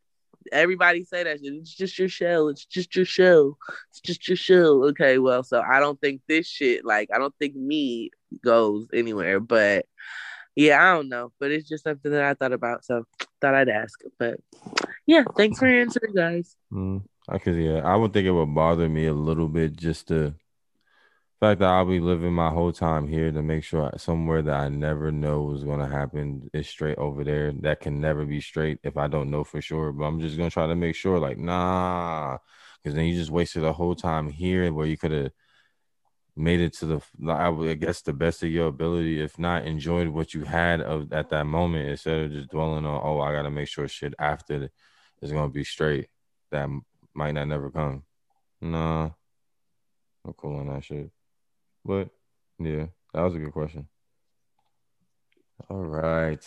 [0.51, 1.53] everybody say that shit.
[1.53, 2.49] It's just your shell.
[2.49, 3.57] It's just your shell.
[3.89, 4.83] It's just your shell.
[4.85, 8.11] Okay, well, so I don't think this shit, like, I don't think me
[8.43, 9.39] goes anywhere.
[9.39, 9.85] But
[10.55, 11.31] yeah, I don't know.
[11.39, 12.85] But it's just something that I thought about.
[12.85, 13.05] So
[13.41, 13.99] thought I'd ask.
[14.19, 14.39] But
[15.05, 16.55] yeah, thanks for answering, guys.
[16.71, 20.07] Mm, I could, yeah, I would think it would bother me a little bit just
[20.07, 20.35] the
[21.39, 24.69] fact that I'll be living my whole time here to make sure somewhere that I
[24.69, 27.51] never know is going to happen is straight over there.
[27.51, 29.91] That can never be straight if I don't know for sure.
[29.91, 32.37] But I'm just gonna try to make sure, like, nah,
[32.81, 35.31] because then you just wasted the whole time here where you could have
[36.35, 39.21] made it to the, I guess, the best of your ability.
[39.21, 43.01] If not, enjoyed what you had of at that moment instead of just dwelling on,
[43.03, 44.69] oh, I got to make sure shit after
[45.25, 46.07] is gonna be straight.
[46.51, 46.69] That
[47.13, 48.03] might not never come.
[48.61, 49.09] Nah,
[50.25, 51.11] I'm cool on that shit.
[51.83, 52.09] But
[52.59, 53.87] yeah, that was a good question.
[55.69, 56.41] All right.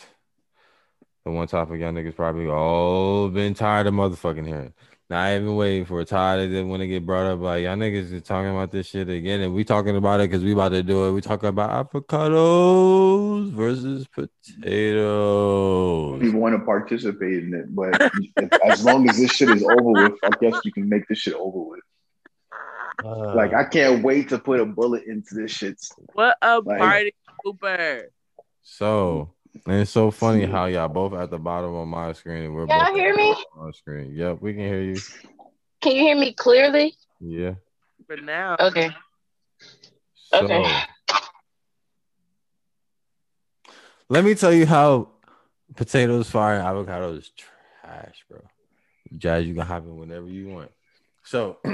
[1.24, 4.72] The one topic y'all niggas probably all been tired of motherfucking hearing.
[5.10, 6.08] Not even waiting for it.
[6.08, 7.40] Tired of it when it get brought up.
[7.40, 10.44] Like y'all niggas is talking about this shit again, and we talking about it because
[10.44, 11.12] we about to do it.
[11.12, 16.20] We talking about avocados versus potatoes.
[16.20, 19.92] We want to participate in it, but if, as long as this shit is over
[20.10, 21.80] with, I guess you can make this shit over with.
[23.02, 25.80] Uh, Like I can't wait to put a bullet into this shit.
[26.12, 27.14] What a Like- party
[27.46, 28.02] pooper.
[28.62, 29.32] So,
[29.66, 32.66] and it's so funny how y'all both at the bottom of my screen and we're
[32.66, 33.30] Y'all both hear me?
[33.30, 34.12] On of my screen.
[34.14, 35.00] Yep, we can hear you.
[35.80, 36.94] Can you hear me clearly?
[37.20, 37.54] Yeah.
[38.08, 38.56] But now.
[38.60, 38.90] Okay.
[40.14, 40.80] So, Okay.
[44.08, 45.08] let me tell you how
[45.76, 48.40] potatoes, fire, and avocado is trash, bro.
[49.16, 50.70] Jazz, you can hop in whenever you want.
[51.24, 51.58] So,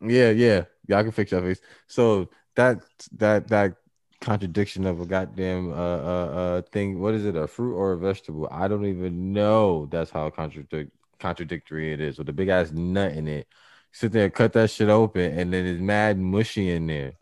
[0.00, 1.60] yeah, yeah, y'all can fix your face.
[1.86, 2.80] So that
[3.12, 3.76] that that
[4.20, 7.00] contradiction of a goddamn uh uh uh thing.
[7.00, 7.36] What is it?
[7.36, 8.48] A fruit or a vegetable?
[8.50, 9.86] I don't even know.
[9.86, 12.18] That's how contradict contradictory it is.
[12.18, 13.46] With a big ass nut in it.
[13.92, 17.14] Sit there, cut that shit open, and then it's mad mushy in there.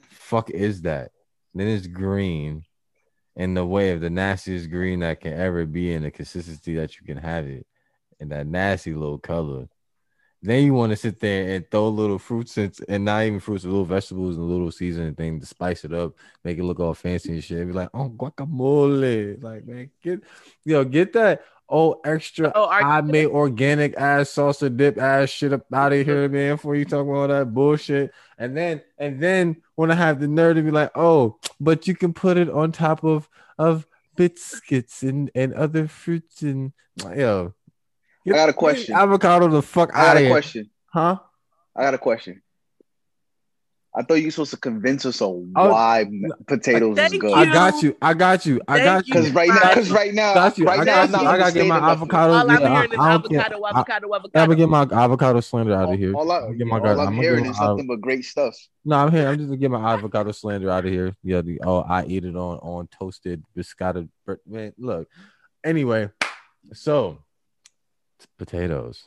[0.00, 1.10] Fuck is that?
[1.54, 2.64] Then it's green
[3.36, 6.98] in the way of the nastiest green that can ever be in the consistency that
[6.98, 7.66] you can have it
[8.20, 9.68] in that nasty little color.
[10.44, 13.64] Then you want to sit there and throw little fruits and, and not even fruits,
[13.64, 17.32] little vegetables and little seasoning thing to spice it up, make it look all fancy
[17.32, 17.64] and shit.
[17.64, 19.40] Be like, oh guacamole.
[19.40, 20.20] Like, man, get
[20.64, 25.52] yo, get that oh extra Oh, are- I made organic ass salsa dip ass shit
[25.52, 28.12] up out of here, man, before you talk about all that bullshit.
[28.36, 31.94] And then and then when I have the nerve to be like, oh, but you
[31.94, 33.28] can put it on top of
[33.58, 33.86] of
[34.16, 36.72] biscuits and, and other fruits and
[37.16, 37.54] yo.
[38.26, 38.94] I got a question.
[38.94, 40.04] Avocado the fuck out of here.
[40.04, 40.30] I got a here.
[40.30, 40.70] question.
[40.92, 41.18] Huh?
[41.74, 42.42] I got a question.
[43.94, 46.06] I thought you were supposed to convince us on Oh, why
[46.46, 47.34] potatoes is thank good.
[47.34, 47.94] I got you.
[48.00, 48.60] I got you.
[48.66, 49.14] I got you.
[49.14, 49.20] you.
[49.20, 50.64] Because right now, because right now, Got you.
[50.64, 51.28] right I got I'm you.
[51.28, 52.32] I gotta get my avocado.
[52.32, 55.40] All I'm yeah, hearing is I, I avocado, I, avocado, I'm gonna get my avocado
[55.40, 56.14] slander out of here.
[56.14, 58.24] All, I, I'm gonna get my, all I'm I'm hearing is my- nothing but great
[58.24, 58.56] stuff.
[58.82, 59.28] No, I'm here.
[59.28, 61.14] I'm just gonna get my avocado slander out of here.
[61.22, 64.08] Yeah, the oh, I eat it on on toasted biscotta.
[64.24, 65.06] bre- Man, look.
[65.62, 66.08] Anyway,
[66.72, 67.18] so
[68.38, 69.04] potatoes,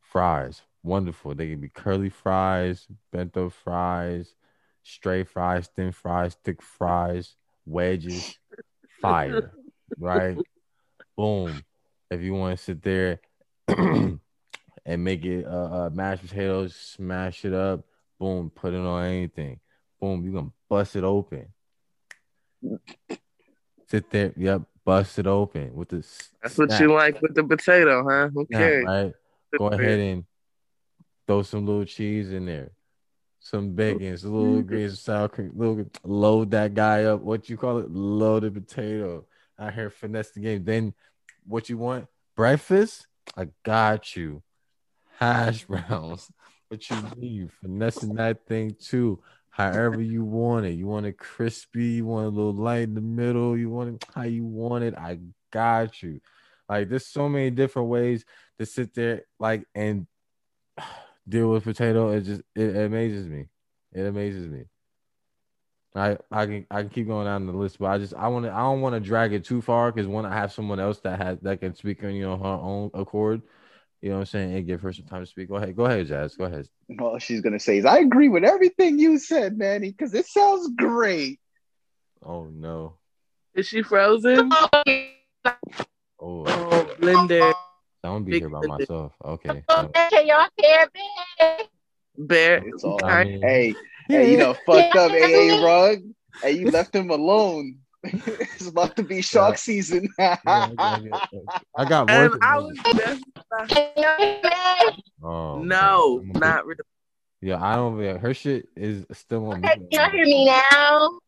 [0.00, 1.34] fries, wonderful.
[1.34, 4.34] They can be curly fries, bento fries,
[4.82, 7.36] straight fries, thin fries, thick fries,
[7.66, 8.38] wedges,
[9.00, 9.52] fire,
[9.98, 10.38] right?
[11.16, 11.64] Boom.
[12.10, 13.20] If you want to sit there
[13.68, 14.20] and
[14.86, 17.84] make it uh, uh mashed potatoes, smash it up,
[18.18, 19.60] boom, put it on anything.
[20.00, 21.48] Boom, you're gonna bust it open.
[23.86, 26.06] Sit there, yep, bust it open with the
[26.42, 28.30] That's what you like with the potato, huh?
[28.36, 28.82] Okay.
[28.82, 29.12] right?
[29.58, 30.24] Go ahead and
[31.26, 32.70] throw some little cheese in there.
[33.40, 34.68] some bacon, some little mm-hmm.
[34.68, 37.20] greens, some sour cream, little load that guy up.
[37.20, 37.90] What you call it?
[37.90, 39.26] Loaded potato.
[39.58, 40.64] I hear finesse the game.
[40.64, 40.94] Then
[41.46, 42.06] what you want?
[42.36, 43.06] Breakfast?
[43.36, 44.42] I got you.
[45.18, 46.30] Hash browns.
[46.68, 47.50] What you need?
[47.60, 49.20] Finessing that thing too.
[49.54, 50.72] However you want it.
[50.72, 54.04] You want it crispy, you want a little light in the middle, you want it
[54.12, 54.94] how you want it.
[54.98, 55.20] I
[55.52, 56.20] got you.
[56.68, 58.24] Like there's so many different ways
[58.58, 60.08] to sit there like and
[61.28, 62.10] deal with potato.
[62.10, 63.46] It just it, amazes me.
[63.92, 64.64] It amazes me.
[65.94, 68.46] I I can I can keep going down the list, but I just I want
[68.46, 70.98] to I don't want to drag it too far because when I have someone else
[71.00, 73.42] that has that can speak on you know her own accord,
[74.04, 75.48] you know what I'm saying, and give her some time to speak.
[75.48, 76.36] Go ahead, go ahead, Jazz.
[76.36, 76.68] Go ahead.
[77.00, 80.68] All she's gonna say is, "I agree with everything you said, Manny, because it sounds
[80.76, 81.40] great."
[82.22, 82.98] Oh no.
[83.54, 84.50] Is she frozen?
[84.52, 84.82] Oh,
[86.18, 86.44] Oh,
[87.00, 87.54] blender.
[88.02, 88.78] I'm gonna be Big here by blender.
[88.78, 89.12] myself.
[89.24, 89.64] Okay.
[89.70, 91.64] Can y'all hear me?
[92.18, 92.58] Bear.
[92.58, 93.74] It's all I mean- hey,
[94.10, 96.02] hey, you know, fucked up AA rug.
[96.42, 97.78] Hey, you left him alone.
[98.26, 100.08] it's about to be shark season.
[100.18, 101.28] Yeah, I got-
[101.76, 102.40] I got And work.
[102.44, 103.24] I was just
[103.68, 105.02] Can y'all hear me?
[105.22, 106.80] Oh, no, I'm not put- really.
[107.40, 108.00] Yeah, I don't.
[108.02, 109.64] Yeah, her shit is still on.
[109.64, 111.18] Okay, can y'all hear me now?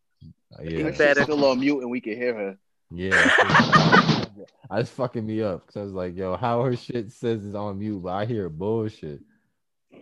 [0.62, 1.23] Yeah, Her shit's Better.
[1.24, 2.59] still on mute and we can hear her.
[2.90, 4.24] yeah.
[4.70, 7.78] That's fucking me up because I was like, yo, how her shit says it's on
[7.78, 9.20] mute, but I hear bullshit.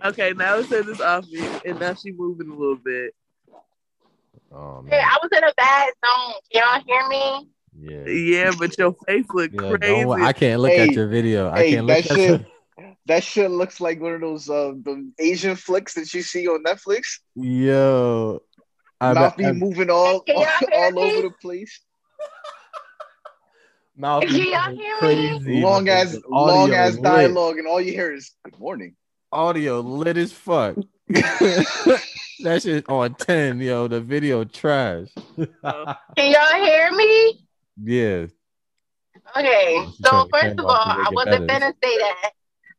[0.04, 3.14] Okay, now it says it's off me, and now she moving a little bit.
[4.54, 6.34] Oh man, I was in a bad zone.
[6.52, 7.48] Y'all hear me?
[7.76, 8.06] yeah.
[8.06, 10.08] Yeah, but your face look Yeah, crazy.
[10.22, 11.50] I can't look at your video.
[11.50, 12.40] I hey, can't look that at shit-
[12.78, 16.46] your- That shit looks like one of those uh, the Asian flicks that you see
[16.48, 17.18] on Netflix.
[17.36, 18.40] Yo,
[19.00, 21.80] I Mouth bet- be I- moving all y'all all over the place.
[23.96, 24.98] mouth Can y'all going hear me?
[25.38, 25.62] crazy.
[25.62, 28.96] long as long as dialogue, and all you hear is "Good morning."
[29.32, 30.76] Audio lit as fuck.
[31.08, 33.88] that shit on ten, yo.
[33.88, 35.08] The video trash.
[35.36, 37.46] Can y'all hear me?
[37.82, 38.26] yeah.
[39.36, 42.32] Okay, so first of all, I wasn't gonna say that.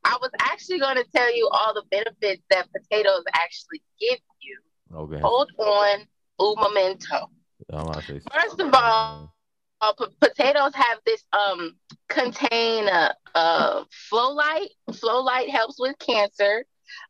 [0.04, 4.60] I was actually gonna tell you all the benefits that potatoes actually give you.
[4.96, 5.20] Okay.
[5.22, 6.00] Hold on,
[6.40, 7.30] un momento.
[7.72, 9.34] I'm about to say First of all,
[9.82, 11.76] uh, p- potatoes have this um
[12.08, 14.70] contain uh, uh folate.
[14.94, 16.66] Flow light helps with cancer.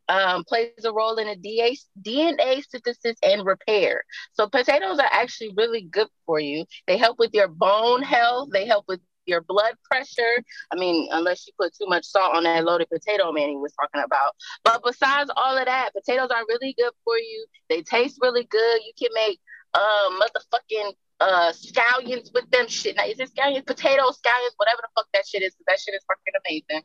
[0.08, 4.02] Um, plays a role in DA, DNA synthesis and repair.
[4.32, 6.64] So potatoes are actually really good for you.
[6.86, 8.50] They help with your bone health.
[8.52, 10.42] They help with your blood pressure.
[10.72, 13.72] I mean, unless you put too much salt on that loaded potato man he was
[13.72, 14.32] talking about.
[14.64, 17.46] But besides all of that, potatoes are really good for you.
[17.68, 18.80] They taste really good.
[18.84, 19.40] You can make
[19.74, 22.96] um motherfucking uh scallions with them shit.
[22.96, 26.04] Now is it scallions, potatoes, scallions, whatever the fuck that shit is, that shit is
[26.06, 26.84] fucking amazing.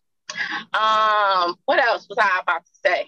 [0.74, 3.06] Um, what else was I about to say?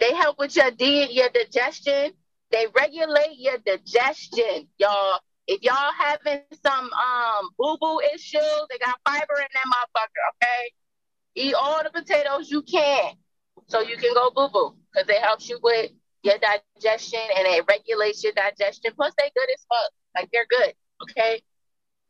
[0.00, 2.12] They help with your di- your digestion.
[2.50, 5.20] They regulate your digestion, y'all.
[5.46, 10.24] If y'all having some um boo boo issues, they got fiber in that motherfucker.
[10.34, 10.72] Okay,
[11.34, 13.12] eat all the potatoes you can,
[13.66, 15.90] so you can go boo boo, because it helps you with
[16.22, 18.92] your digestion and it regulates your digestion.
[18.94, 19.92] Plus, they good as fuck.
[20.16, 20.72] Like they're good.
[21.02, 21.42] Okay.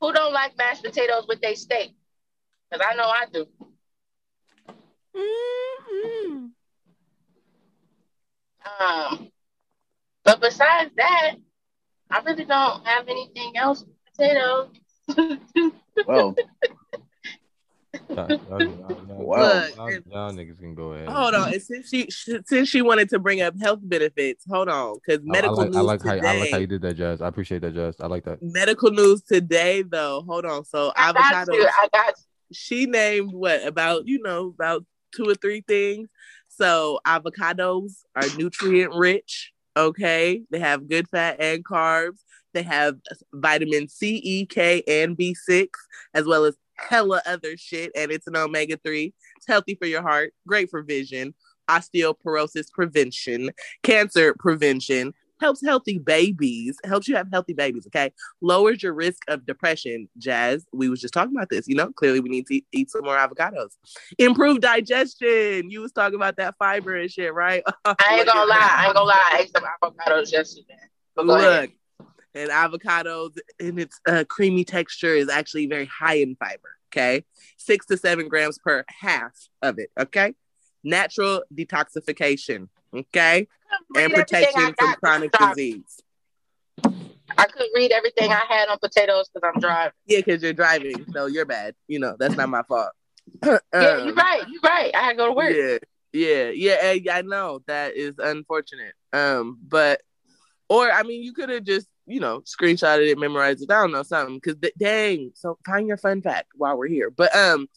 [0.00, 1.94] Who don't like mashed potatoes with their steak?
[2.70, 3.46] Because I know I do.
[5.18, 6.50] Mhm.
[8.80, 9.30] Um,
[10.24, 11.36] but besides that,
[12.10, 14.68] I really don't have anything else with potatoes.
[16.06, 16.36] Well,
[18.10, 19.52] Y'all, y'all- y'all- Wow.
[19.52, 19.76] Look,
[20.06, 21.08] y'all- niggas can go ahead.
[21.08, 24.94] Hold on, and since she since she wanted to bring up health benefits, hold on,
[24.96, 26.18] because medical I, like, news I like today.
[26.18, 27.20] how I like how you did that, Jazz.
[27.22, 27.96] I appreciate that, Jazz.
[28.00, 28.42] I like that.
[28.42, 30.22] medical news today, though.
[30.26, 31.52] Hold on, so I got avocado.
[31.58, 31.66] you.
[31.66, 32.24] I got you.
[32.52, 34.84] she named what about you know about
[35.18, 36.08] two or three things.
[36.48, 39.52] So avocados are nutrient rich.
[39.76, 42.20] Okay, they have good fat and carbs.
[42.54, 42.96] They have
[43.32, 45.78] vitamin C, E, K, and B six,
[46.14, 49.12] as well as hella other shit, and it's an omega three.
[49.36, 51.34] It's healthy for your heart, great for vision,
[51.68, 53.50] osteoporosis prevention,
[53.82, 55.12] cancer prevention.
[55.40, 56.78] Helps healthy babies.
[56.84, 57.86] Helps you have healthy babies.
[57.86, 60.08] Okay, lowers your risk of depression.
[60.18, 61.68] Jazz, we was just talking about this.
[61.68, 63.70] You know, clearly we need to eat some more avocados.
[64.18, 65.70] Improve digestion.
[65.70, 67.62] You was talking about that fiber and shit, right?
[67.84, 68.76] I ain't gonna lie.
[68.78, 69.30] I ain't gonna lie.
[69.32, 70.74] I ate some avocados yesterday.
[71.16, 71.62] Go ahead.
[71.62, 71.70] Look,
[72.34, 76.70] and avocados in its uh, creamy texture is actually very high in fiber.
[76.90, 77.24] Okay,
[77.58, 79.32] six to seven grams per half
[79.62, 79.90] of it.
[79.98, 80.34] Okay,
[80.82, 82.68] natural detoxification.
[82.94, 83.46] Okay,
[83.96, 86.00] and protection from chronic disease.
[87.36, 89.92] I couldn't read everything I had on potatoes because I'm driving.
[90.06, 91.74] Yeah, because you're driving, so you're bad.
[91.86, 92.90] You know that's not my fault.
[93.44, 94.42] yeah, Um, you're right.
[94.48, 94.94] You're right.
[94.94, 95.54] I had to go to work.
[95.54, 95.78] Yeah.
[96.12, 98.94] Yeah, yeah, eh, I know that is unfortunate.
[99.12, 100.00] Um, but
[100.68, 103.70] or I mean, you could have just you know screenshotted it, memorized it.
[103.70, 105.32] I don't know something because dang.
[105.34, 107.10] So find your fun fact while we're here.
[107.10, 107.68] But um,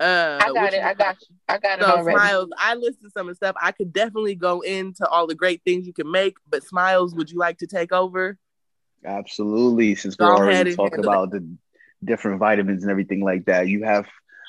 [0.00, 0.82] uh, I got it.
[0.82, 1.36] I got you.
[1.48, 2.18] I got it already.
[2.18, 3.56] Smiles, I listed some of the stuff.
[3.60, 6.36] I could definitely go into all the great things you can make.
[6.48, 8.38] But Smiles, would you like to take over?
[9.04, 9.94] Absolutely.
[9.94, 11.46] Since Go we're already and talking handle about the
[12.04, 14.06] different vitamins and everything like that, you have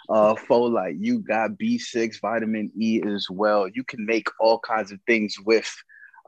[0.10, 3.68] uh folate, you got B6, vitamin E as well.
[3.68, 5.74] You can make all kinds of things with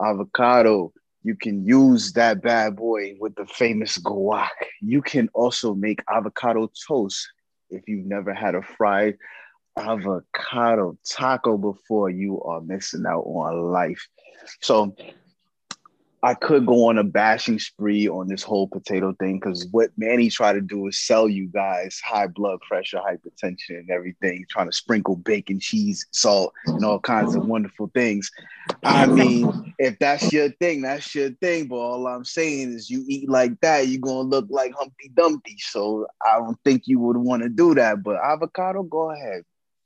[0.02, 0.94] avocado.
[1.24, 4.48] You can use that bad boy with the famous guac.
[4.82, 7.28] You can also make avocado toast
[7.70, 9.18] if you've never had a fried
[9.78, 14.08] avocado taco before, you are missing out on life.
[14.62, 14.96] So
[16.22, 20.30] I could go on a bashing spree on this whole potato thing because what Manny
[20.30, 24.76] tried to do is sell you guys high blood pressure, hypertension, and everything, trying to
[24.76, 28.30] sprinkle bacon, cheese, salt, and all kinds of wonderful things.
[28.84, 31.68] I mean, if that's your thing, that's your thing.
[31.68, 35.56] But all I'm saying is, you eat like that, you're gonna look like Humpty Dumpty.
[35.60, 38.04] So I don't think you would want to do that.
[38.04, 39.44] But avocado, go ahead.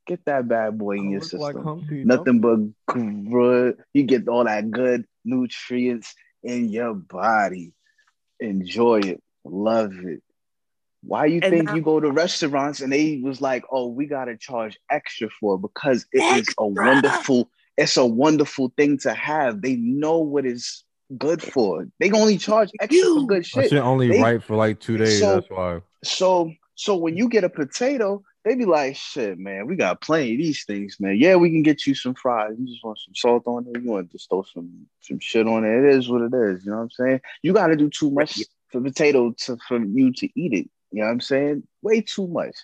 [0.07, 1.39] Get that bad boy in your system.
[1.63, 3.77] like Nothing but good.
[3.93, 6.13] You get all that good nutrients
[6.43, 7.73] in your body.
[8.39, 9.21] Enjoy it.
[9.45, 10.21] Love it.
[11.01, 14.05] Why you And think now- you go to restaurants and they was like, oh, we
[14.05, 16.63] gotta charge extra for it because it is Extra.
[16.63, 19.61] a wonderful, it's a wonderful thing to have.
[19.61, 20.83] They know what is
[21.17, 21.87] good for.
[21.99, 23.27] They only charge extra for You.
[23.27, 23.69] good That shit.
[23.69, 25.19] shit only They- right for like two days.
[25.19, 25.81] So- that's why.
[26.03, 30.33] So so when you get a potato, they be like, shit, man, we got plenty
[30.33, 31.15] of these things, man.
[31.17, 32.55] Yeah, we can get you some fries.
[32.59, 33.81] You just want some salt on it.
[33.81, 35.69] You want to just throw some some shit on it.
[35.85, 36.65] It is what it is.
[36.65, 37.21] You know what I'm saying?
[37.41, 38.39] You got to do too much
[38.69, 40.69] for potato to for you to eat it.
[40.91, 41.63] You know what I'm saying?
[41.81, 42.55] Way too much.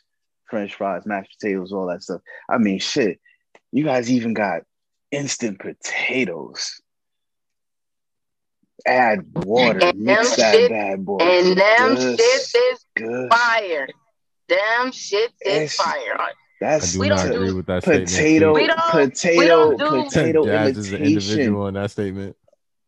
[0.49, 2.21] French fries, mashed potatoes, all that stuff.
[2.49, 3.19] I mean, shit.
[3.71, 4.63] You guys even got
[5.11, 6.81] instant potatoes.
[8.85, 11.17] Add water, And mix them that shit- bad boy.
[11.19, 13.29] and them shits is good.
[13.31, 13.87] fire.
[14.49, 16.15] Them shit is It's- fire.
[16.19, 18.53] I That's do We not don't agree do with that potato, statement.
[18.55, 22.35] We don't- potato, we don't do- potato Jazz is an individual in that statement.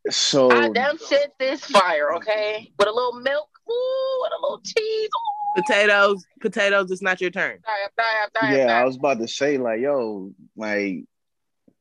[0.09, 2.13] So Ah, them shits is fire.
[2.15, 5.07] Okay, with a little milk, ooh, and a little cheese.
[5.07, 5.61] Ooh.
[5.61, 6.91] Potatoes, potatoes.
[6.91, 7.59] It's not your turn.
[7.65, 11.05] Sorry, sorry, sorry, yeah, I was about to say like, yo, like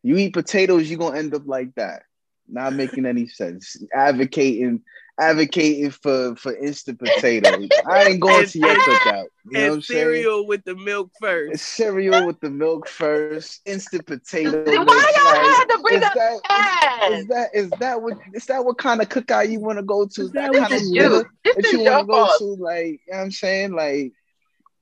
[0.02, 2.02] you eat potatoes, you're gonna end up like that.
[2.48, 3.76] Not making any sense.
[3.94, 4.82] Advocating,
[5.20, 7.68] advocating for for instant potatoes.
[7.86, 9.24] I ain't going to your And- cookout.
[9.44, 10.00] You know what I'm and saying?
[10.00, 11.52] cereal with the milk first.
[11.54, 13.60] It's cereal with the milk first.
[13.64, 14.62] Instant potato.
[14.64, 17.08] Why y'all like, had to bring is up that, that?
[17.12, 20.06] is that is that what is that what kind of cookout you want to go
[20.06, 20.22] to?
[20.22, 21.24] Is that This kind of is dinner you.
[21.44, 22.62] This that is you want to go to?
[22.62, 23.72] Like, you know what I'm saying?
[23.72, 24.12] Like,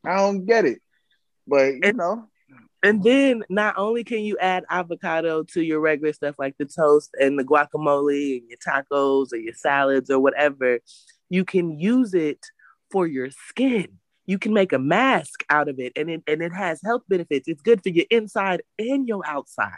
[0.05, 0.81] I don't get it.
[1.47, 2.28] But you And- know,
[2.83, 7.11] And then not only can you add avocado to your regular stuff like the toast
[7.21, 10.79] and the guacamole and your tacos or your salads or whatever,
[11.29, 12.45] you can use it
[12.91, 13.99] for your skin.
[14.27, 17.49] You can make a mask out of it and it and it has health benefits.
[17.49, 19.73] It's good for your inside and your outside.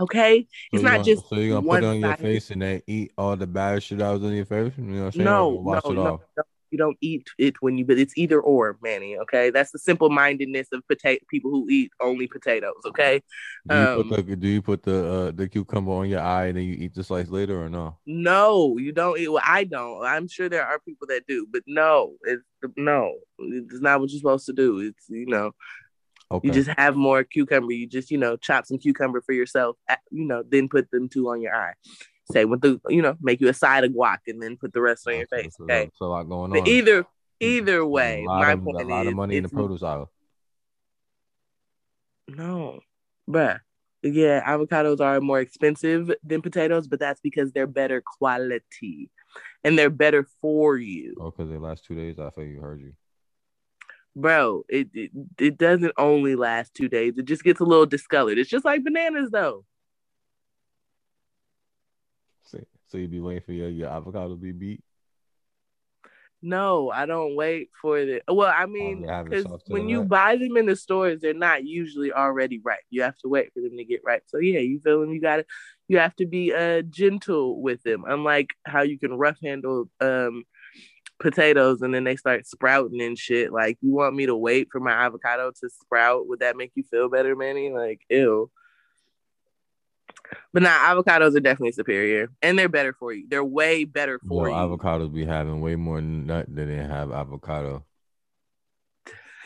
[0.00, 0.42] Okay?
[0.42, 2.82] So It's not gonna- just so you're gonna put it on your face and then
[2.86, 4.72] eat all the bad shit out on your face.
[4.76, 5.24] You know what I'm saying?
[5.24, 6.20] No, no, wash it no, off.
[6.36, 6.42] no.
[6.70, 9.16] You don't eat it when you, but it's either or, Manny.
[9.18, 12.82] Okay, that's the simple mindedness of potato people who eat only potatoes.
[12.86, 13.22] Okay,
[13.68, 16.46] Do you Um, put the do you put the uh, the cucumber on your eye
[16.46, 17.98] and then you eat the slice later or no?
[18.06, 19.28] no, you don't eat.
[19.28, 20.04] Well, I don't.
[20.04, 22.42] I'm sure there are people that do, but no, it's
[22.76, 24.78] no, it's not what you're supposed to do.
[24.78, 25.52] It's you know,
[26.32, 26.46] Okay.
[26.48, 27.72] you just have more cucumber.
[27.72, 29.76] You just you know chop some cucumber for yourself.
[30.10, 31.74] You know, then put them two on your eye.
[32.32, 34.80] Say with the you know make you a side of guac and then put the
[34.80, 35.56] rest on oh, your face.
[35.56, 36.66] so Okay, That's a lot going But on.
[36.68, 37.08] either mm-hmm.
[37.40, 39.82] either way, a lot my of, point a lot is of money in the produce
[39.82, 40.10] aisle.
[42.28, 42.80] No,
[43.28, 43.60] bruh.
[44.02, 49.10] Yeah, avocados are more expensive than potatoes, but that's because they're better quality
[49.62, 51.14] and they're better for you.
[51.20, 52.94] Oh, because the last two days I think you heard you.
[54.16, 57.14] Bro, it, it it doesn't only last two days.
[57.16, 58.38] It just gets a little discolored.
[58.38, 59.64] It's just like bananas though.
[62.90, 64.82] So, you be waiting for your, your avocado to be beat.
[66.42, 68.22] No, I don't wait for it.
[68.26, 70.08] well, I mean, they have it because when you nut?
[70.08, 72.80] buy them in the stores, they're not usually already ripe.
[72.88, 74.22] You have to wait for them to get ripe.
[74.26, 75.44] So yeah, you feel them, you gotta
[75.88, 78.04] you have to be uh gentle with them.
[78.06, 80.44] Unlike how you can rough handle um
[81.18, 83.52] potatoes and then they start sprouting and shit.
[83.52, 86.26] Like you want me to wait for my avocado to sprout?
[86.26, 87.70] Would that make you feel better, Manny?
[87.70, 88.50] Like ew.
[90.52, 93.26] But nah, avocados are definitely superior and they're better for you.
[93.28, 94.60] They're way better for Yo, you.
[94.60, 97.84] avocados be having way more nut than they have avocado.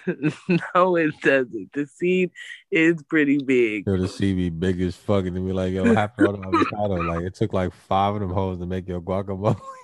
[0.75, 1.73] no, it doesn't.
[1.73, 2.31] The seed
[2.71, 3.87] is pretty big.
[3.87, 6.53] Yo, the seed be big as fuck, and be like, yo, what happened to all
[6.53, 7.03] the avocado?
[7.03, 9.61] Like, it took like five of them hoes to make your guacamole.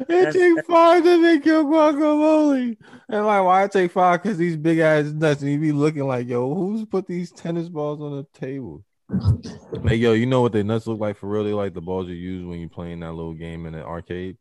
[0.00, 2.76] It That's- take five to make your guacamole.
[3.08, 4.22] And like, why it take five?
[4.22, 7.68] Because these big ass nuts, and you be looking like, yo, who's put these tennis
[7.68, 8.84] balls on the table?
[9.08, 11.44] Like, yo, you know what the nuts look like for real?
[11.44, 14.36] They like the balls you use when you're playing that little game in the arcade,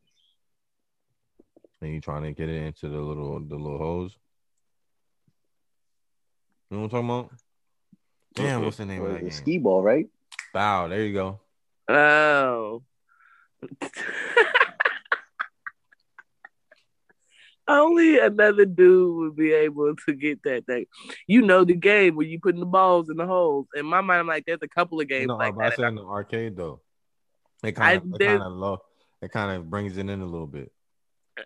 [1.81, 4.17] and you trying to get it into the little the little holes.
[6.71, 7.31] You know what I'm talking about?
[8.35, 9.31] Damn, what's the name of Or that the game?
[9.31, 10.07] skee ball, right?
[10.53, 10.87] Bow.
[10.87, 11.39] There you go.
[11.89, 12.81] Oh.
[17.67, 20.85] Only another dude would be able to get that thing.
[21.27, 23.67] You know the game where you putting the balls in the holes.
[23.75, 25.95] In my mind, I'm like, there's a couple of games No, like I said in
[25.95, 26.81] the arcade though.
[27.63, 28.79] It kind of, it kind of low.
[29.21, 30.71] It kind of brings it in a little bit.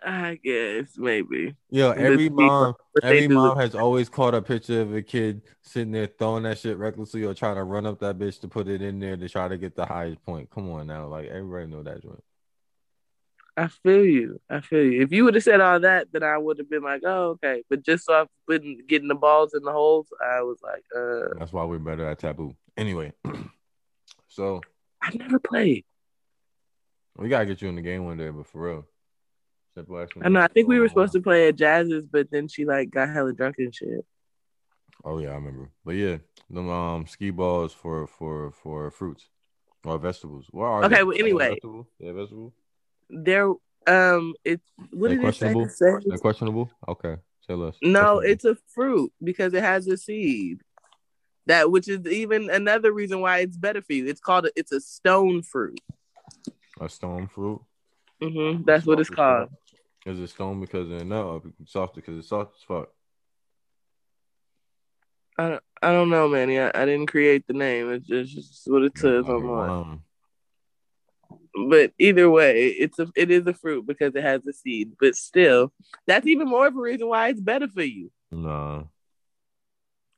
[0.02, 1.54] I guess maybe.
[1.70, 6.06] Yeah, every mom, every mom has always caught a picture of a kid sitting there
[6.06, 8.98] throwing that shit recklessly or trying to run up that bitch to put it in
[8.98, 10.50] there to try to get the highest point.
[10.50, 12.22] Come on now, like everybody know that joint.
[13.58, 14.40] I feel you.
[14.48, 15.02] I feel you.
[15.02, 17.64] If you would have said all that, then I would have been like, oh, okay.
[17.68, 21.52] But just off putting getting the balls in the holes, I was like, uh, That's
[21.52, 22.54] why we're better at taboo.
[22.76, 23.12] Anyway,
[24.28, 24.60] so
[25.02, 25.84] I've never played.
[27.16, 28.86] we gotta get you in the game one day, but for real.
[30.20, 30.40] I know.
[30.40, 33.32] I think we were supposed to play at Jazz's, but then she like got hella
[33.32, 34.04] drunk and shit.
[35.04, 35.70] Oh yeah, I remember.
[35.84, 36.18] But yeah,
[36.50, 39.28] them um skee balls for for for fruits
[39.84, 40.46] or vegetables.
[40.50, 41.02] What are Okay, they?
[41.04, 41.48] well, anyway.
[41.50, 41.88] vegetable?
[41.98, 42.54] Yeah, vegetable.
[43.10, 43.48] There,
[43.86, 45.52] um, it's what They're did it say?
[45.52, 45.64] questionable.
[45.64, 46.70] It says- They're questionable.
[46.88, 47.16] Okay,
[47.46, 47.76] tell us.
[47.82, 50.60] No, it's a fruit because it has a seed.
[51.46, 54.06] That which is even another reason why it's better for you.
[54.06, 55.80] It's called a, it's a stone fruit.
[56.80, 57.62] a stone fruit.
[58.22, 58.64] Mm-hmm.
[58.64, 59.48] That's what it's called.
[60.04, 61.42] Is it stone because of no?
[61.64, 62.88] Soft because it's soft as fuck.
[65.38, 66.58] I I don't know, Manny.
[66.58, 67.92] I, I didn't create the name.
[67.92, 69.70] It's just, it's just what it says online.
[69.70, 70.02] um,
[71.68, 74.92] But either way, it's a it is a fruit because it has a seed.
[75.00, 75.72] But still,
[76.06, 78.10] that's even more of a reason why it's better for you.
[78.30, 78.84] nah.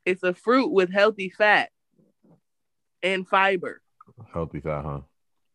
[0.03, 1.69] It's a fruit with healthy fat
[3.03, 3.81] and fiber.
[4.33, 5.01] Healthy fat, huh?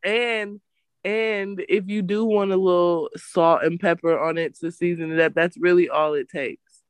[0.05, 0.61] And
[1.05, 5.21] and if you do want a little salt and pepper on it to season it
[5.21, 6.83] up, that's really all it takes.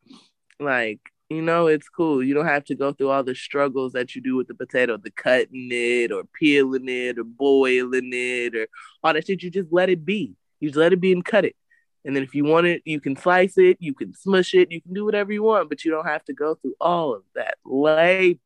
[0.59, 2.23] Like, you know, it's cool.
[2.23, 4.97] You don't have to go through all the struggles that you do with the potato,
[4.97, 8.69] the cutting it or peeling it or boiling it or
[9.03, 9.43] all that shit.
[9.43, 10.35] You just let it be.
[10.61, 11.57] You just let it be and cut it.
[12.05, 14.81] And then if you want it, you can slice it, you can smush it, you
[14.81, 17.57] can do whatever you want, but you don't have to go through all of that
[17.65, 18.39] labor.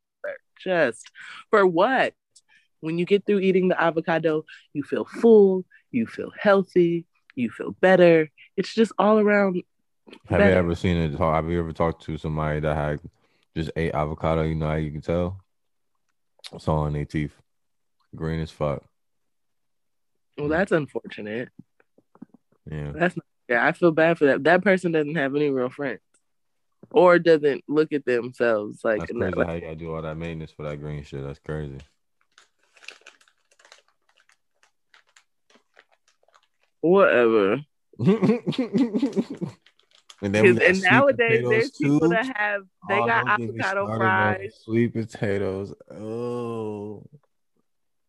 [0.58, 1.10] Just
[1.50, 2.14] for what?
[2.80, 7.04] When you get through eating the avocado, you feel full, you feel healthy,
[7.34, 8.30] you feel better.
[8.56, 9.62] It's just all around.
[10.28, 11.18] Have you ever seen it?
[11.18, 13.00] Have you ever talked to somebody that had
[13.56, 14.42] just ate avocado?
[14.42, 15.40] You know how you can tell?
[16.52, 17.34] It's all in their teeth,
[18.14, 18.82] green as fuck.
[20.38, 21.48] Well, that's unfortunate.
[22.70, 24.44] Yeah, That's not, yeah, I feel bad for that.
[24.44, 26.00] That person doesn't have any real friends,
[26.90, 29.34] or doesn't look at themselves like, that's that crazy.
[29.34, 29.44] way.
[29.46, 31.24] How you gotta do all that maintenance for that green shit?
[31.24, 31.78] That's crazy.
[36.80, 37.60] whatever.
[40.22, 42.08] and then we 'Cause- got and nowadays, potatoes, there's people too.
[42.08, 44.60] that have they Oh, got don't get me avocado fries.
[44.64, 45.74] Sweet potatoes.
[45.90, 47.04] Oh,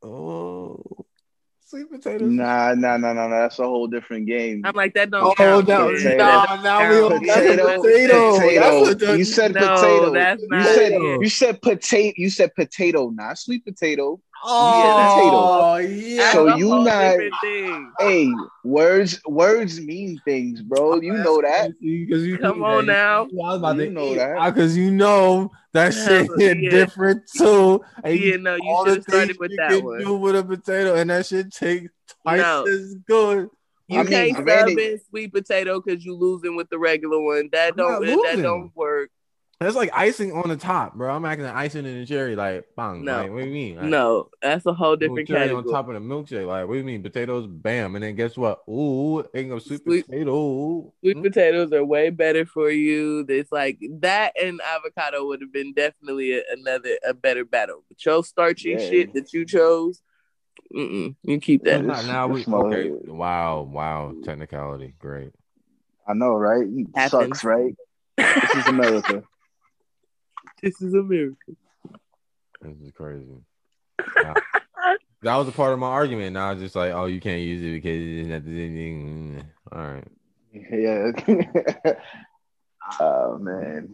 [0.03, 1.05] oh,
[1.65, 2.31] sweet potatoes.
[2.31, 3.41] Nah, nah, nah, nah, nah.
[3.41, 4.61] That's a whole different game.
[4.65, 5.67] I'm like that don't Oh, count.
[5.67, 5.97] no, kid.
[6.03, 6.17] Potato.
[6.17, 8.59] no, now we on that's a Potato, potato.
[8.59, 9.13] That's potato.
[9.13, 10.13] You said No, potato.
[10.13, 11.21] that's You said it.
[11.21, 12.13] you said potato.
[12.17, 14.19] You said potato, not sweet potato.
[14.43, 16.17] Oh, yeah.
[16.17, 17.91] That's So a you whole not- thing.
[17.99, 18.31] Hey,
[18.63, 20.99] words words mean things, bro.
[21.01, 21.71] You know that.
[21.79, 22.93] Because you Come on that.
[22.93, 23.21] now.
[23.23, 24.45] I was about You to know that.
[24.53, 26.69] Because you know that shit hit yeah.
[26.69, 27.81] different too.
[28.03, 29.99] And Yeah, no, you all should the have started with you that can one.
[29.99, 31.91] do with a potato, and that shit takes
[32.23, 32.65] twice No.
[32.67, 33.49] as good.
[33.87, 37.19] You I mean, can't sub granted- in sweet potato because you losing with the regular
[37.21, 37.49] one.
[37.51, 39.09] That I'm don't that don't work.
[39.61, 41.13] That's like icing on the top, bro.
[41.15, 43.05] I'm acting like icing in the cherry, like bang.
[43.05, 43.17] No.
[43.21, 43.75] Like, what do you mean?
[43.75, 45.63] Like, No, that's a whole different cherry category.
[45.65, 46.47] on top of the milkshake.
[46.47, 47.03] Like, what do you mean?
[47.03, 48.63] Potatoes, bam, and then guess what?
[48.67, 50.91] Ooh, ain't no sweet, Sweet- potato.
[51.01, 51.21] Sweet Mm.
[51.21, 53.23] potatoes are way better for you.
[53.29, 57.83] It's like that and avocado would have been definitely a, another a better battle.
[57.87, 58.79] But your starchy Yeah.
[58.79, 60.01] shit that you chose,
[60.75, 61.85] mm-mm, you keep that.
[61.85, 62.25] not now.
[62.27, 63.11] We, This mother- okay.
[63.11, 64.15] Wow, wow.
[64.23, 65.33] Technicality, great.
[66.07, 66.67] I know, right?
[66.95, 67.11] Happens.
[67.11, 67.75] Sucks, right?
[68.17, 69.23] This is America.
[70.61, 71.35] this is America.
[72.61, 73.43] This is crazy.
[74.15, 74.33] Now-
[75.23, 76.33] that was a part of my argument.
[76.33, 79.43] Now it's just like, oh, you can't use it because it's not the thing.
[79.71, 80.07] All right.
[80.53, 81.11] Yeah.
[82.99, 83.93] Oh man.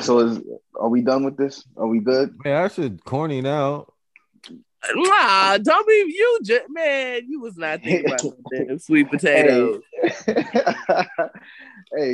[0.00, 0.40] So is
[0.78, 1.64] are we done with this?
[1.78, 2.36] Are we good?
[2.44, 3.86] Man, that shit corny now.
[4.94, 7.22] Nah, don't be you, just, man.
[7.26, 9.80] You was not thinking about no damn sweet potatoes.
[10.26, 10.34] hey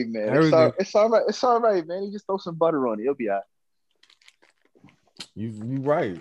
[0.06, 1.22] man, it's all, it's all right.
[1.27, 2.05] It's all right, man.
[2.05, 3.02] You just throw some butter on it.
[3.02, 3.44] It'll be all right.
[5.35, 6.20] You you right.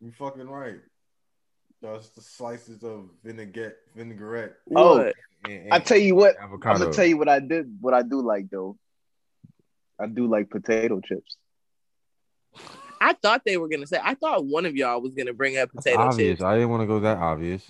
[0.00, 0.80] You fucking right.
[1.82, 4.54] Just the slices of vinaigrette, vinaigrette.
[4.74, 5.14] Oh, What?
[5.48, 6.74] and- I and tell you what, avocado.
[6.74, 7.76] I'm gonna tell you what I did.
[7.80, 8.76] What I do like though,
[10.00, 11.36] I do like potato chips.
[13.00, 13.98] I thought they were gonna say.
[14.02, 16.38] I thought one of y'all was gonna bring up That's potato obvious.
[16.38, 16.42] chips.
[16.42, 17.68] I didn't want to go that obvious.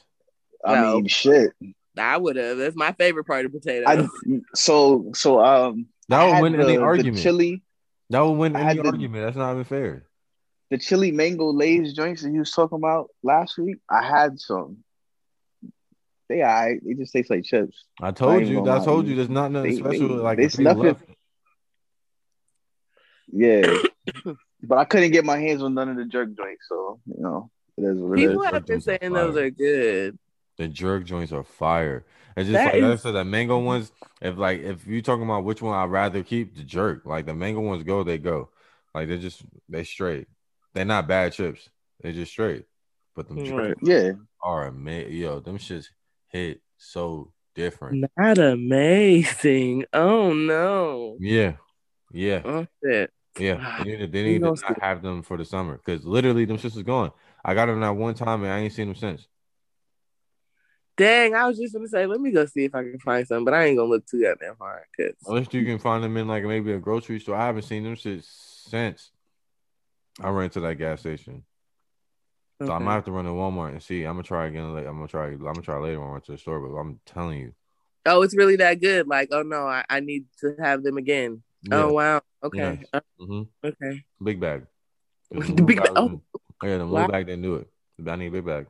[0.64, 0.96] I No.
[0.96, 1.52] mean, shit.
[1.96, 2.58] I would have.
[2.58, 3.84] That's my favorite part of potato.
[3.88, 4.06] I
[4.54, 5.86] so so um.
[6.08, 7.18] That I would win the, any the argument.
[7.22, 7.62] chili,
[8.10, 9.24] That would win any had the- argument.
[9.24, 10.04] That's not even fair.
[10.72, 13.76] The chili mango Lay's joints that you was talking about last week.
[13.90, 14.78] I had some.
[16.30, 16.80] They alright.
[16.82, 17.84] They just taste like chips.
[18.00, 18.66] I I told ain't you.
[18.70, 19.14] I told you.
[19.14, 20.08] There's not nothing They- special.
[20.08, 21.04] they- like there's nothing- left-
[23.30, 23.66] Yeah,
[24.62, 27.50] but I couldn't get my hands on none of the jerk joints, so you know
[27.76, 28.50] it is what it People is.
[28.50, 30.18] have been saying those are good.
[30.56, 32.06] The jerk joints are fire.
[32.34, 33.92] It's just That like I said, the mango ones.
[34.22, 37.04] If like if you talking about which one I'd rather keep, the jerk.
[37.04, 38.48] Like the mango ones go, they go.
[38.94, 40.28] Like they're just they straight.
[40.74, 41.68] They're not bad chips.
[42.00, 42.66] They're just straight.
[43.14, 43.76] But them jerk Right.
[43.82, 44.12] Yeah,
[44.42, 45.12] are amazing.
[45.12, 45.86] Yo, them shits
[46.28, 48.08] hit so different.
[48.16, 49.84] Not amazing.
[49.92, 51.16] Oh no.
[51.20, 51.54] Yeah,
[52.10, 53.10] yeah, Oh shit.
[53.38, 53.58] yeah.
[53.60, 54.74] Ah, they need to, they need to not see.
[54.80, 57.12] have them for the summer because literally them shits is gone.
[57.44, 59.28] I got them that one time and I ain't seen them since.
[60.96, 63.44] Dang, I was just gonna say, let me go see if I can find some,
[63.44, 64.84] but I ain't gonna look too goddamn hard.
[64.98, 67.36] Cause Unless you can find them in like maybe a grocery store.
[67.36, 69.11] I haven't seen them shit since
[70.20, 71.44] I ran to that gas station.
[72.62, 72.84] So I Okay.
[72.84, 74.04] might have to run to Walmart and see.
[74.04, 74.64] I'm gonna try again.
[74.64, 75.26] I'm gonna try.
[75.28, 76.60] I'm gonna try later when I run to the store.
[76.60, 77.54] But I'm telling you,
[78.06, 79.08] oh, it's really that good.
[79.08, 81.42] Like, oh no, I, I need to have them again.
[81.62, 81.76] yeah.
[81.76, 82.20] Oh wow.
[82.44, 82.78] Okay.
[82.80, 82.84] Yes.
[82.92, 84.02] Uh, hmm okay.
[84.22, 84.66] Big bag.
[85.30, 86.20] The Them little big guys bag- oh.
[86.62, 86.92] Yeah, the Wow.
[86.92, 87.68] little bag didn't do it.
[88.06, 88.66] I need a big bag.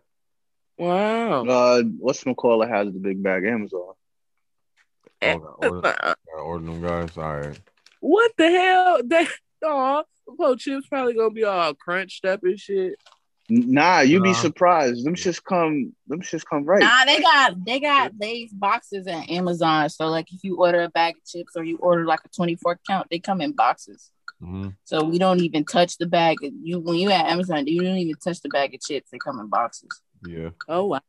[0.78, 1.44] Wow.
[1.44, 3.92] uh, what's McCall has the big bag Amazon.
[5.20, 5.98] Eh, Oh, gotta order,
[6.38, 7.16] order them guys.
[7.18, 7.58] All right.
[8.00, 9.00] What the hell?
[9.04, 9.26] They
[9.64, 10.04] oh,
[10.36, 12.94] poor chips probably gonna be all crunched up and shit.
[13.48, 14.34] Nah, you'd be Nah.
[14.36, 15.04] surprised.
[15.04, 15.94] Them shits come.
[16.06, 16.80] Them shits come right.
[16.80, 19.90] Nah, they got they got Lay's boxes at Amazon.
[19.90, 22.80] So like if you order a bag of chips or you order like a 24
[22.88, 24.10] count, they come in boxes.
[24.40, 26.38] hmm So we don't even touch the bag.
[26.40, 29.10] You when you at Amazon, you don't even touch the bag of chips.
[29.10, 30.00] They come in boxes.
[30.26, 30.50] Yeah.
[30.68, 31.00] Oh wow.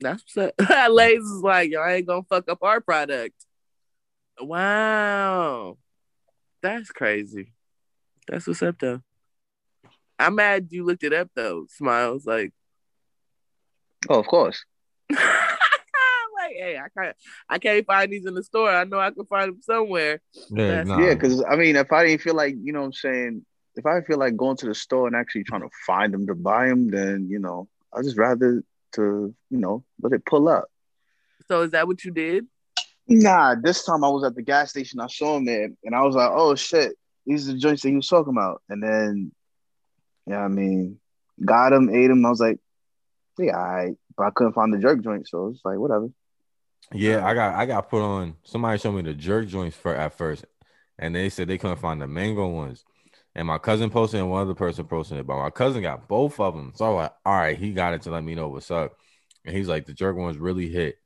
[0.00, 0.90] That's what's up.
[0.90, 3.34] Lay's is like, y'all ain't gonna fuck up our product.
[4.38, 5.78] Wow.
[6.62, 7.52] That's crazy.
[8.28, 9.00] That's what's up though.
[10.18, 11.66] I'm mad you looked it up though.
[11.68, 12.52] Smiles like
[14.08, 14.64] Oh, of course.
[15.10, 15.20] like,
[16.54, 17.16] hey, I can't
[17.48, 18.70] I can't find these in the store.
[18.70, 20.20] I know I can find them somewhere.
[20.50, 20.66] Yeah.
[20.68, 20.98] That's- Nah.
[20.98, 23.46] Yeah, because I mean, if I didn't feel like, you know what I'm saying,
[23.76, 26.34] if I feel like going to the store and actually trying to find them to
[26.34, 28.62] buy them, then, you know, I just rather
[28.92, 30.64] to, you know, let it pull up.
[31.48, 32.46] So is that what you did?
[33.08, 34.98] Nah, this time I was at the gas station.
[35.00, 36.92] I saw him there and I was like, oh shit,
[37.26, 38.62] these are the joints that he was talking about.
[38.68, 39.32] And then,
[40.26, 40.98] yeah, I mean,
[41.44, 42.24] got him, ate him.
[42.24, 42.58] I was like,
[43.38, 43.96] yeah, right.
[44.16, 45.28] But I couldn't find the jerk joint.
[45.28, 46.08] So it's like, whatever.
[46.92, 48.36] Yeah, I got I got put on.
[48.44, 50.44] Somebody showed me the jerk joints for at first,
[50.98, 52.84] and they said they couldn't find the mango ones.
[53.34, 56.40] And my cousin posted, and one other person posted it, but my cousin got both
[56.40, 56.72] of them.
[56.74, 58.96] So I was like, all right, he got it to let me know what's up.
[59.44, 60.96] And he's like, the jerk ones really hit.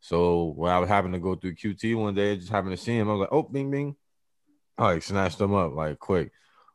[0.00, 2.96] So when I was having to go through QT one day, just happened to see
[2.96, 3.96] him, I was like, oh, bing, bing.
[4.78, 6.32] Like snatched them up like quick.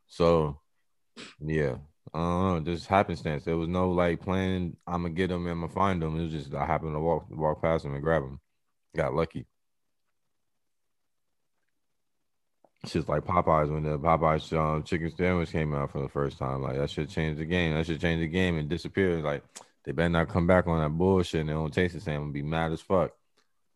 [0.08, 0.60] So
[1.40, 1.76] yeah,
[2.14, 3.46] I don't know, just happenstance.
[3.46, 4.76] There was no like plan.
[4.88, 6.18] I'm gonna get them I'm gonna find them.
[6.20, 8.40] It was just I happened to walk walk past them and grab them.
[8.96, 9.48] Got lucky.
[12.84, 16.40] It's just like Popeyes when the Popeyes um, chicken sandwich came out for the first
[16.40, 16.64] time.
[16.64, 17.76] Like that should change the game.
[17.76, 19.22] That should change the game and disappear.
[19.22, 19.44] Like
[19.86, 22.22] they better not come back on that bullshit and they don't taste the same.
[22.22, 23.12] Gonna be mad as fuck.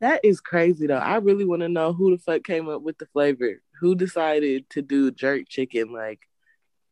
[0.06, 0.98] That is crazy though.
[0.98, 3.60] I really want to know who the fuck came up with the flavor.
[3.82, 5.92] Who decided to do jerk chicken?
[5.92, 6.20] Like,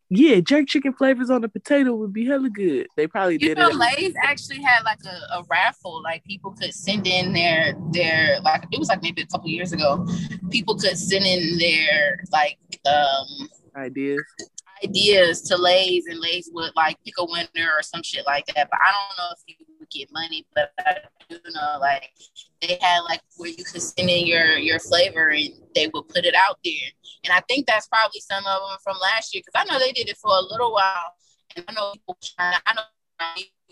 [0.10, 2.88] yeah, jerk chicken flavors on the potato would be hella good.
[2.98, 3.76] They probably You did know, it.
[3.76, 6.02] Lay's actually had like a, a raffle.
[6.02, 9.73] Like people could send in their their like it was like maybe a couple years
[9.73, 10.07] ago.
[10.49, 12.57] People could send in their like
[12.88, 14.23] um ideas.
[14.84, 18.69] ideas to Lay's and Lay's would like pick a winner or some shit like that.
[18.72, 20.97] But I don't know if you get money, but I
[21.29, 22.11] do know like
[22.61, 26.25] they had like where you could send in your your flavor and they would put
[26.25, 26.89] it out there.
[27.23, 29.91] And I think that's probably some of them from last year because I know they
[29.91, 31.13] did it for a little while,
[31.55, 32.59] and I know people trying.
[32.65, 32.81] I know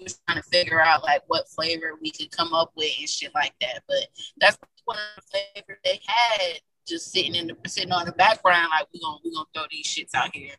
[0.01, 3.31] was trying to figure out like what flavor we could come up with and shit
[3.35, 3.83] like that.
[3.87, 4.07] But
[4.39, 8.69] that's one of the flavors they had just sitting in the sitting on the background,
[8.71, 10.55] like we gonna we gonna throw these shits out here,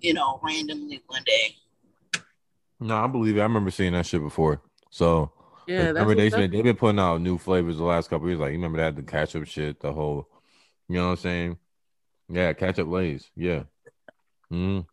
[0.00, 1.56] you know, randomly one day.
[2.80, 3.40] No, I believe it.
[3.40, 4.60] I remember seeing that shit before.
[4.96, 5.30] So
[5.66, 6.40] Yeah, that's remember they what's up.
[6.40, 8.38] been they've been putting out new flavors the last couple years.
[8.40, 10.26] Like you remember that the ketchup shit, the whole,
[10.88, 11.58] you know what I'm saying?
[12.30, 13.30] Yeah, ketchup Lay's.
[13.36, 13.64] Yeah.
[14.50, 14.86] Mm.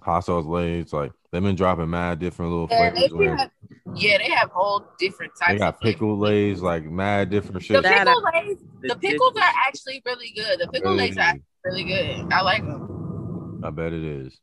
[0.00, 0.90] Hot sauce Lay's.
[0.94, 3.12] Like they've been dropping mad different little Yeah, flavors.
[3.12, 3.50] where have,
[3.94, 5.52] yeah, they have whole different types.
[5.52, 5.94] they got of flavors.
[5.96, 7.82] pickle Lay's, like mad different The shit.
[7.82, 10.60] That- pickle Lay's, the the pickles are actually really good.
[10.60, 11.34] The pickle Really Lay's are
[11.66, 12.32] really good.
[12.32, 13.60] I like them.
[13.62, 14.40] I bet it is.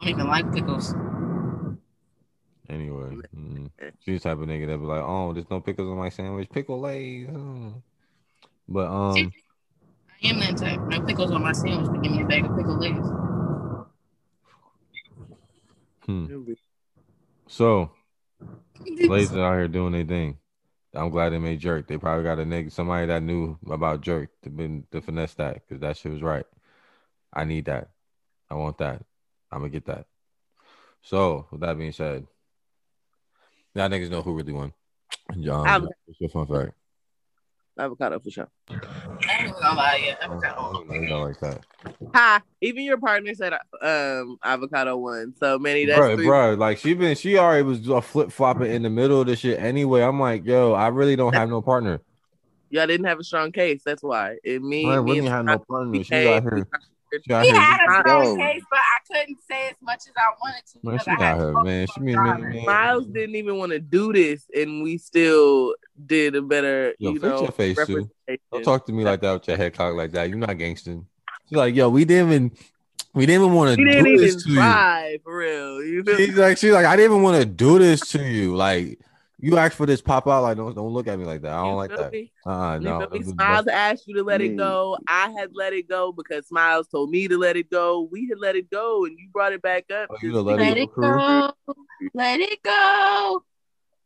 [0.00, 0.94] I don't even like pickles.
[2.70, 3.68] Anyway, mm.
[3.98, 6.48] she's the type of nigga that be like, "Oh, there's no pickles on my sandwich.
[6.50, 7.82] Pickle Lay's." mm.
[8.68, 9.32] But um,
[10.22, 10.80] I am that type.
[10.82, 12.94] No pickles on my sandwich, but give me a bag of pickle Lay's.
[16.06, 16.52] hmm.
[17.48, 17.90] so
[18.86, 20.38] ladies are out here doing their thing.
[20.94, 21.88] I'm glad they made jerk.
[21.88, 25.54] They probably got a nigga, somebody that knew about jerk to been to finesse that
[25.54, 26.46] because that shit was right.
[27.32, 27.90] I need that.
[28.48, 29.02] I want that.
[29.50, 30.06] I'm gonna get that.
[31.02, 32.26] So with that being said,
[33.80, 34.72] now niggas know who really won.
[35.48, 36.72] Um, what's your fun fact?
[37.78, 38.48] Avocado for sure.
[38.68, 38.74] I
[39.44, 40.16] ain't gonna lie, yeah.
[40.20, 40.84] I Avocado.
[40.86, 41.64] don't like that.
[42.14, 42.42] Ha!
[42.60, 45.32] Even your partner said um avocado won.
[45.40, 46.26] So many that's Bro, three.
[46.26, 49.58] bro, like she been, she already was flip flopping in the middle of the shit
[49.58, 50.02] anyway.
[50.02, 52.02] I'm like, yo, I really don't have no partner.
[52.68, 53.80] Y'all didn't have a strong case.
[53.84, 54.36] That's why.
[54.44, 54.90] It means.
[54.90, 56.04] I really have no partner.
[56.04, 56.68] She out here,
[57.12, 60.62] she He had a strong case, but I couldn't say as much as I wanted
[60.72, 60.78] to.
[60.82, 61.86] man, she I had out here, to man.
[61.94, 62.64] She mean, on man, man.
[62.64, 65.74] Miles didn't even want to do this, and we still
[66.06, 68.10] did a better, Yo, you know, your face, too.
[68.52, 70.28] Don't talk to me like that with your head cocked like that.
[70.28, 71.00] You're not gangster.
[71.48, 72.52] She's like, yo, we didn't even,
[73.12, 75.82] we didn't even want to do even this to try for real.
[75.82, 76.04] You you.
[76.04, 78.54] feel She's like, she's like, I didn't even want to do this to you.
[78.54, 79.00] Like,
[79.42, 80.42] you asked for this pop out.
[80.42, 81.52] Like, don't don't look at me like that.
[81.52, 82.12] I don't you like that.
[82.12, 82.32] me?
[82.46, 83.00] Uh, no.
[83.08, 83.22] feel me?
[83.32, 84.98] Smiles asked you to let it go.
[85.08, 88.08] I had let it go because Smiles told me to let it go.
[88.10, 90.08] We had let it go, and you brought it back up.
[90.10, 91.74] Oh, you Just done let Let it it go, go.
[92.14, 93.44] Let it go.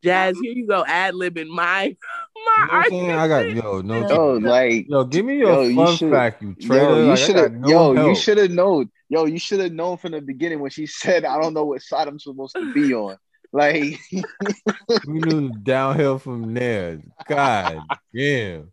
[0.03, 1.97] Jazz, here you go, ad libbing my You
[2.45, 3.11] my know I'm saying?
[3.11, 6.43] I got yo, no, Yo, like yo, give me Yo, your you fun should- fact,
[6.43, 6.77] you traitor.
[6.85, 8.91] yo, you Like, should have no yo, you should have known.
[9.09, 11.81] Yo, you should have known from the beginning when she said, "I don't know what
[11.81, 13.17] side I'm supposed to be on."
[13.55, 14.01] Like,
[15.07, 17.01] We knew downhill from there.
[17.29, 18.73] God damn.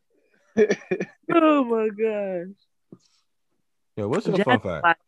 [1.31, 2.55] Oh my gosh.
[3.95, 4.99] Yeah, what's your Jazz fun fact?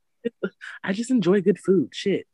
[0.83, 1.89] I just enjoy good food.
[1.91, 2.27] Shit.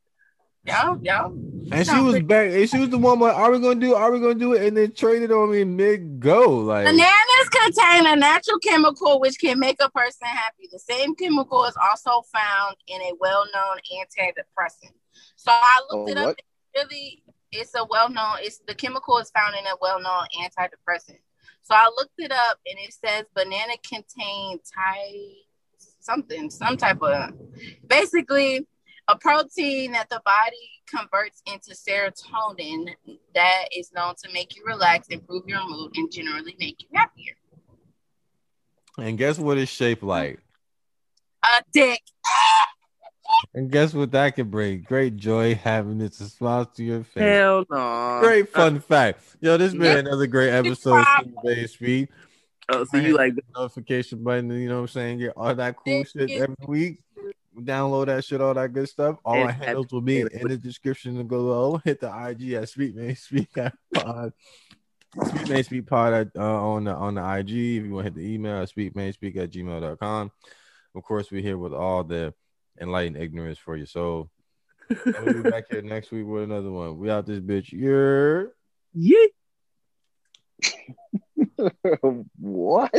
[0.66, 1.32] Y'all, y'all.
[1.72, 2.52] And she was back.
[2.52, 3.96] And she was the one like, "Are we gonna do?
[3.96, 6.58] Are we gonna do it?" And then traded on me mid go.
[6.58, 10.68] Like, Bananas contain a natural chemical which can make a person happy.
[10.70, 14.92] The same chemical is also found in a well-known antidepressant.
[15.38, 16.26] So I looked Oh, it up.
[16.26, 16.42] what?
[16.76, 18.38] Really, it's a well-known.
[18.42, 21.20] It's the chemical is found in a well-known antidepressant.
[21.64, 25.12] So I looked it up, and it says banana contain ty
[26.00, 27.34] something, some type of
[27.88, 28.68] basically
[29.08, 32.90] a protein that the body converts into serotonin
[33.34, 37.36] that is known to make you relax, improve your mood, and generally make you happier.
[38.98, 40.40] and guess what it's shaped like?
[41.44, 42.02] A dick.
[43.54, 44.82] And guess what that can bring?
[44.82, 47.24] Great joy, having happiness, a smile to your face.
[47.24, 48.20] Hell no.
[48.22, 49.24] Great fun fact.
[49.42, 52.10] Yo, this been another great episode of Bay Speed.
[52.72, 55.20] Oh, so you like the notification button, you know what I'm saying?
[55.20, 57.00] Get all that cool shit every week.
[57.58, 59.18] Download that shit, all that good stuff.
[59.26, 61.82] All And our handles will be in the description below.
[61.84, 64.34] Hit the IG at Speak Man Speak at Pod.
[65.26, 67.50] Speak Man Speak Pod at, uh, on the on the IG.
[67.50, 70.32] If you want to hit the email at speakmanspeak at gmail.com.
[70.96, 72.34] Of course, we're here with all the
[72.80, 74.30] enlightened ignorance for your soul.
[75.06, 76.98] We'll be back here next week with another one.
[76.98, 77.72] We out this bitch.
[77.72, 78.54] You're
[78.94, 79.26] yeah.
[82.40, 82.94] what?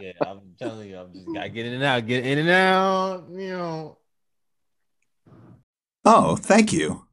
[0.00, 3.26] yeah, I'm telling you, I'm just gotta get in and out, get in and out,
[3.30, 3.98] you know.
[6.04, 7.06] Oh, thank you.